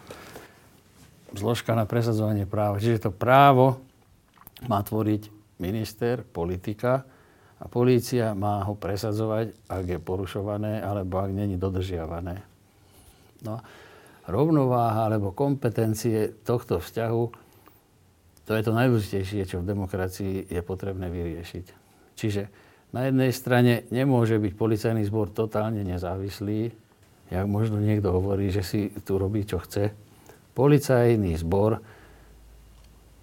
Zložka 1.35 1.75
na 1.75 1.83
presadzovanie 1.83 2.47
práva. 2.47 2.79
Čiže 2.79 3.07
to 3.07 3.11
právo 3.11 3.83
má 4.71 4.79
tvoriť 4.79 5.27
minister, 5.59 6.23
politika 6.23 7.03
a 7.59 7.67
polícia 7.67 8.31
má 8.31 8.63
ho 8.63 8.71
presadzovať, 8.79 9.67
ak 9.67 9.83
je 9.83 9.99
porušované 9.99 10.79
alebo 10.79 11.19
ak 11.19 11.35
není 11.35 11.59
dodržiavané. 11.59 12.39
No, 13.43 13.59
rovnováha 14.31 15.11
alebo 15.11 15.35
kompetencie 15.35 16.31
tohto 16.47 16.79
vzťahu, 16.79 17.44
to 18.45 18.51
je 18.53 18.61
to 18.61 18.71
najdôležitejšie, 18.71 19.49
čo 19.49 19.61
v 19.61 19.69
demokracii 19.69 20.33
je 20.49 20.61
potrebné 20.61 21.09
vyriešiť. 21.09 21.65
Čiže 22.15 22.41
na 22.93 23.09
jednej 23.09 23.33
strane 23.33 23.89
nemôže 23.91 24.37
byť 24.37 24.53
policajný 24.55 25.03
zbor 25.09 25.33
totálne 25.33 25.81
nezávislý, 25.81 26.71
jak 27.33 27.45
možno 27.49 27.81
niekto 27.81 28.13
hovorí, 28.13 28.53
že 28.53 28.61
si 28.61 28.93
tu 29.03 29.17
robí, 29.17 29.43
čo 29.43 29.59
chce. 29.59 29.91
Policajný 30.53 31.35
zbor 31.41 31.81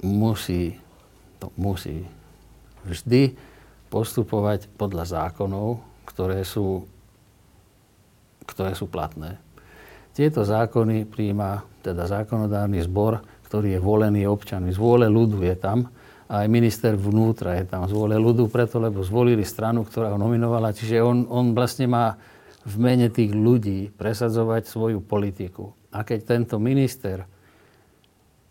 musí 0.03 0.83
to 1.43 1.51
musí 1.59 2.07
vždy 2.87 3.35
postupovať 3.91 4.71
podľa 4.79 5.11
zákonov, 5.11 5.83
ktoré 6.07 6.47
sú, 6.47 6.87
ktoré 8.47 8.79
sú 8.79 8.87
platné. 8.87 9.43
Tieto 10.15 10.47
zákony 10.47 11.11
príjma 11.11 11.67
teda 11.83 12.07
zákonodárny 12.07 12.79
zbor, 12.87 13.27
ktorý 13.53 13.77
je 13.77 13.85
volený 13.85 14.25
občanmi. 14.25 14.73
Z 14.73 14.81
vôle 14.81 15.13
ľudu 15.13 15.45
je 15.45 15.53
tam 15.61 15.85
a 16.25 16.41
aj 16.41 16.49
minister 16.49 16.97
vnútra 16.97 17.61
je 17.61 17.69
tam 17.69 17.85
z 17.85 17.93
vôle 17.93 18.17
ľudu 18.17 18.49
preto, 18.49 18.81
lebo 18.81 19.05
zvolili 19.05 19.45
stranu, 19.45 19.85
ktorá 19.85 20.09
ho 20.09 20.17
nominovala. 20.17 20.73
Čiže 20.73 21.05
on, 21.05 21.29
on 21.29 21.53
vlastne 21.53 21.85
má 21.85 22.17
v 22.65 22.75
mene 22.81 23.13
tých 23.13 23.37
ľudí 23.37 23.93
presadzovať 23.93 24.65
svoju 24.65 25.05
politiku. 25.05 25.69
A 25.93 26.01
keď 26.01 26.33
tento 26.33 26.57
minister 26.57 27.29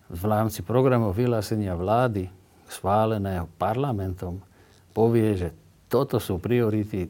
v 0.05 0.21
rámci 0.29 0.61
programov 0.61 1.17
vyhlásenia 1.17 1.73
vlády 1.73 2.29
schváleného 2.69 3.49
parlamentom 3.57 4.37
povie, 4.93 5.33
že 5.33 5.49
toto 5.89 6.21
sú 6.21 6.37
priority 6.37 7.09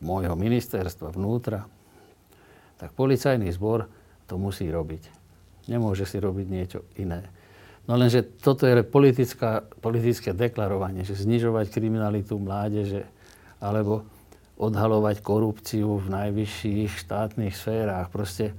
môjho 0.00 0.32
ministerstva 0.32 1.12
vnútra, 1.12 1.68
tak 2.80 2.96
policajný 2.96 3.52
zbor 3.52 3.84
to 4.24 4.40
musí 4.40 4.64
robiť. 4.72 5.15
Nemôže 5.66 6.06
si 6.06 6.18
robiť 6.22 6.46
niečo 6.46 6.80
iné. 6.98 7.26
No 7.86 7.94
lenže 7.94 8.26
toto 8.26 8.66
je 8.66 8.82
politická, 8.82 9.62
politické 9.78 10.34
deklarovanie, 10.34 11.06
že 11.06 11.14
znižovať 11.14 11.70
kriminalitu 11.70 12.34
mládeže 12.38 13.06
alebo 13.62 14.02
odhalovať 14.58 15.22
korupciu 15.22 16.00
v 16.00 16.06
najvyšších 16.10 16.90
štátnych 17.06 17.54
sférach, 17.54 18.10
proste 18.10 18.56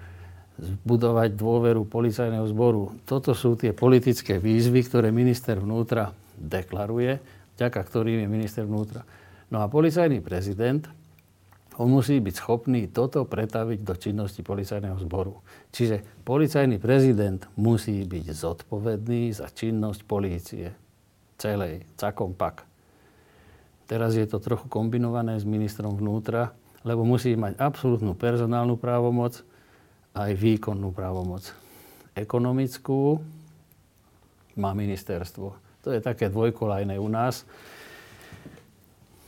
zbudovať 0.57 1.37
dôveru 1.37 1.85
policajného 1.85 2.45
zboru. 2.49 2.95
Toto 3.05 3.33
sú 3.37 3.53
tie 3.59 3.75
politické 3.75 4.41
výzvy, 4.41 4.85
ktoré 4.85 5.13
minister 5.13 5.59
vnútra 5.59 6.13
deklaruje, 6.37 7.21
vďaka 7.57 7.79
ktorým 7.81 8.25
je 8.25 8.27
minister 8.29 8.63
vnútra. 8.65 9.05
No 9.53 9.61
a 9.61 9.69
policajný 9.69 10.21
prezident 10.21 10.85
on 11.77 11.93
musí 11.93 12.17
byť 12.17 12.35
schopný 12.35 12.89
toto 12.89 13.21
pretaviť 13.25 13.79
do 13.85 13.93
činnosti 13.93 14.41
policajného 14.41 14.97
zboru. 14.97 15.37
Čiže 15.69 16.25
policajný 16.25 16.81
prezident 16.81 17.45
musí 17.53 18.01
byť 18.01 18.25
zodpovedný 18.33 19.29
za 19.29 19.53
činnosť 19.53 20.01
polície. 20.09 20.73
Celej, 21.37 21.85
cakom 21.93 22.33
pak. 22.33 22.65
Teraz 23.85 24.17
je 24.17 24.25
to 24.25 24.41
trochu 24.41 24.65
kombinované 24.67 25.37
s 25.37 25.45
ministrom 25.45 25.93
vnútra, 25.93 26.51
lebo 26.81 27.05
musí 27.05 27.37
mať 27.37 27.61
absolútnu 27.61 28.17
personálnu 28.17 28.75
právomoc 28.75 29.45
a 30.17 30.27
aj 30.27 30.33
výkonnú 30.33 30.89
právomoc. 30.89 31.53
Ekonomickú 32.17 33.21
má 34.57 34.73
ministerstvo. 34.73 35.53
To 35.85 35.89
je 35.93 36.01
také 36.01 36.33
dvojkolajné 36.33 36.97
u 36.97 37.05
nás 37.05 37.45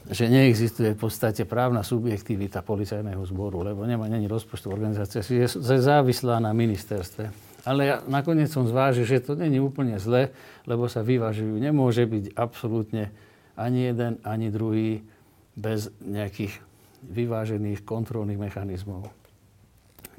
že 0.09 0.25
neexistuje 0.25 0.97
v 0.97 0.99
podstate 0.99 1.45
právna 1.45 1.85
subjektivita 1.85 2.65
policajného 2.65 3.21
zboru, 3.29 3.61
lebo 3.61 3.85
nemá 3.85 4.09
není 4.09 4.25
rozpočtu 4.25 4.73
organizácie, 4.73 5.21
je 5.21 5.45
závislá 5.61 6.41
na 6.41 6.49
ministerstve. 6.49 7.29
Ale 7.67 7.81
ja 7.85 7.95
nakoniec 8.09 8.49
som 8.49 8.65
zvážil, 8.65 9.05
že 9.05 9.21
to 9.21 9.37
není 9.37 9.61
úplne 9.61 10.01
zle, 10.01 10.33
lebo 10.65 10.89
sa 10.89 11.05
vyvažujú. 11.05 11.61
Nemôže 11.61 12.09
byť 12.09 12.33
absolútne 12.33 13.13
ani 13.53 13.93
jeden, 13.93 14.17
ani 14.25 14.49
druhý 14.49 15.05
bez 15.53 15.93
nejakých 16.01 16.57
vyvážených 17.05 17.85
kontrolných 17.85 18.39
mechanizmov. 18.39 19.11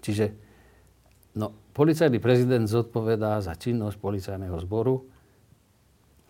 Čiže 0.05 0.32
no, 1.34 1.51
policajný 1.74 2.22
prezident 2.22 2.68
zodpovedá 2.68 3.43
za 3.43 3.57
činnosť 3.59 3.97
policajného 3.99 4.57
zboru 4.62 5.03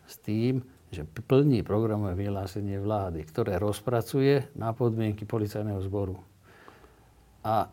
s 0.06 0.16
tým, 0.22 0.62
že 0.90 1.06
plní 1.06 1.62
programové 1.62 2.18
vyhlásenie 2.18 2.82
vlády, 2.82 3.22
ktoré 3.22 3.62
rozpracuje 3.62 4.50
na 4.58 4.74
podmienky 4.74 5.22
policajného 5.22 5.78
zboru. 5.86 6.18
A 7.46 7.70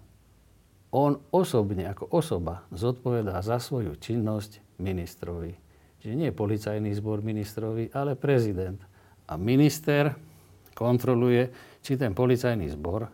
on 0.93 1.17
osobne, 1.33 1.89
ako 1.89 2.13
osoba, 2.13 2.63
zodpovedá 2.71 3.41
za 3.41 3.57
svoju 3.57 3.97
činnosť 3.97 4.79
ministrovi. 4.79 5.51
Čiže 5.97 6.13
nie 6.13 6.29
policajný 6.31 6.93
zbor 6.93 7.25
ministrovi, 7.25 7.89
ale 7.91 8.13
prezident. 8.13 8.79
A 9.27 9.35
minister 9.35 10.13
kontroluje, 10.77 11.49
či 11.81 11.97
ten 11.97 12.13
policajný 12.13 12.69
zbor 12.71 13.09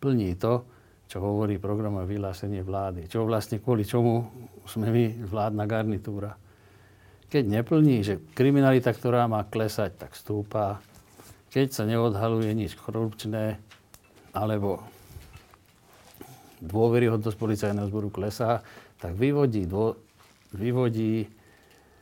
plní 0.00 0.38
to, 0.38 0.64
čo 1.10 1.18
hovorí 1.18 1.58
programové 1.58 2.06
vyhlásenie 2.16 2.62
vlády. 2.62 3.10
Čo 3.10 3.26
vlastne 3.26 3.58
kvôli 3.58 3.82
čomu 3.82 4.30
sme 4.62 4.88
my 4.94 5.04
vládna 5.26 5.64
garnitúra 5.66 6.38
keď 7.30 7.44
neplní, 7.46 8.02
že 8.02 8.18
kriminalita, 8.34 8.90
ktorá 8.90 9.30
má 9.30 9.46
klesať, 9.46 9.94
tak 9.96 10.18
stúpa. 10.18 10.82
Keď 11.54 11.66
sa 11.70 11.86
neodhaluje 11.86 12.50
nič 12.52 12.74
korupčné, 12.74 13.62
alebo 14.34 14.82
dôveryhodnosť 16.62 17.36
policajného 17.38 17.86
zboru 17.88 18.10
klesá, 18.10 18.62
tak 19.00 19.16
vyvodí, 19.16 19.64
dô, 19.64 19.96
vyvodí 20.52 21.26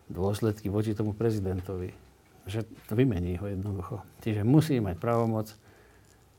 dôsledky 0.09 0.73
voči 0.73 0.97
tomu 0.97 1.13
prezidentovi. 1.15 1.93
Že 2.49 2.65
vymení 2.97 3.37
ho 3.39 3.47
jednoducho. 3.47 4.01
Čiže 4.25 4.43
musí 4.43 4.81
mať 4.81 4.97
právomoc 4.97 5.53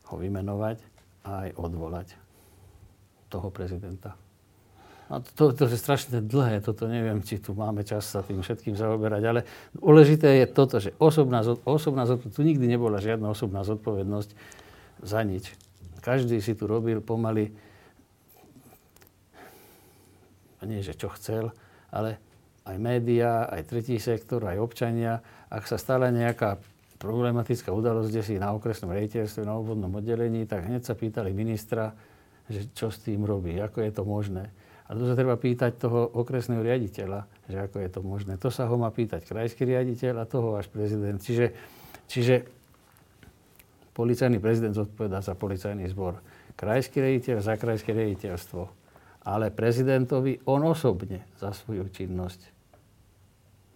ho 0.10 0.16
vymenovať 0.18 0.82
a 1.30 1.46
aj 1.46 1.50
odvolať 1.62 2.08
toho 3.30 3.54
prezidenta. 3.54 4.18
A 5.10 5.26
to, 5.26 5.50
to 5.58 5.66
je 5.66 5.74
strašne 5.74 6.22
dlhé, 6.22 6.62
toto 6.62 6.86
neviem, 6.86 7.26
či 7.26 7.42
tu 7.42 7.58
máme 7.58 7.82
čas 7.82 8.06
sa 8.06 8.22
tým 8.22 8.46
všetkým 8.46 8.78
zaoberať, 8.78 9.24
ale 9.26 9.42
dôležité 9.74 10.38
je 10.42 10.46
toto, 10.46 10.78
že 10.78 10.94
osobná, 11.02 11.42
osobná 11.66 12.06
zodpovednosť, 12.06 12.38
tu 12.38 12.46
nikdy 12.46 12.70
nebola 12.70 13.02
žiadna 13.02 13.34
osobná 13.34 13.66
zodpovednosť 13.66 14.30
za 15.02 15.20
nič. 15.26 15.50
Každý 16.06 16.38
si 16.46 16.54
tu 16.54 16.70
robil 16.70 17.02
pomaly, 17.02 17.50
nie 20.62 20.86
že 20.86 20.94
čo 20.94 21.10
chcel, 21.18 21.50
ale 21.90 22.22
aj 22.70 22.78
médiá, 22.78 23.50
aj 23.50 23.66
tretí 23.66 23.98
sektor, 23.98 24.46
aj 24.46 24.62
občania, 24.62 25.26
ak 25.50 25.66
sa 25.66 25.82
stala 25.82 26.14
nejaká 26.14 26.62
problematická 27.02 27.74
udalosť, 27.74 28.10
kde 28.14 28.22
si 28.22 28.34
na 28.38 28.54
okresnom 28.54 28.94
rejtierstve, 28.94 29.42
na 29.42 29.58
obvodnom 29.58 29.90
oddelení, 29.90 30.46
tak 30.46 30.70
hneď 30.70 30.86
sa 30.86 30.94
pýtali 30.94 31.34
ministra, 31.34 31.96
že 32.46 32.70
čo 32.76 32.94
s 32.94 33.02
tým 33.02 33.26
robí, 33.26 33.58
ako 33.58 33.82
je 33.82 33.92
to 33.96 34.04
možné. 34.06 34.54
A 34.90 34.98
to 34.98 35.06
sa 35.06 35.14
treba 35.14 35.38
pýtať 35.38 35.78
toho 35.78 36.10
okresného 36.18 36.66
riaditeľa, 36.66 37.30
že 37.46 37.58
ako 37.62 37.78
je 37.78 37.90
to 37.94 38.02
možné. 38.02 38.34
To 38.42 38.50
sa 38.50 38.66
ho 38.66 38.74
má 38.74 38.90
pýtať 38.90 39.22
krajský 39.22 39.70
riaditeľ 39.70 40.26
a 40.26 40.26
toho 40.26 40.58
až 40.58 40.66
prezident. 40.66 41.22
Čiže, 41.22 41.54
čiže 42.10 42.50
policajný 43.94 44.42
prezident 44.42 44.74
zodpovedá 44.74 45.22
za 45.22 45.38
policajný 45.38 45.86
zbor. 45.94 46.18
Krajský 46.58 47.06
riaditeľ 47.06 47.38
za 47.38 47.54
krajské 47.62 47.94
riaditeľstvo. 47.94 48.62
Ale 49.30 49.54
prezidentovi 49.54 50.42
on 50.50 50.66
osobne 50.66 51.30
za 51.38 51.54
svoju 51.54 51.86
činnosť. 51.94 52.42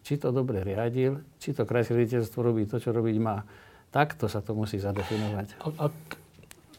Či 0.01 0.17
to 0.17 0.33
dobre 0.33 0.65
riadil, 0.65 1.21
či 1.37 1.53
to 1.53 1.61
krajské 1.61 1.93
riaditeľstvo 1.93 2.39
robí 2.41 2.65
to, 2.65 2.81
čo 2.81 2.89
robiť 2.89 3.17
má. 3.21 3.45
Takto 3.93 4.25
sa 4.25 4.41
to 4.41 4.57
musí 4.57 4.81
zadefinovať. 4.81 5.61
Ak 5.77 6.22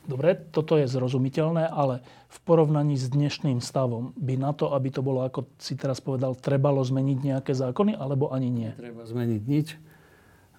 Dobre, 0.05 0.37
toto 0.53 0.77
je 0.77 0.85
zrozumiteľné, 0.85 1.65
ale 1.65 2.05
v 2.29 2.39
porovnaní 2.45 2.93
s 3.01 3.09
dnešným 3.09 3.65
stavom 3.65 4.13
by 4.21 4.37
na 4.37 4.53
to, 4.53 4.69
aby 4.77 4.93
to 4.93 5.01
bolo, 5.01 5.25
ako 5.25 5.49
si 5.57 5.81
teraz 5.81 6.05
povedal, 6.05 6.37
trebalo 6.37 6.85
zmeniť 6.85 7.19
nejaké 7.25 7.57
zákony, 7.57 7.97
alebo 7.97 8.29
ani 8.29 8.53
nie? 8.53 8.71
Treba 8.77 9.09
zmeniť 9.09 9.43
nič, 9.49 9.69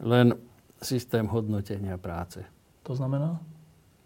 len 0.02 0.34
systém 0.82 1.30
hodnotenia 1.30 2.02
práce. 2.02 2.41
To 2.89 2.98
znamená? 2.98 3.38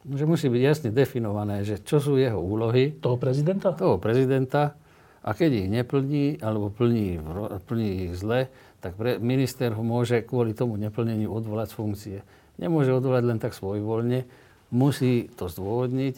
Že 0.03 0.27
musí 0.27 0.47
byť 0.51 0.61
jasne 0.63 0.89
definované, 0.91 1.63
že 1.63 1.79
čo 1.79 2.03
sú 2.03 2.19
jeho 2.19 2.39
úlohy. 2.39 2.99
Toho 2.99 3.15
prezidenta? 3.15 3.75
Toho 3.75 3.95
prezidenta. 3.99 4.75
A 5.19 5.35
keď 5.35 5.63
ich 5.63 5.67
neplní, 5.67 6.39
alebo 6.39 6.71
plní, 6.71 7.19
plní 7.67 8.07
ich 8.07 8.13
zle, 8.15 8.47
tak 8.79 8.95
pre, 8.95 9.19
minister 9.19 9.75
ho 9.75 9.83
môže 9.83 10.23
kvôli 10.23 10.55
tomu 10.55 10.79
neplneniu 10.79 11.27
odvolať 11.31 11.71
z 11.71 11.75
funkcie. 11.75 12.17
Nemôže 12.55 12.95
odvolať 12.95 13.23
len 13.27 13.39
tak 13.39 13.51
svojvoľne, 13.51 14.23
musí 14.69 15.29
to 15.37 15.49
zdôvodniť, 15.49 16.15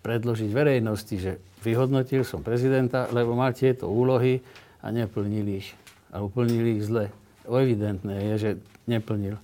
predložiť 0.00 0.50
verejnosti, 0.52 1.16
že 1.16 1.32
vyhodnotil 1.60 2.24
som 2.24 2.40
prezidenta, 2.40 3.08
lebo 3.12 3.36
mal 3.36 3.52
tieto 3.52 3.88
úlohy 3.88 4.40
a 4.80 4.88
neplnil 4.88 5.60
ich. 5.60 5.68
Alebo 6.08 6.32
plnil 6.32 6.80
ich 6.80 6.84
zle. 6.84 7.12
Evidentné 7.44 8.32
je, 8.32 8.34
že 8.36 8.50
neplnil. 8.88 9.36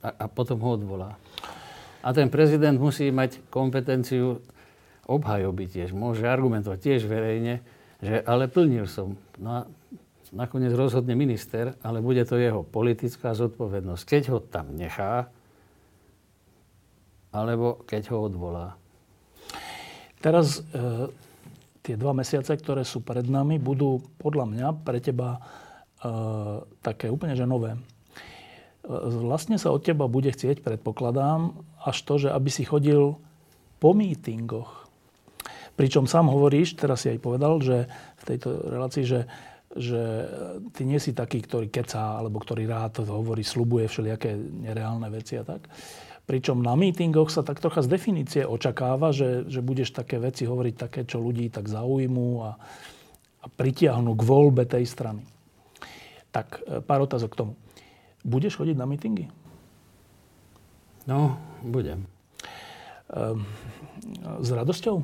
A, 0.00 0.08
a 0.14 0.24
potom 0.30 0.60
ho 0.64 0.78
odvolá. 0.78 1.18
A 2.00 2.14
ten 2.14 2.30
prezident 2.30 2.78
musí 2.78 3.10
mať 3.10 3.42
kompetenciu 3.50 4.40
obhajoby 5.08 5.66
tiež. 5.66 5.92
Môže 5.92 6.24
argumentovať 6.24 6.78
tiež 6.78 7.00
verejne, 7.08 7.60
že 7.98 8.22
ale 8.22 8.46
plnil 8.46 8.86
som. 8.86 9.18
No 9.36 9.48
a 9.50 9.60
nakoniec 10.30 10.72
rozhodne 10.76 11.16
minister, 11.16 11.74
ale 11.80 12.04
bude 12.04 12.22
to 12.28 12.36
jeho 12.36 12.62
politická 12.62 13.32
zodpovednosť. 13.32 14.02
Keď 14.04 14.22
ho 14.30 14.38
tam 14.38 14.76
nechá, 14.76 15.32
alebo 17.44 17.82
keď 17.86 18.10
ho 18.14 18.26
odvolá. 18.26 18.74
Teraz 20.18 20.60
e, 20.60 21.08
tie 21.86 21.94
dva 21.94 22.12
mesiace, 22.12 22.52
ktoré 22.58 22.82
sú 22.82 23.00
pred 23.00 23.24
nami, 23.24 23.56
budú 23.56 24.02
podľa 24.18 24.44
mňa 24.50 24.66
pre 24.82 24.98
teba 24.98 25.40
také 26.82 27.10
úplne 27.10 27.34
že 27.34 27.42
nové. 27.42 27.74
Vlastne 28.86 29.58
sa 29.58 29.74
od 29.74 29.82
teba 29.82 30.06
bude 30.06 30.30
chcieť, 30.30 30.62
predpokladám, 30.62 31.58
až 31.82 31.96
to, 32.06 32.14
že 32.16 32.28
aby 32.30 32.48
si 32.48 32.64
chodil 32.64 33.18
po 33.82 33.90
mítingoch. 33.92 34.86
Pričom 35.74 36.10
sám 36.10 36.30
hovoríš, 36.30 36.74
teraz 36.74 37.02
si 37.02 37.12
aj 37.12 37.18
povedal, 37.22 37.58
že 37.62 37.86
v 38.18 38.24
tejto 38.24 38.48
relácii, 38.66 39.04
že, 39.06 39.20
že 39.74 40.02
ty 40.74 40.82
nie 40.82 40.98
si 40.98 41.14
taký, 41.14 41.42
ktorý 41.44 41.70
kecá, 41.70 42.18
alebo 42.18 42.42
ktorý 42.42 42.66
rád 42.66 43.06
hovorí, 43.06 43.46
slubuje 43.46 43.86
všelijaké 43.86 44.34
nereálne 44.38 45.06
veci 45.10 45.38
a 45.38 45.44
tak. 45.46 45.66
Pričom 46.28 46.60
na 46.60 46.76
mítingoch 46.76 47.32
sa 47.32 47.40
tak 47.40 47.56
trocha 47.56 47.80
z 47.80 47.88
definície 47.88 48.44
očakáva, 48.44 49.16
že, 49.16 49.48
že 49.48 49.64
budeš 49.64 49.96
také 49.96 50.20
veci 50.20 50.44
hovoriť 50.44 50.74
také, 50.76 51.00
čo 51.08 51.24
ľudí 51.24 51.48
tak 51.48 51.72
zaujmú 51.72 52.44
a, 52.44 52.60
a 53.40 53.46
pritiahnu 53.48 54.12
k 54.12 54.22
voľbe 54.28 54.68
tej 54.68 54.84
strany. 54.84 55.24
Tak 56.28 56.60
e, 56.68 56.84
pár 56.84 57.08
otázok 57.08 57.32
k 57.32 57.38
tomu. 57.40 57.52
Budeš 58.28 58.60
chodiť 58.60 58.76
na 58.76 58.84
mítingy? 58.84 59.32
No, 61.08 61.40
budem. 61.64 62.04
Ehm, 63.08 63.48
s 64.44 64.52
radosťou? 64.52 65.00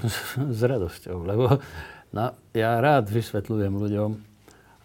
s 0.56 0.60
radosťou, 0.64 1.28
lebo 1.28 1.60
no, 2.16 2.32
ja 2.56 2.80
rád 2.80 3.12
vysvetľujem 3.12 3.76
ľuďom, 3.76 4.10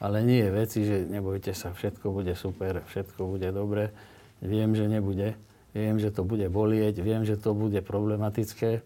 ale 0.03 0.17
nie 0.27 0.43
je 0.43 0.51
veci, 0.51 0.79
že 0.83 1.07
nebojte 1.07 1.55
sa, 1.55 1.71
všetko 1.71 2.11
bude 2.11 2.35
super, 2.35 2.83
všetko 2.83 3.31
bude 3.31 3.47
dobre 3.55 3.95
Viem, 4.41 4.77
že 4.77 4.85
nebude. 4.85 5.37
Viem, 5.73 6.01
že 6.01 6.09
to 6.13 6.25
bude 6.25 6.45
bolieť. 6.49 7.01
Viem, 7.01 7.25
že 7.25 7.37
to 7.37 7.53
bude 7.53 7.81
problematické. 7.81 8.81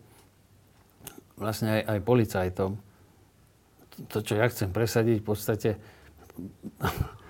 Vlastne 1.40 1.82
aj, 1.82 1.98
aj 1.98 2.00
policajtom. 2.04 2.72
To, 4.08 4.18
čo 4.24 4.34
ja 4.40 4.48
chcem 4.48 4.72
presadiť, 4.72 5.20
v 5.20 5.26
podstate 5.26 5.70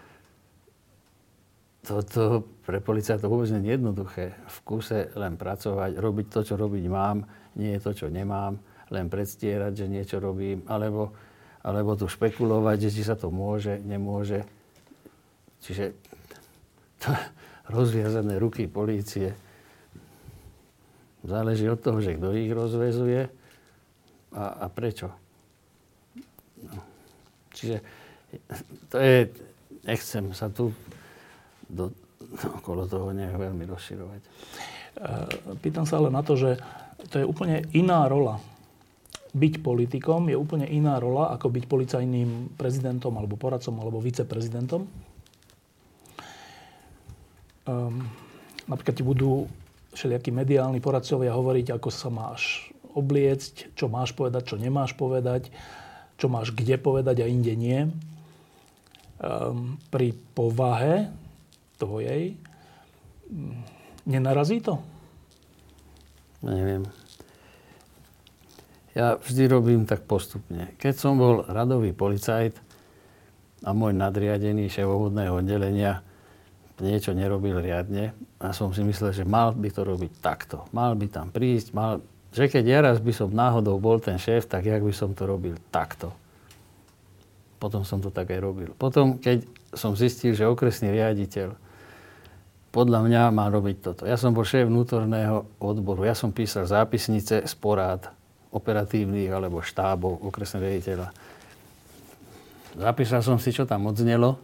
toto 1.88 2.46
pre 2.62 2.78
policajtov 2.80 3.28
vôbec 3.28 3.50
nie 3.52 3.74
je 3.74 3.76
jednoduché. 3.78 4.26
V 4.48 4.58
kuse 4.64 5.10
len 5.18 5.36
pracovať, 5.36 5.98
robiť 5.98 6.28
to, 6.30 6.40
čo 6.46 6.54
robiť 6.56 6.86
mám, 6.88 7.26
nie 7.58 7.76
to, 7.82 7.92
čo 7.92 8.08
nemám, 8.08 8.62
len 8.94 9.10
predstierať, 9.10 9.74
že 9.84 9.92
niečo 9.92 10.18
robím, 10.22 10.62
alebo, 10.70 11.12
alebo 11.66 11.98
tu 11.98 12.06
špekulovať, 12.06 12.78
že 12.88 12.90
či 12.96 13.04
sa 13.04 13.18
to 13.18 13.34
môže, 13.34 13.82
nemôže. 13.82 14.46
Čiže 15.66 15.98
to, 17.02 17.10
rozviazané 17.72 18.36
ruky 18.38 18.68
polície. 18.68 19.34
Záleží 21.24 21.70
od 21.70 21.80
toho, 21.80 22.04
že 22.04 22.18
kto 22.18 22.36
ich 22.36 22.52
rozvezuje 22.52 23.30
a, 24.36 24.44
a 24.62 24.66
prečo. 24.68 25.08
No. 26.62 26.82
Čiže 27.56 27.78
to 28.90 28.96
je, 29.00 29.18
nechcem 29.86 30.34
sa 30.36 30.52
tu 30.52 30.76
do, 31.70 31.94
okolo 32.60 32.88
toho 32.88 33.16
nejak 33.16 33.38
veľmi 33.38 33.64
rozširovať. 33.70 34.22
Pýtam 35.64 35.88
sa 35.88 36.00
ale 36.02 36.10
na 36.12 36.26
to, 36.26 36.36
že 36.36 36.60
to 37.10 37.22
je 37.22 37.26
úplne 37.26 37.66
iná 37.72 38.08
rola. 38.12 38.40
Byť 39.32 39.64
politikom 39.64 40.28
je 40.28 40.36
úplne 40.36 40.68
iná 40.68 41.00
rola, 41.00 41.32
ako 41.32 41.48
byť 41.48 41.64
policajným 41.70 42.60
prezidentom, 42.60 43.16
alebo 43.16 43.40
poradcom, 43.40 43.80
alebo 43.80 44.04
viceprezidentom 44.04 45.11
um, 47.68 48.06
napríklad 48.66 48.96
ti 48.98 49.04
budú 49.04 49.50
všelijakí 49.92 50.32
mediálni 50.32 50.80
poradcovia 50.80 51.36
hovoriť, 51.36 51.76
ako 51.76 51.90
sa 51.92 52.08
máš 52.08 52.72
obliecť, 52.96 53.76
čo 53.76 53.92
máš 53.92 54.16
povedať, 54.16 54.56
čo 54.56 54.56
nemáš 54.60 54.96
povedať, 54.96 55.52
čo 56.16 56.28
máš 56.32 56.56
kde 56.56 56.80
povedať 56.80 57.24
a 57.24 57.30
inde 57.30 57.54
nie. 57.56 57.80
Um, 59.22 59.78
pri 59.94 60.18
povahe 60.34 61.14
tvojej 61.78 62.34
um, 63.30 63.54
nenarazí 64.10 64.64
to? 64.64 64.82
No, 66.42 66.50
neviem. 66.58 66.90
Ja 68.92 69.16
vždy 69.16 69.44
robím 69.48 69.88
tak 69.88 70.04
postupne. 70.04 70.76
Keď 70.76 70.94
som 71.00 71.16
bol 71.16 71.48
radový 71.48 71.96
policajt 71.96 72.60
a 73.64 73.72
môj 73.72 73.96
nadriadený 73.96 74.68
šéf 74.68 74.90
oddelenia 74.90 76.04
niečo 76.82 77.14
nerobil 77.14 77.62
riadne 77.62 78.12
a 78.42 78.52
som 78.52 78.74
si 78.74 78.82
myslel, 78.82 79.14
že 79.14 79.24
mal 79.24 79.54
by 79.54 79.70
to 79.70 79.86
robiť 79.86 80.12
takto. 80.20 80.66
Mal 80.74 80.98
by 80.98 81.08
tam 81.08 81.30
prísť, 81.30 81.72
mal, 81.78 82.02
že 82.34 82.50
keď 82.50 82.64
ja 82.66 82.80
raz 82.82 82.98
by 82.98 83.14
som 83.14 83.30
náhodou 83.30 83.78
bol 83.78 84.02
ten 84.02 84.18
šéf, 84.18 84.50
tak 84.50 84.66
jak 84.66 84.82
by 84.82 84.92
som 84.92 85.14
to 85.14 85.30
robil 85.30 85.56
takto. 85.70 86.10
Potom 87.62 87.86
som 87.86 88.02
to 88.02 88.10
tak 88.10 88.34
aj 88.34 88.42
robil. 88.42 88.74
Potom, 88.74 89.22
keď 89.22 89.46
som 89.78 89.94
zistil, 89.94 90.34
že 90.34 90.50
okresný 90.50 90.90
riaditeľ 90.90 91.54
podľa 92.72 93.00
mňa 93.04 93.22
má 93.36 93.52
robiť 93.52 93.78
toto. 93.84 94.04
Ja 94.08 94.16
som 94.16 94.32
bol 94.32 94.48
šéf 94.48 94.72
vnútorného 94.72 95.44
odboru. 95.60 96.08
Ja 96.08 96.16
som 96.16 96.32
písal 96.32 96.66
zápisnice 96.66 97.44
z 97.44 97.54
porád 97.60 98.08
operatívnych 98.52 99.28
alebo 99.28 99.60
štábov 99.60 100.24
okresného 100.24 100.64
riaditeľa. 100.64 101.08
Zapísal 102.80 103.22
som 103.22 103.36
si, 103.36 103.52
čo 103.52 103.68
tam 103.68 103.92
odznelo 103.92 104.40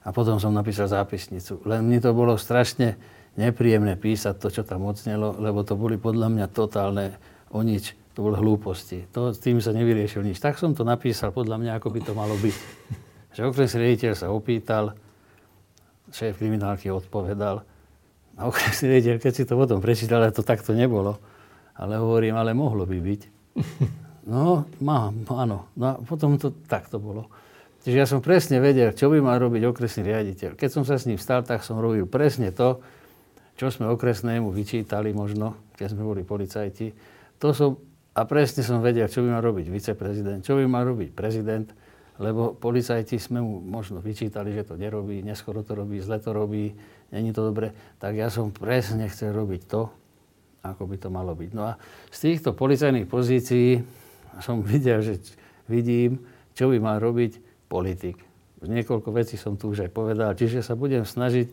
a 0.00 0.08
potom 0.16 0.40
som 0.40 0.56
napísal 0.56 0.88
zápisnicu. 0.88 1.60
Len 1.68 1.84
mi 1.84 2.00
to 2.00 2.16
bolo 2.16 2.40
strašne 2.40 2.96
nepríjemné 3.36 4.00
písať 4.00 4.34
to, 4.40 4.48
čo 4.48 4.62
tam 4.64 4.88
odznelo, 4.88 5.36
lebo 5.36 5.60
to 5.60 5.76
boli 5.76 6.00
podľa 6.00 6.28
mňa 6.32 6.46
totálne 6.50 7.16
o 7.52 7.60
nič. 7.60 7.94
To 8.18 8.26
boli 8.26 8.36
hlúposti. 8.40 9.06
To, 9.14 9.30
tým 9.30 9.62
sa 9.62 9.70
nevyriešil 9.70 10.24
nič. 10.24 10.42
Tak 10.42 10.58
som 10.58 10.74
to 10.74 10.82
napísal 10.82 11.30
podľa 11.30 11.60
mňa, 11.60 11.72
ako 11.78 11.88
by 11.94 12.00
to 12.02 12.12
malo 12.16 12.34
byť. 12.40 12.56
Že 13.36 13.40
okresný 13.54 13.78
riaditeľ 13.86 14.12
sa 14.18 14.26
opýtal, 14.34 14.98
šéf 16.10 16.40
kriminálky 16.42 16.90
odpovedal. 16.90 17.62
A 18.34 18.40
okresný 18.50 18.98
riaditeľ, 18.98 19.16
keď 19.22 19.32
si 19.36 19.46
to 19.46 19.54
potom 19.54 19.78
prečítal, 19.78 20.26
to 20.34 20.42
takto 20.42 20.74
nebolo. 20.74 21.22
Ale 21.78 22.00
hovorím, 22.00 22.34
ale 22.34 22.56
mohlo 22.56 22.88
by 22.88 22.98
byť. 22.98 23.22
No, 24.30 24.68
mám, 24.84 25.24
áno. 25.32 25.72
No 25.74 25.84
a 25.90 25.94
potom 26.04 26.36
to 26.36 26.52
takto 26.68 27.00
bolo. 27.00 27.32
Čiže 27.80 27.96
ja 27.96 28.04
som 28.04 28.20
presne 28.20 28.60
vedel, 28.60 28.92
čo 28.92 29.08
by 29.08 29.24
mal 29.24 29.40
robiť 29.40 29.64
okresný 29.64 30.04
riaditeľ. 30.04 30.56
Keď 30.56 30.68
som 30.68 30.84
sa 30.84 31.00
s 31.00 31.08
ním 31.08 31.16
stal, 31.16 31.40
tak 31.40 31.64
som 31.64 31.80
robil 31.80 32.04
presne 32.04 32.52
to, 32.52 32.84
čo 33.56 33.72
sme 33.72 33.88
okresnému 33.88 34.52
vyčítali 34.52 35.16
možno, 35.16 35.56
keď 35.76 35.96
sme 35.96 36.04
boli 36.04 36.22
policajti. 36.24 36.92
To 37.40 37.56
som, 37.56 37.80
a 38.12 38.24
presne 38.28 38.60
som 38.60 38.84
vedel, 38.84 39.08
čo 39.08 39.24
by 39.24 39.32
mal 39.32 39.44
robiť 39.44 39.72
viceprezident, 39.72 40.44
čo 40.44 40.60
by 40.60 40.64
mal 40.68 40.84
robiť 40.84 41.12
prezident, 41.16 41.72
lebo 42.20 42.52
policajti 42.52 43.16
sme 43.16 43.40
mu 43.40 43.64
možno 43.64 44.04
vyčítali, 44.04 44.52
že 44.52 44.68
to 44.68 44.76
nerobí, 44.76 45.24
neskoro 45.24 45.64
to 45.64 45.72
robí, 45.72 46.04
zle 46.04 46.20
to 46.20 46.36
robí, 46.36 46.76
není 47.08 47.32
to 47.32 47.48
dobre. 47.48 47.72
Tak 47.96 48.12
ja 48.12 48.28
som 48.28 48.52
presne 48.52 49.08
chcel 49.08 49.32
robiť 49.32 49.62
to, 49.64 49.88
ako 50.60 50.84
by 50.84 50.96
to 51.00 51.08
malo 51.08 51.32
byť. 51.32 51.50
No 51.56 51.64
a 51.64 51.80
z 52.12 52.18
týchto 52.28 52.52
policajných 52.52 53.08
pozícií 53.08 53.80
som 54.44 54.60
videl, 54.68 55.00
že 55.00 55.16
vidím, 55.64 56.20
čo 56.52 56.68
by 56.68 56.76
mal 56.76 57.00
robiť 57.00 57.49
politik. 57.70 58.18
Niekoľko 58.60 59.14
vecí 59.14 59.38
som 59.38 59.54
tu 59.54 59.70
už 59.70 59.86
aj 59.86 59.90
povedal, 59.94 60.34
čiže 60.34 60.60
sa 60.60 60.74
budem 60.74 61.06
snažiť 61.06 61.48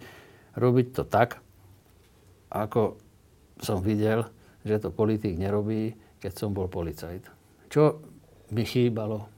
robiť 0.57 0.87
to 0.97 1.03
tak, 1.05 1.39
ako 2.49 2.97
som 3.61 3.79
videl, 3.79 4.25
že 4.65 4.81
to 4.81 4.89
politik 4.89 5.37
nerobí, 5.37 5.93
keď 6.17 6.33
som 6.33 6.49
bol 6.51 6.65
policajt. 6.67 7.23
Čo 7.69 8.01
mi 8.51 8.65
chýbalo? 8.65 9.29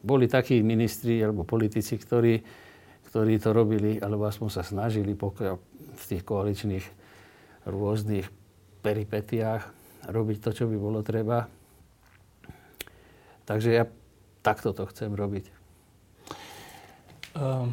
Boli 0.00 0.26
takí 0.26 0.64
ministri 0.64 1.20
alebo 1.20 1.46
politici, 1.46 1.98
ktorí, 1.98 2.40
ktorí 3.10 3.34
to 3.38 3.50
robili, 3.52 4.00
alebo 4.00 4.26
aspoň 4.26 4.48
sa 4.50 4.62
snažili 4.66 5.14
pokiaľ 5.14 5.54
v 5.96 6.04
tých 6.08 6.22
koaličných 6.26 6.86
rôznych 7.66 8.26
peripetiách 8.82 9.62
robiť 10.06 10.38
to, 10.42 10.50
čo 10.54 10.64
by 10.70 10.76
bolo 10.78 11.02
treba. 11.02 11.50
Takže 13.46 13.70
ja 13.74 13.84
takto 14.42 14.70
to 14.70 14.86
chcem 14.90 15.10
robiť. 15.10 15.55
Ehm, 17.36 17.68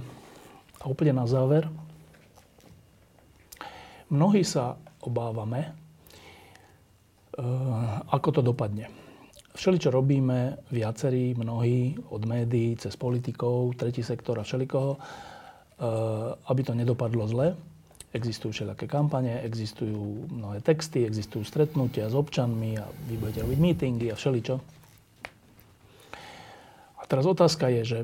a 0.84 0.92
úplne 0.92 1.16
na 1.16 1.24
záver. 1.24 1.72
Mnohí 4.12 4.44
sa 4.44 4.76
obávame, 5.00 5.72
ehm, 7.40 8.04
ako 8.12 8.30
to 8.36 8.42
dopadne. 8.44 8.92
Všeli, 9.56 9.78
čo 9.80 9.96
robíme, 9.96 10.60
viacerí, 10.68 11.32
mnohí, 11.40 11.96
od 12.12 12.28
médií, 12.28 12.76
cez 12.76 13.00
politikov, 13.00 13.80
tretí 13.80 14.04
sektor 14.04 14.36
a 14.36 14.44
všelikoho, 14.44 15.00
ehm, 15.00 16.36
aby 16.52 16.62
to 16.68 16.76
nedopadlo 16.76 17.24
zle. 17.32 17.56
Existujú 18.14 18.52
všelijaké 18.52 18.86
kampane, 18.86 19.42
existujú 19.48 20.28
mnohé 20.28 20.60
texty, 20.60 21.08
existujú 21.08 21.48
stretnutia 21.48 22.12
s 22.12 22.14
občanmi 22.14 22.78
a 22.78 22.86
vy 23.10 23.16
budete 23.18 23.42
robiť 23.42 23.60
mítingy 23.64 24.08
a 24.12 24.20
všeličo. 24.20 24.60
A 27.00 27.02
teraz 27.10 27.26
otázka 27.26 27.74
je, 27.74 27.82
že 27.82 28.00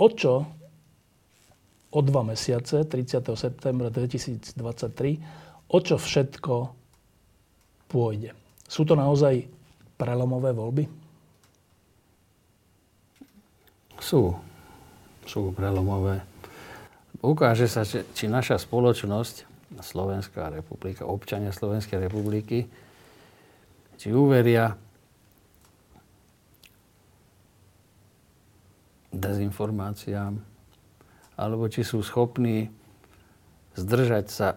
o 0.00 0.06
čo 0.08 0.34
o 1.90 2.00
dva 2.00 2.22
mesiace, 2.22 2.86
30. 2.86 3.34
septembra 3.36 3.90
2023, 3.92 4.54
o 5.68 5.78
čo 5.82 5.96
všetko 5.98 6.54
pôjde. 7.90 8.30
Sú 8.70 8.86
to 8.86 8.94
naozaj 8.94 9.44
prelomové 9.98 10.54
voľby? 10.54 10.84
Sú. 13.98 14.32
Sú 15.26 15.50
prelomové. 15.52 16.22
Ukáže 17.20 17.68
sa, 17.68 17.84
či 17.84 18.24
naša 18.30 18.56
spoločnosť, 18.56 19.50
Slovenská 19.70 20.50
republika, 20.50 21.06
občania 21.06 21.54
Slovenskej 21.54 22.10
republiky, 22.10 22.66
či 23.94 24.08
uveria 24.10 24.74
dezinformáciám, 29.20 30.40
alebo 31.36 31.68
či 31.68 31.84
sú 31.84 32.00
schopní 32.00 32.72
zdržať 33.76 34.26
sa, 34.32 34.48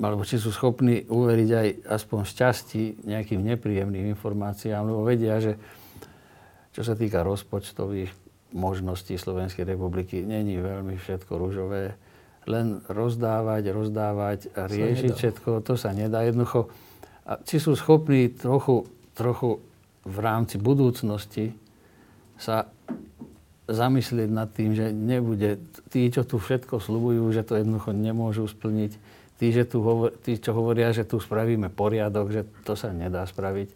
alebo 0.00 0.24
či 0.24 0.40
sú 0.40 0.50
schopní 0.50 1.04
uveriť 1.06 1.50
aj 1.52 1.68
aspoň 1.86 2.20
v 2.24 2.32
časti 2.32 2.82
nejakým 3.04 3.44
nepríjemným 3.44 4.10
informáciám, 4.16 4.88
lebo 4.88 5.04
vedia, 5.04 5.38
že 5.38 5.60
čo 6.72 6.86
sa 6.86 6.94
týka 6.94 7.26
rozpočtových 7.26 8.10
možností 8.54 9.18
Slovenskej 9.18 9.66
republiky, 9.66 10.24
není 10.24 10.56
veľmi 10.56 10.96
všetko 10.96 11.32
rúžové. 11.36 11.98
Len 12.48 12.80
rozdávať, 12.88 13.62
rozdávať 13.76 14.40
a 14.56 14.64
riešiť 14.70 15.12
všetko, 15.12 15.50
to 15.60 15.76
sa 15.76 15.92
nedá. 15.92 16.24
Jednoducho, 16.24 16.72
a 17.28 17.36
či 17.44 17.60
sú 17.60 17.76
schopní 17.76 18.32
trochu, 18.32 18.88
trochu 19.12 19.60
v 20.08 20.18
rámci 20.22 20.56
budúcnosti 20.56 21.52
sa 22.40 22.70
zamyslieť 23.68 24.28
nad 24.32 24.48
tým, 24.48 24.72
že 24.72 24.90
nebude, 24.90 25.60
tí, 25.92 26.08
čo 26.08 26.24
tu 26.24 26.40
všetko 26.40 26.80
slubujú, 26.80 27.28
že 27.36 27.44
to 27.44 27.60
jednoducho 27.60 27.92
nemôžu 27.92 28.48
splniť, 28.48 28.96
tí, 29.36 29.52
že 29.52 29.68
tu 29.68 29.84
hovor, 29.84 30.16
tí, 30.24 30.40
čo 30.40 30.56
hovoria, 30.56 30.90
že 30.90 31.04
tu 31.04 31.20
spravíme 31.20 31.68
poriadok, 31.68 32.32
že 32.32 32.42
to 32.64 32.72
sa 32.72 32.96
nedá 32.96 33.28
spraviť, 33.28 33.68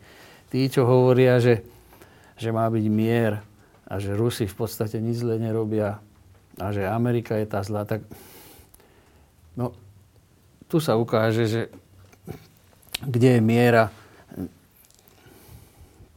tí, 0.49 0.64
čo 0.72 0.88
hovoria, 0.88 1.36
že, 1.38 1.61
že 2.40 2.49
má 2.51 2.64
byť 2.72 2.84
mier 2.88 3.45
a 3.84 4.01
že 4.01 4.16
Rusi 4.16 4.49
v 4.49 4.57
podstate 4.57 4.97
nič 4.97 5.20
zle 5.20 5.36
nerobia 5.36 6.01
a 6.57 6.66
že 6.72 6.88
Amerika 6.88 7.36
je 7.36 7.47
tá 7.47 7.61
zlá, 7.61 7.84
tak 7.84 8.01
no, 9.53 9.76
tu 10.72 10.80
sa 10.80 10.97
ukáže, 10.97 11.45
že 11.45 11.62
kde 13.05 13.36
je 13.36 13.40
miera 13.45 13.93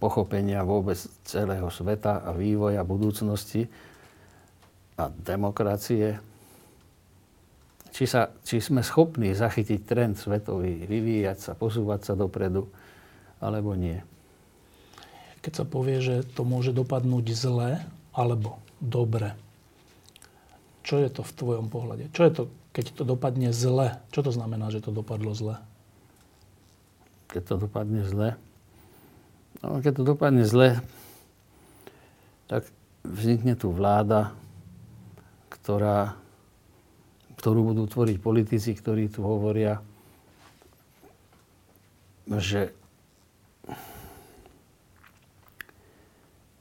pochopenia 0.05 0.61
vôbec 0.61 0.93
celého 1.25 1.65
sveta 1.73 2.21
a 2.21 2.29
vývoja 2.29 2.85
budúcnosti 2.85 3.65
a 5.01 5.09
demokracie. 5.09 6.21
Či, 7.89 8.05
sa, 8.05 8.29
či 8.45 8.61
sme 8.61 8.85
schopní 8.85 9.33
zachytiť 9.33 9.79
trend 9.81 10.13
svetový, 10.21 10.85
vyvíjať 10.85 11.37
sa, 11.41 11.51
posúvať 11.57 12.11
sa 12.11 12.13
dopredu, 12.13 12.69
alebo 13.41 13.73
nie. 13.73 13.97
Keď 15.41 15.63
sa 15.63 15.65
povie, 15.65 15.97
že 16.03 16.21
to 16.37 16.45
môže 16.45 16.75
dopadnúť 16.75 17.25
zle 17.33 17.81
alebo 18.13 18.61
dobre, 18.77 19.33
čo 20.85 21.01
je 21.01 21.09
to 21.09 21.25
v 21.25 21.33
tvojom 21.33 21.67
pohľade? 21.73 22.13
Čo 22.13 22.21
je 22.29 22.31
to, 22.31 22.43
keď 22.77 22.85
to 22.93 23.03
dopadne 23.09 23.49
zle? 23.49 23.97
Čo 24.13 24.21
to 24.27 24.31
znamená, 24.35 24.69
že 24.69 24.85
to 24.85 24.93
dopadlo 24.93 25.33
zle? 25.33 25.57
keď 27.35 27.43
to 27.51 27.55
dopadne 27.67 28.01
zle. 28.07 28.39
No, 29.65 29.81
keď 29.81 29.97
to 29.97 30.03
dopadne 30.05 30.45
zle, 30.45 30.77
tak 32.45 32.69
vznikne 33.01 33.57
tu 33.57 33.73
vláda, 33.73 34.29
ktorá, 35.49 36.13
ktorú 37.41 37.73
budú 37.73 37.89
tvoriť 37.89 38.21
politici, 38.21 38.77
ktorí 38.77 39.09
tu 39.09 39.25
hovoria, 39.25 39.81
že 42.29 42.77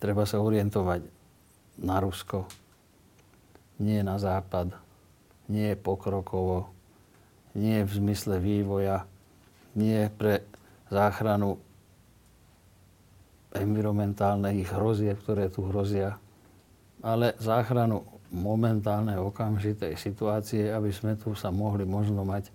treba 0.00 0.24
sa 0.24 0.40
orientovať 0.40 1.04
na 1.84 2.00
Rusko, 2.00 2.48
nie 3.84 4.00
na 4.00 4.16
Západ, 4.16 4.72
nie 5.52 5.76
pokrokovo, 5.76 6.72
nie 7.52 7.84
v 7.84 7.92
zmysle 8.00 8.40
vývoja, 8.40 9.04
nie 9.76 10.08
pre 10.08 10.40
záchranu 10.88 11.60
environmentálnych 13.54 14.66
hrozieb, 14.74 15.18
ktoré 15.22 15.46
tu 15.46 15.64
hrozia, 15.70 16.18
ale 17.00 17.38
záchranu 17.38 18.02
momentálnej 18.34 19.14
okamžitej 19.22 19.94
situácie, 19.94 20.74
aby 20.74 20.90
sme 20.90 21.14
tu 21.14 21.38
sa 21.38 21.54
mohli 21.54 21.86
možno 21.86 22.26
mať 22.26 22.50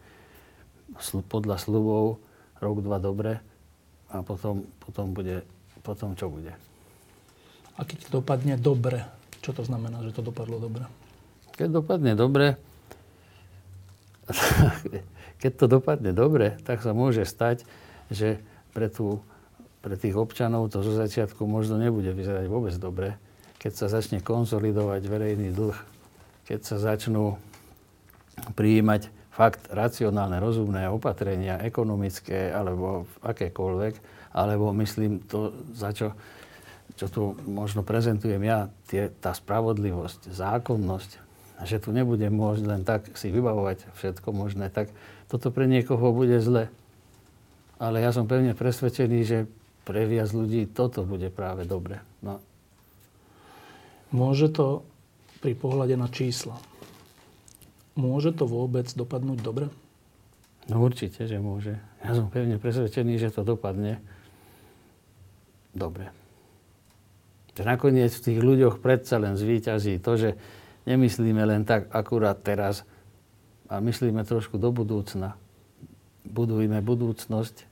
podľa 1.31 1.55
slubov 1.55 2.19
rok, 2.59 2.83
dva 2.83 2.99
dobre 2.99 3.39
a 4.11 4.19
potom, 4.19 4.67
potom 4.83 5.15
bude, 5.15 5.47
potom 5.79 6.17
čo 6.19 6.27
bude. 6.27 6.51
A 7.79 7.87
keď 7.87 8.11
dopadne 8.11 8.59
dobre, 8.59 9.07
čo 9.39 9.55
to 9.55 9.63
znamená, 9.63 10.03
že 10.03 10.11
to 10.11 10.19
dopadlo 10.19 10.59
dobre? 10.59 10.83
Keď 11.55 11.79
dopadne 11.79 12.13
dobre, 12.19 12.59
keď 15.41 15.51
to 15.55 15.65
dopadne 15.71 16.11
dobre, 16.11 16.59
tak 16.67 16.83
sa 16.83 16.91
môže 16.91 17.23
stať, 17.23 17.63
že 18.11 18.43
pre, 18.75 18.91
tú, 18.91 19.23
pre 19.79 19.95
tých 19.95 20.15
občanov 20.15 20.71
to 20.71 20.83
zo 20.83 20.95
začiatku 20.95 21.47
možno 21.47 21.79
nebude 21.79 22.11
vyzerať 22.11 22.45
vôbec 22.51 22.75
dobre, 22.75 23.15
keď 23.59 23.71
sa 23.75 23.87
začne 23.87 24.19
konsolidovať 24.19 25.01
verejný 25.07 25.55
dlh, 25.55 25.77
keď 26.47 26.59
sa 26.63 26.75
začnú 26.79 27.39
prijímať 28.55 29.11
fakt 29.31 29.71
racionálne, 29.71 30.39
rozumné 30.43 30.91
opatrenia, 30.91 31.63
ekonomické 31.63 32.51
alebo 32.51 33.07
akékoľvek, 33.23 33.93
alebo 34.35 34.75
myslím 34.75 35.23
to, 35.23 35.55
za 35.71 35.95
čo, 35.95 36.11
čo 36.99 37.07
tu 37.07 37.21
možno 37.47 37.83
prezentujem 37.87 38.43
ja, 38.43 38.67
tie, 38.91 39.07
tá 39.07 39.31
spravodlivosť, 39.31 40.35
zákonnosť, 40.35 41.11
že 41.63 41.79
tu 41.79 41.95
nebudem 41.95 42.31
môcť 42.31 42.63
len 42.67 42.81
tak 42.83 43.15
si 43.15 43.31
vybavovať 43.31 43.91
všetko 43.95 44.27
možné, 44.31 44.67
tak 44.71 44.91
toto 45.31 45.51
pre 45.51 45.67
niekoho 45.67 46.11
bude 46.11 46.39
zle. 46.39 46.71
Ale 47.79 48.03
ja 48.03 48.11
som 48.11 48.27
pevne 48.27 48.51
presvedčený, 48.51 49.19
že 49.23 49.47
pre 49.89 50.05
viac 50.05 50.29
ľudí 50.29 50.69
toto 50.69 51.01
bude 51.01 51.33
práve 51.33 51.65
dobre. 51.65 51.97
No. 52.21 52.37
Môže 54.13 54.53
to 54.53 54.85
pri 55.41 55.57
pohľade 55.57 55.97
na 55.97 56.05
čísla, 56.05 56.53
môže 57.97 58.29
to 58.37 58.45
vôbec 58.45 58.85
dopadnúť 58.85 59.41
dobre? 59.41 59.65
No 60.69 60.85
určite, 60.85 61.25
že 61.25 61.41
môže. 61.41 61.81
Ja 62.05 62.13
som 62.13 62.29
pevne 62.29 62.61
presvedčený, 62.61 63.17
že 63.17 63.33
to 63.33 63.41
dopadne 63.41 63.97
dobre. 65.73 66.13
Že 67.57 67.65
nakoniec 67.65 68.13
v 68.13 68.25
tých 68.29 68.39
ľuďoch 68.45 68.77
predsa 68.85 69.17
len 69.17 69.41
zvýťazí 69.41 69.97
to, 70.05 70.13
že 70.21 70.29
nemyslíme 70.85 71.41
len 71.49 71.65
tak 71.65 71.89
akurát 71.89 72.37
teraz 72.37 72.85
a 73.65 73.81
myslíme 73.81 74.21
trošku 74.21 74.61
do 74.61 74.69
budúcna. 74.69 75.33
Budujme 76.29 76.77
budúcnosť 76.85 77.65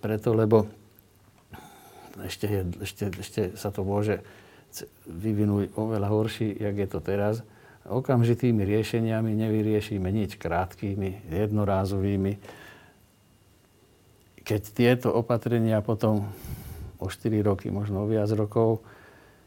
preto, 0.00 0.32
lebo 0.32 0.64
ešte, 2.20 2.46
je, 2.48 2.62
ešte, 2.84 3.04
ešte 3.16 3.42
sa 3.56 3.72
to 3.72 3.86
môže 3.86 4.20
vyvinúť 5.04 5.76
oveľa 5.76 6.08
horší, 6.08 6.56
jak 6.56 6.76
je 6.76 6.88
to 6.88 7.00
teraz. 7.04 7.44
Okamžitými 7.82 8.62
riešeniami 8.62 9.34
nevyriešime 9.36 10.08
nič 10.08 10.38
krátkými, 10.38 11.28
jednorázovými. 11.28 12.32
Keď 14.42 14.62
tieto 14.72 15.08
opatrenia 15.12 15.82
potom 15.82 16.30
o 17.02 17.06
4 17.10 17.42
roky, 17.42 17.68
možno 17.74 18.06
o 18.06 18.10
viac 18.10 18.30
rokov, 18.32 18.86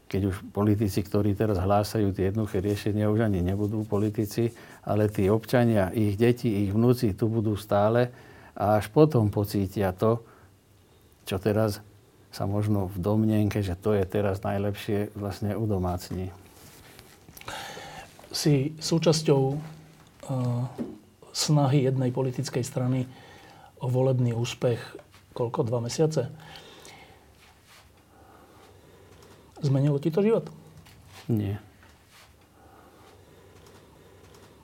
keď 0.06 0.22
už 0.30 0.36
politici, 0.54 1.02
ktorí 1.02 1.34
teraz 1.34 1.58
hlásajú 1.58 2.14
tie 2.14 2.30
jednoduché 2.30 2.62
riešenia, 2.62 3.10
už 3.10 3.26
ani 3.26 3.42
nebudú 3.42 3.82
politici, 3.82 4.54
ale 4.86 5.10
tí 5.10 5.26
občania, 5.26 5.90
ich 5.90 6.14
deti, 6.14 6.62
ich 6.62 6.70
vnúci 6.70 7.18
tu 7.18 7.26
budú 7.26 7.58
stále 7.58 8.14
a 8.54 8.78
až 8.78 8.86
potom 8.94 9.34
pocítia 9.34 9.90
to, 9.90 10.22
čo 11.26 11.42
teraz 11.42 11.82
sa 12.36 12.44
možno 12.44 12.84
v 12.92 13.00
domnenke, 13.00 13.64
že 13.64 13.72
to 13.72 13.96
je 13.96 14.04
teraz 14.04 14.44
najlepšie, 14.44 15.08
vlastne 15.16 15.56
udomácni. 15.56 16.28
Si 18.28 18.76
súčasťou 18.76 19.42
uh, 19.56 20.64
snahy 21.32 21.88
jednej 21.88 22.12
politickej 22.12 22.60
strany 22.60 23.08
o 23.80 23.88
volebný 23.88 24.36
úspech 24.36 25.00
koľko? 25.32 25.64
Dva 25.64 25.80
mesiace? 25.80 26.28
Zmenilo 29.64 29.96
ti 29.96 30.12
to 30.12 30.20
život? 30.20 30.52
Nie. 31.32 31.56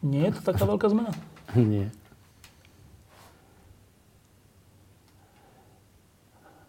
Nie 0.04 0.28
je 0.28 0.36
to 0.36 0.52
taká 0.52 0.68
veľká 0.68 0.92
zmena? 0.92 1.16
Nie. 1.56 1.88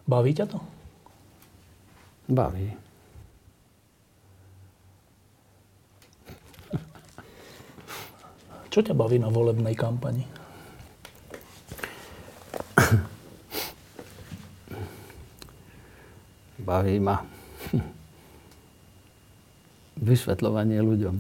Baví 0.08 0.32
ťa 0.32 0.48
to? 0.48 0.73
Baví. 2.28 2.72
Čo 8.74 8.82
ťa 8.82 8.98
baví 8.98 9.22
na 9.22 9.30
volebnej 9.30 9.78
kampani? 9.78 10.26
Baví 16.64 16.98
ma. 16.98 17.22
vysvetľovanie 20.04 20.84
ľuďom. 20.84 21.16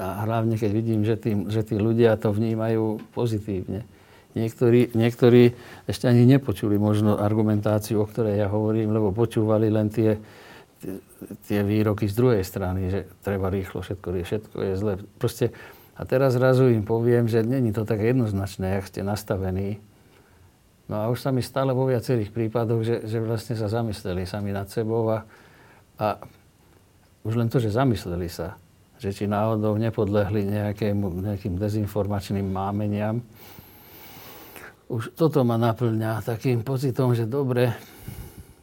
A 0.00 0.24
hlavne, 0.24 0.56
keď 0.56 0.70
vidím, 0.72 1.04
že 1.04 1.20
tí, 1.20 1.36
že 1.52 1.60
tí 1.64 1.76
ľudia 1.76 2.16
to 2.16 2.32
vnímajú 2.32 3.00
pozitívne. 3.12 3.84
Niektorí, 4.32 4.96
niektorí 4.96 5.52
ešte 5.84 6.08
ani 6.08 6.24
nepočuli 6.24 6.80
možno 6.80 7.20
argumentáciu, 7.20 8.00
o 8.00 8.08
ktorej 8.08 8.40
ja 8.40 8.48
hovorím, 8.48 8.96
lebo 8.96 9.12
počúvali 9.12 9.68
len 9.68 9.92
tie, 9.92 10.16
tie, 11.44 11.60
výroky 11.60 12.08
z 12.08 12.16
druhej 12.16 12.44
strany, 12.44 12.88
že 12.88 13.00
treba 13.20 13.52
rýchlo, 13.52 13.84
všetko, 13.84 14.08
všetko 14.24 14.56
je 14.56 14.74
zle. 14.80 14.92
Proste, 15.20 15.52
a 15.92 16.08
teraz 16.08 16.40
zrazu 16.40 16.72
im 16.72 16.80
poviem, 16.80 17.28
že 17.28 17.44
není 17.44 17.76
to 17.76 17.84
tak 17.84 18.00
jednoznačné, 18.00 18.80
jak 18.80 18.88
ste 18.88 19.04
nastavení. 19.04 19.84
No 20.88 20.96
a 20.96 21.04
už 21.12 21.20
sa 21.20 21.30
mi 21.30 21.44
stále 21.44 21.76
vo 21.76 21.84
viacerých 21.84 22.32
prípadoch, 22.32 22.80
že, 22.80 22.96
že 23.04 23.20
vlastne 23.20 23.52
sa 23.52 23.68
zamysleli 23.68 24.24
sami 24.24 24.50
nad 24.50 24.66
sebou 24.72 25.12
a, 25.12 25.28
a 26.00 26.24
už 27.22 27.36
len 27.36 27.52
to, 27.52 27.60
že 27.60 27.76
zamysleli 27.76 28.32
sa, 28.32 28.56
že 28.96 29.14
či 29.14 29.28
náhodou 29.28 29.78
nepodlehli 29.78 30.48
nejakému, 30.48 31.22
nejakým 31.22 31.54
dezinformačným 31.60 32.48
mámeniam, 32.48 33.20
už 34.92 35.16
toto 35.16 35.40
ma 35.40 35.56
naplňa 35.56 36.20
takým 36.20 36.60
pocitom, 36.60 37.16
že 37.16 37.24
dobre, 37.24 37.72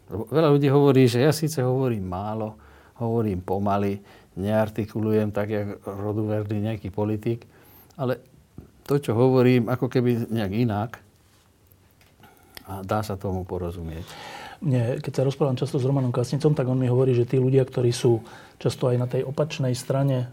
veľa 0.09 0.53
ľudí 0.53 0.69
hovorí, 0.69 1.09
že 1.09 1.25
ja 1.25 1.33
síce 1.33 1.65
hovorím 1.65 2.05
málo, 2.05 2.53
hovorím 3.01 3.41
pomaly, 3.41 3.97
neartikulujem 4.37 5.33
tak, 5.33 5.49
jak 5.49 5.67
roduverný 5.81 6.69
nejaký 6.69 6.93
politik, 6.93 7.49
ale 7.97 8.21
to, 8.85 9.01
čo 9.01 9.17
hovorím, 9.17 9.73
ako 9.73 9.89
keby 9.89 10.29
nejak 10.29 10.53
inak 10.53 10.91
a 12.69 12.85
dá 12.85 13.01
sa 13.01 13.17
tomu 13.17 13.41
porozumieť. 13.41 14.05
Mne, 14.61 15.01
keď 15.01 15.11
sa 15.13 15.25
rozprávam 15.25 15.57
často 15.57 15.81
s 15.81 15.87
Romanom 15.87 16.13
Kasnicom, 16.13 16.53
tak 16.53 16.69
on 16.69 16.77
mi 16.77 16.85
hovorí, 16.85 17.17
že 17.17 17.25
tí 17.25 17.41
ľudia, 17.41 17.65
ktorí 17.65 17.89
sú 17.89 18.21
často 18.61 18.91
aj 18.91 18.97
na 19.01 19.07
tej 19.09 19.25
opačnej 19.25 19.73
strane, 19.73 20.29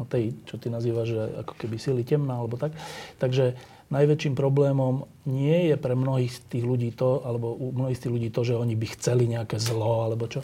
na 0.00 0.04
tej, 0.08 0.32
čo 0.48 0.56
ty 0.56 0.72
nazývaš, 0.72 1.08
že 1.12 1.22
ako 1.44 1.52
keby 1.60 1.76
sily 1.76 2.02
temná, 2.08 2.40
alebo 2.40 2.56
tak, 2.56 2.72
takže 3.20 3.52
najväčším 3.92 4.34
problémom 4.36 5.04
nie 5.28 5.72
je 5.72 5.76
pre 5.76 5.96
mnohých 5.96 6.32
z 6.32 6.40
tých 6.48 6.64
ľudí 6.64 6.90
to, 6.96 7.20
alebo 7.24 7.52
u 7.52 7.72
mnohých 7.72 7.98
z 7.98 8.02
tých 8.08 8.14
ľudí 8.14 8.28
to, 8.32 8.40
že 8.44 8.54
oni 8.56 8.74
by 8.76 8.86
chceli 8.96 9.24
nejaké 9.28 9.60
zlo, 9.60 10.08
alebo 10.08 10.28
čo, 10.28 10.40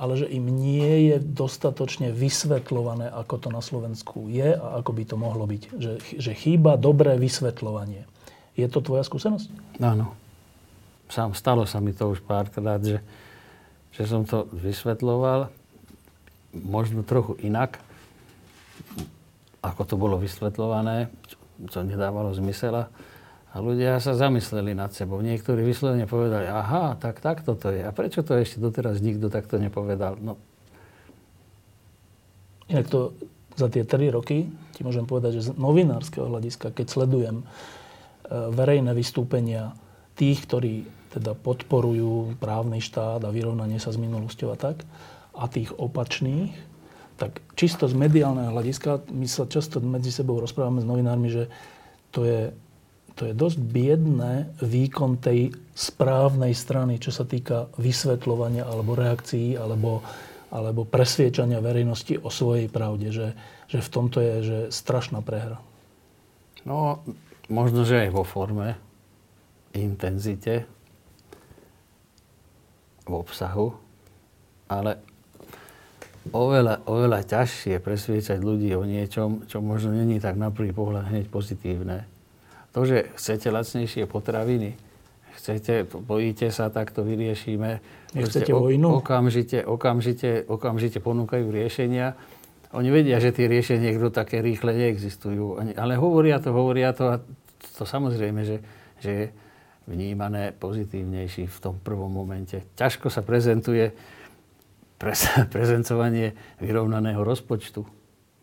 ale 0.00 0.16
že 0.16 0.26
im 0.32 0.48
nie 0.48 1.12
je 1.12 1.16
dostatočne 1.20 2.08
vysvetľované, 2.14 3.12
ako 3.12 3.34
to 3.36 3.48
na 3.52 3.60
Slovensku 3.60 4.32
je 4.32 4.56
a 4.56 4.80
ako 4.80 4.90
by 4.96 5.02
to 5.04 5.16
mohlo 5.20 5.44
byť. 5.44 5.62
Že, 5.76 5.92
že 6.16 6.32
chýba 6.32 6.80
dobré 6.80 7.20
vysvetľovanie. 7.20 8.08
Je 8.56 8.66
to 8.66 8.80
tvoja 8.80 9.04
skúsenosť? 9.04 9.76
Áno. 9.84 10.16
Sám 11.10 11.34
stalo 11.34 11.66
sa 11.66 11.82
mi 11.82 11.90
to 11.92 12.16
už 12.16 12.22
párkrát, 12.22 12.80
že, 12.80 13.02
že 13.92 14.08
som 14.08 14.24
to 14.24 14.46
vysvetľoval 14.54 15.50
možno 16.54 17.02
trochu 17.04 17.36
inak, 17.44 17.82
ako 19.60 19.82
to 19.84 19.94
bolo 20.00 20.16
vysvetľované, 20.16 21.12
čo 21.68 21.84
nedávalo 21.84 22.32
zmysel. 22.32 22.88
A 23.50 23.56
ľudia 23.58 23.98
sa 23.98 24.14
zamysleli 24.14 24.78
nad 24.78 24.94
sebou. 24.94 25.18
Niektorí 25.18 25.66
vyslovene 25.66 26.06
povedali, 26.06 26.46
aha, 26.46 26.94
tak 26.96 27.18
takto 27.18 27.58
to 27.58 27.74
je. 27.74 27.82
A 27.82 27.90
prečo 27.90 28.22
to 28.22 28.38
ešte 28.38 28.62
doteraz 28.62 29.02
nikto 29.02 29.26
takto 29.26 29.58
nepovedal? 29.58 30.22
No. 30.22 30.38
Inak 32.70 32.86
to 32.86 33.18
za 33.58 33.66
tie 33.66 33.82
tri 33.82 34.06
roky 34.14 34.46
ti 34.70 34.80
môžem 34.86 35.02
povedať, 35.04 35.42
že 35.42 35.50
z 35.50 35.58
novinárskeho 35.58 36.30
hľadiska, 36.30 36.70
keď 36.70 36.86
sledujem 36.86 37.42
e, 37.42 37.44
verejné 38.54 38.94
vystúpenia 38.94 39.74
tých, 40.14 40.46
ktorí 40.46 40.86
teda 41.10 41.34
podporujú 41.34 42.38
právny 42.38 42.78
štát 42.78 43.26
a 43.26 43.34
vyrovnanie 43.34 43.82
sa 43.82 43.90
s 43.90 43.98
minulosťou 43.98 44.54
a 44.54 44.56
tak, 44.56 44.86
a 45.34 45.44
tých 45.50 45.74
opačných, 45.74 46.69
tak 47.20 47.44
čisto 47.52 47.84
z 47.84 47.92
mediálneho 47.92 48.48
hľadiska, 48.48 49.12
my 49.12 49.28
sa 49.28 49.44
často 49.44 49.76
medzi 49.84 50.08
sebou 50.08 50.40
rozprávame 50.40 50.80
s 50.80 50.88
novinármi, 50.88 51.28
že 51.28 51.52
to 52.16 52.24
je, 52.24 52.48
to 53.12 53.28
je 53.28 53.36
dosť 53.36 53.60
biedné 53.60 54.48
výkon 54.64 55.20
tej 55.20 55.52
správnej 55.76 56.56
strany, 56.56 56.96
čo 56.96 57.12
sa 57.12 57.28
týka 57.28 57.68
vysvetľovania 57.76 58.64
alebo 58.64 58.96
reakcií 58.96 59.60
alebo, 59.60 60.00
alebo 60.48 60.88
presviečania 60.88 61.60
verejnosti 61.60 62.16
o 62.24 62.32
svojej 62.32 62.72
pravde, 62.72 63.12
že, 63.12 63.36
že 63.68 63.84
v 63.84 63.92
tomto 63.92 64.18
je 64.24 64.34
že 64.40 64.58
strašná 64.72 65.20
prehra. 65.20 65.60
No, 66.64 67.04
možno, 67.52 67.84
že 67.84 68.08
aj 68.08 68.16
vo 68.16 68.24
forme, 68.24 68.80
intenzite, 69.76 70.64
v 73.04 73.12
obsahu, 73.12 73.74
ale 74.70 75.09
oveľa, 76.32 76.86
oveľa 76.86 77.26
ťažšie 77.26 77.78
presviečať 77.82 78.38
ľudí 78.40 78.72
o 78.74 78.86
niečom, 78.86 79.46
čo 79.46 79.62
možno 79.62 79.94
není 79.94 80.18
tak 80.18 80.38
na 80.38 80.50
prvý 80.50 80.74
pohľad 80.74 81.10
hneď 81.10 81.26
pozitívne. 81.28 82.06
To, 82.74 82.86
že 82.86 83.10
chcete 83.18 83.50
lacnejšie 83.50 84.06
potraviny, 84.06 84.78
chcete, 85.38 85.90
bojíte 85.90 86.54
sa, 86.54 86.70
tak 86.70 86.94
to 86.94 87.02
vyriešime. 87.02 87.82
Nechcete 88.14 88.54
vojnu? 88.54 89.02
Okamžite, 89.02 89.66
okamžite, 89.66 90.46
okamžite 90.46 90.98
ponúkajú 91.02 91.50
riešenia. 91.50 92.14
Oni 92.70 92.94
vedia, 92.94 93.18
že 93.18 93.34
tie 93.34 93.50
riešenia 93.50 93.98
kto 93.98 94.14
také 94.14 94.38
rýchle 94.38 94.70
neexistujú. 94.70 95.58
Ale 95.74 95.98
hovoria 95.98 96.38
to, 96.38 96.54
hovoria 96.54 96.94
to 96.94 97.10
a 97.10 97.18
to 97.74 97.82
samozrejme, 97.82 98.46
že, 98.46 98.56
že 99.02 99.10
je 99.10 99.26
vnímané 99.90 100.54
pozitívnejší 100.54 101.50
v 101.50 101.58
tom 101.58 101.74
prvom 101.82 102.14
momente. 102.14 102.62
Ťažko 102.78 103.10
sa 103.10 103.26
prezentuje 103.26 103.90
prezencovanie 105.54 106.36
vyrovnaného 106.60 107.24
rozpočtu 107.24 107.80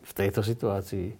v 0.02 0.12
tejto 0.12 0.42
situácii. 0.42 1.14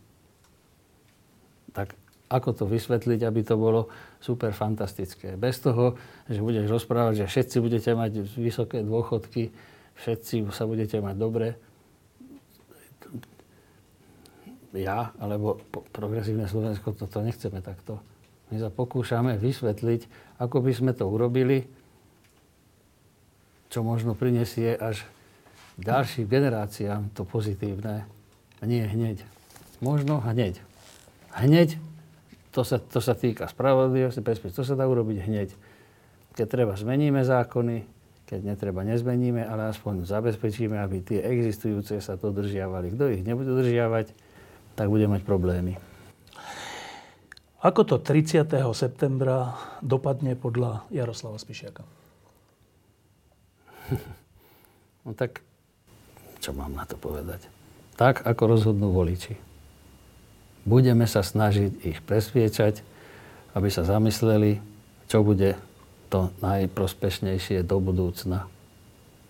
Tak 1.70 1.94
ako 2.28 2.50
to 2.52 2.64
vysvetliť, 2.68 3.24
aby 3.24 3.40
to 3.40 3.56
bolo 3.56 3.88
super 4.20 4.52
fantastické. 4.52 5.38
Bez 5.38 5.64
toho, 5.64 5.96
že 6.28 6.44
budeš 6.44 6.68
rozprávať, 6.68 7.24
že 7.24 7.30
všetci 7.30 7.56
budete 7.62 7.90
mať 7.96 8.20
vysoké 8.36 8.84
dôchodky, 8.84 9.48
všetci 9.96 10.50
sa 10.52 10.68
budete 10.68 11.00
mať 11.00 11.16
dobre. 11.16 11.48
Ja, 14.76 15.16
alebo 15.16 15.64
progresívne 15.96 16.44
Slovensko, 16.44 16.92
toto 16.92 17.24
nechceme 17.24 17.64
takto. 17.64 18.04
My 18.52 18.60
sa 18.60 18.68
pokúšame 18.68 19.40
vysvetliť, 19.40 20.36
ako 20.36 20.60
by 20.60 20.72
sme 20.76 20.92
to 20.92 21.08
urobili, 21.08 21.64
čo 23.72 23.80
možno 23.80 24.12
prinesie 24.12 24.76
až 24.76 25.04
ďalším 25.78 26.26
generáciám 26.26 27.14
to 27.14 27.22
pozitívne. 27.22 28.04
Nie 28.62 28.90
hneď. 28.90 29.22
Možno 29.78 30.18
hneď. 30.18 30.58
Hneď, 31.30 31.78
to 32.50 32.66
sa, 32.66 32.82
to 32.82 32.98
sa 32.98 33.14
týka 33.14 33.46
spravodlivosti, 33.46 34.18
bezpečnosti, 34.18 34.58
to 34.58 34.66
sa 34.66 34.74
dá 34.74 34.90
urobiť 34.90 35.18
hneď. 35.22 35.48
Keď 36.34 36.46
treba, 36.50 36.74
zmeníme 36.74 37.22
zákony, 37.22 37.86
keď 38.26 38.40
netreba, 38.44 38.82
nezmeníme, 38.82 39.46
ale 39.46 39.70
aspoň 39.70 40.04
zabezpečíme, 40.04 40.76
aby 40.82 41.00
tie 41.00 41.22
existujúce 41.22 41.96
sa 42.02 42.18
to 42.18 42.34
držiavali. 42.34 42.92
Kto 42.92 43.14
ich 43.14 43.22
nebude 43.22 43.54
držiavať, 43.54 44.12
tak 44.74 44.86
bude 44.90 45.06
mať 45.06 45.22
problémy. 45.22 45.78
Ako 47.58 47.82
to 47.82 47.96
30. 47.98 48.46
septembra 48.70 49.58
dopadne 49.82 50.38
podľa 50.38 50.86
Jaroslava 50.94 51.42
Spišiaka? 51.42 51.82
no 55.08 55.10
tak 55.16 55.42
čo 56.38 56.54
mám 56.54 56.74
na 56.74 56.86
to 56.86 56.94
povedať? 56.98 57.46
Tak, 57.98 58.22
ako 58.22 58.42
rozhodnú 58.46 58.94
voliči. 58.94 59.34
Budeme 60.62 61.08
sa 61.08 61.26
snažiť 61.26 61.82
ich 61.82 61.98
presviečať, 62.04 62.84
aby 63.56 63.68
sa 63.72 63.82
zamysleli, 63.82 64.62
čo 65.10 65.24
bude 65.26 65.58
to 66.12 66.30
najprospešnejšie 66.40 67.64
do 67.66 67.82
budúcna. 67.82 68.46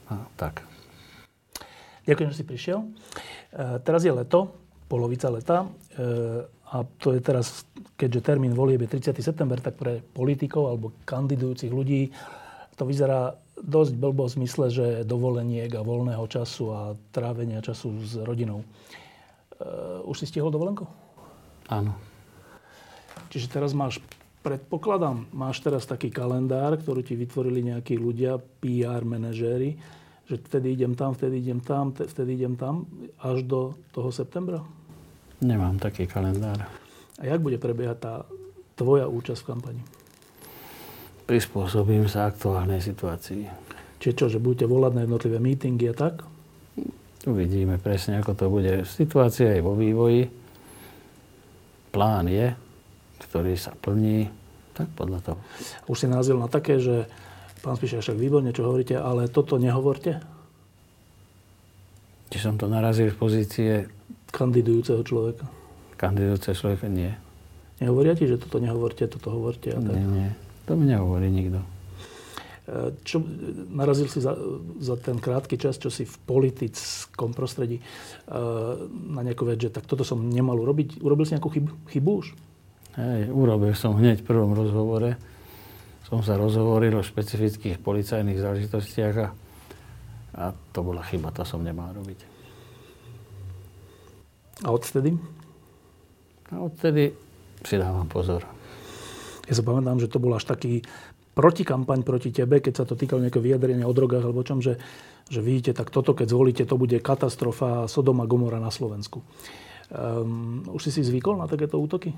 A 0.09 0.15
tak. 0.37 0.65
Ďakujem, 2.05 2.29
že 2.33 2.39
si 2.41 2.45
prišiel. 2.45 2.79
E, 2.81 2.87
teraz 3.85 4.05
je 4.05 4.13
leto, 4.13 4.53
polovica 4.89 5.29
leta. 5.29 5.59
E, 5.65 5.69
a 6.49 6.85
to 7.01 7.17
je 7.17 7.21
teraz, 7.21 7.65
keďže 7.97 8.21
termín 8.25 8.53
volieb 8.53 8.85
je 8.85 9.01
30. 9.01 9.17
september, 9.21 9.61
tak 9.61 9.81
pre 9.81 10.01
politikov 10.01 10.69
alebo 10.69 10.93
kandidujúcich 11.05 11.73
ľudí 11.73 12.13
to 12.79 12.87
vyzerá 12.87 13.35
dosť 13.65 13.93
blbo 13.99 14.27
v 14.27 14.35
zmysle, 14.41 14.67
že 14.71 14.87
dovoleniek 15.03 15.71
a 15.75 15.83
voľného 15.83 16.25
času 16.31 16.65
a 16.71 16.81
trávenia 17.11 17.63
času 17.63 17.95
s 18.03 18.15
rodinou. 18.21 18.63
Uh, 19.59 20.07
už 20.07 20.23
si 20.23 20.27
stihol 20.31 20.55
dovolenku? 20.55 20.87
Áno. 21.69 21.93
Čiže 23.29 23.51
teraz 23.51 23.75
máš, 23.75 23.99
predpokladám, 24.47 25.29
máš 25.35 25.61
teraz 25.61 25.85
taký 25.85 26.09
kalendár, 26.09 26.79
ktorý 26.79 27.03
ti 27.03 27.19
vytvorili 27.19 27.75
nejakí 27.75 27.99
ľudia, 27.99 28.39
PR 28.39 29.03
manažéri, 29.03 29.77
že 30.31 30.39
vtedy 30.39 30.79
idem 30.79 30.95
tam, 30.95 31.13
vtedy 31.13 31.43
idem 31.43 31.61
tam, 31.61 31.93
vtedy 31.93 32.39
idem 32.39 32.55
tam, 32.55 32.87
až 33.19 33.45
do 33.45 33.75
toho 33.91 34.15
septembra? 34.15 34.63
Nemám 35.43 35.77
taký 35.83 36.07
kalendár. 36.07 36.67
A 37.19 37.23
jak 37.27 37.43
bude 37.43 37.59
prebiehať 37.59 37.99
tá 37.99 38.15
tvoja 38.79 39.11
účasť 39.11 39.43
v 39.43 39.49
kampani? 39.51 39.83
Prispôsobím 41.29 42.09
sa 42.09 42.33
aktuálnej 42.33 42.81
situácii. 42.81 43.45
Čiže 44.01 44.15
čo, 44.17 44.27
že 44.33 44.41
budete 44.41 44.65
volať 44.65 44.93
na 44.97 45.03
jednotlivé 45.05 45.37
mítingy 45.37 45.93
a 45.93 45.95
tak? 45.95 46.25
Uvidíme 47.29 47.77
presne, 47.77 48.25
ako 48.25 48.33
to 48.33 48.47
bude. 48.49 48.89
Situácia 48.89 49.53
je 49.53 49.61
vo 49.61 49.77
vývoji. 49.77 50.33
Plán 51.93 52.33
je, 52.33 52.57
ktorý 53.29 53.53
sa 53.61 53.77
plní, 53.77 54.33
tak 54.73 54.89
podľa 54.97 55.21
toho. 55.21 55.39
Už 55.91 56.01
si 56.01 56.07
narazil 56.09 56.41
na 56.41 56.49
také, 56.49 56.81
že 56.81 57.05
pán 57.61 57.77
Spišák, 57.77 58.01
však 58.01 58.17
výborne, 58.17 58.55
čo 58.55 58.65
hovoríte, 58.65 58.97
ale 58.97 59.29
toto 59.29 59.61
nehovorte? 59.61 60.23
Či 62.33 62.39
som 62.41 62.57
to 62.57 62.71
narazil 62.71 63.13
v 63.13 63.19
pozície 63.21 63.73
Kandidujúceho 64.29 65.01
človeka. 65.05 65.49
kandidujúceho 65.97 66.55
človeka? 66.55 66.87
Nie. 66.87 67.17
Nehovoria 67.81 68.13
ti, 68.13 68.29
že 68.29 68.37
toto 68.37 68.61
nehovorte, 68.61 69.09
toto 69.09 69.33
hovorte? 69.33 69.73
A 69.73 69.81
tak? 69.81 69.97
Nie, 69.97 70.07
nie. 70.07 70.31
To 70.69 70.77
mi 70.77 70.85
nehovorí 70.85 71.33
nikto. 71.33 71.65
E, 72.69 72.93
Čo, 73.01 73.25
narazil 73.73 74.13
si 74.13 74.21
za, 74.21 74.37
za 74.77 75.01
ten 75.01 75.17
krátky 75.17 75.57
čas, 75.57 75.81
čo 75.81 75.89
si 75.89 76.05
v 76.05 76.17
politickom 76.29 77.33
prostredí 77.33 77.81
e, 77.81 77.85
na 78.93 79.25
nejakú 79.25 79.49
vec, 79.49 79.57
že 79.57 79.73
tak 79.73 79.89
toto 79.89 80.05
som 80.05 80.21
nemal 80.21 80.61
urobiť. 80.61 81.01
Urobil 81.01 81.25
si 81.25 81.33
nejakú 81.33 81.49
chybu, 81.49 81.71
chybu 81.89 82.11
už? 82.21 82.27
Hej, 83.01 83.33
urobil 83.33 83.73
som 83.73 83.97
hneď 83.97 84.21
v 84.21 84.29
prvom 84.29 84.53
rozhovore. 84.53 85.17
Som 86.05 86.21
sa 86.21 86.37
rozhovoril 86.37 86.93
o 86.97 87.05
špecifických 87.05 87.81
policajných 87.81 88.41
záležitostiach 88.41 89.15
a, 89.25 89.29
a 90.37 90.45
to 90.53 90.81
bola 90.85 91.01
chyba, 91.05 91.33
to 91.33 91.49
som 91.49 91.65
nemal 91.65 91.89
robiť. 91.97 92.21
A 94.65 94.75
odtedy? 94.75 95.17
A 96.53 96.65
odtedy 96.65 97.15
si 97.63 97.77
dávam 97.77 98.09
pozor. 98.09 98.58
Ja 99.49 99.57
sa 99.57 99.65
pamätám, 99.65 99.99
že 99.99 100.13
to 100.13 100.21
bol 100.21 100.37
až 100.37 100.45
taký 100.45 100.85
protikampaň 101.33 102.05
proti 102.05 102.35
tebe, 102.35 102.61
keď 102.61 102.83
sa 102.83 102.85
to 102.85 102.99
týkalo 102.99 103.25
nejakého 103.25 103.41
vyjadrenia 103.41 103.87
o 103.89 103.95
drogách 103.95 104.27
alebo 104.27 104.45
čom, 104.45 104.61
že, 104.61 104.77
že 105.31 105.41
vidíte, 105.41 105.73
tak 105.73 105.89
toto, 105.89 106.13
keď 106.13 106.35
zvolíte, 106.35 106.63
to 106.67 106.77
bude 106.77 106.99
katastrofa 106.99 107.87
Sodoma 107.87 108.27
Gomora 108.27 108.59
na 108.59 108.75
Slovensku. 108.75 109.23
Um, 109.89 110.67
už 110.75 110.91
si 110.91 110.91
si 110.93 111.07
zvykol 111.07 111.39
na 111.41 111.49
takéto 111.49 111.81
útoky? 111.81 112.13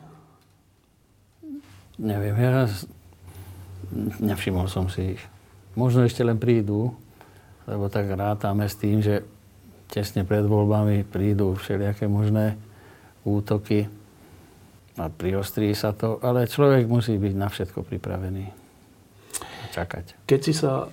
Neviem, 2.01 2.35
ja 2.41 2.67
nevšimol 4.19 4.67
som 4.73 4.89
si 4.89 5.15
ich. 5.15 5.23
Možno 5.77 6.03
ešte 6.03 6.25
len 6.25 6.41
prídu, 6.41 6.97
lebo 7.69 7.93
tak 7.93 8.09
rátame 8.11 8.67
s 8.67 8.75
tým, 8.75 9.05
že 9.05 9.23
tesne 9.93 10.25
pred 10.25 10.43
voľbami 10.49 11.05
prídu 11.05 11.55
všelijaké 11.55 12.09
možné 12.09 12.57
útoky 13.23 13.91
a 14.99 15.07
priostrí 15.07 15.71
sa 15.77 15.95
to, 15.95 16.19
ale 16.25 16.51
človek 16.51 16.91
musí 16.91 17.15
byť 17.15 17.35
na 17.37 17.47
všetko 17.47 17.87
pripravený. 17.87 18.45
A 19.39 19.65
čakať. 19.71 20.27
Keď 20.27 20.41
si 20.41 20.53
sa 20.57 20.91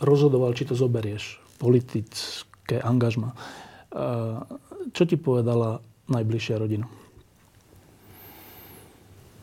rozhodoval, 0.00 0.56
či 0.56 0.64
to 0.64 0.72
zoberieš, 0.72 1.40
politické 1.60 2.80
angažma, 2.80 3.36
uh, 3.92 4.40
čo 4.92 5.04
ti 5.04 5.20
povedala 5.20 5.84
najbližšia 6.08 6.56
rodina? 6.56 6.86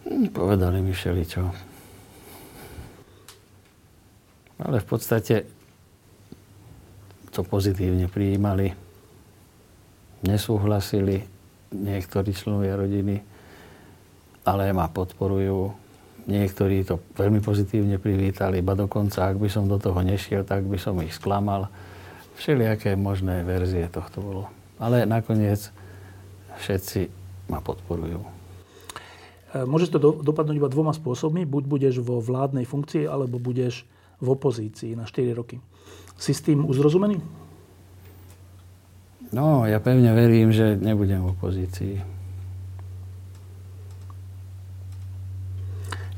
Hm, 0.10 0.34
Povedali 0.34 0.82
mi 0.82 0.94
všeličo. 0.94 1.42
Ale 4.64 4.78
v 4.80 4.88
podstate 4.88 5.36
to 7.34 7.42
pozitívne 7.42 8.08
prijímali. 8.08 8.72
Nesúhlasili 10.24 11.26
niektorí 11.74 12.32
členovia 12.32 12.78
rodiny, 12.78 13.33
ale 14.44 14.76
ma 14.76 14.92
podporujú. 14.92 15.72
Niektorí 16.24 16.88
to 16.88 17.04
veľmi 17.20 17.44
pozitívne 17.44 18.00
privítali, 18.00 18.64
iba 18.64 18.76
dokonca, 18.76 19.28
ak 19.28 19.40
by 19.40 19.50
som 19.52 19.68
do 19.68 19.76
toho 19.76 20.00
nešiel, 20.00 20.48
tak 20.48 20.64
by 20.64 20.80
som 20.80 20.96
ich 21.04 21.12
sklamal. 21.12 21.68
Všelijaké 22.40 22.96
možné 22.96 23.44
verzie 23.44 23.92
tohto 23.92 24.24
bolo. 24.24 24.44
Ale 24.80 25.04
nakoniec 25.04 25.68
všetci 26.60 27.12
ma 27.52 27.60
podporujú. 27.60 28.24
E, 29.52 29.68
Môže 29.68 29.92
to 29.92 30.00
do, 30.00 30.10
dopadnúť 30.24 30.58
iba 30.64 30.72
dvoma 30.72 30.96
spôsobmi. 30.96 31.44
Buď 31.44 31.64
budeš 31.68 31.96
vo 32.00 32.24
vládnej 32.24 32.64
funkcii, 32.64 33.04
alebo 33.04 33.36
budeš 33.36 33.84
v 34.24 34.28
opozícii 34.32 34.96
na 34.96 35.04
4 35.04 35.36
roky. 35.36 35.60
Si 36.16 36.32
s 36.32 36.40
tým 36.40 36.64
uzrozumený? 36.64 37.20
No, 39.34 39.66
ja 39.66 39.82
pevne 39.82 40.14
verím, 40.14 40.54
že 40.54 40.78
nebudem 40.78 41.26
v 41.26 41.34
opozícii. 41.36 42.13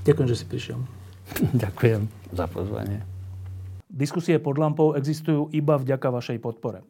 Ďakujem, 0.05 0.29
že 0.29 0.37
si 0.37 0.45
prišiel. 0.45 0.79
Ďakujem 1.65 2.05
za 2.31 2.45
pozvanie. 2.45 3.01
Diskusie 3.89 4.37
pod 4.37 4.61
lampou 4.61 4.93
existujú 4.93 5.49
iba 5.49 5.81
vďaka 5.81 6.13
vašej 6.13 6.37
podpore. 6.37 6.85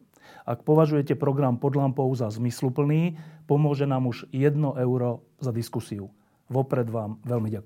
Ak 0.46 0.62
považujete 0.62 1.18
program 1.18 1.58
pod 1.58 1.74
lampou 1.74 2.06
za 2.14 2.30
zmysluplný, 2.30 3.18
pomôže 3.50 3.88
nám 3.88 4.06
už 4.06 4.30
1 4.30 4.54
euro 4.78 5.24
za 5.42 5.50
diskusiu. 5.50 6.12
Vopred 6.46 6.86
vám 6.86 7.18
veľmi 7.26 7.50
ďakujem. 7.50 7.64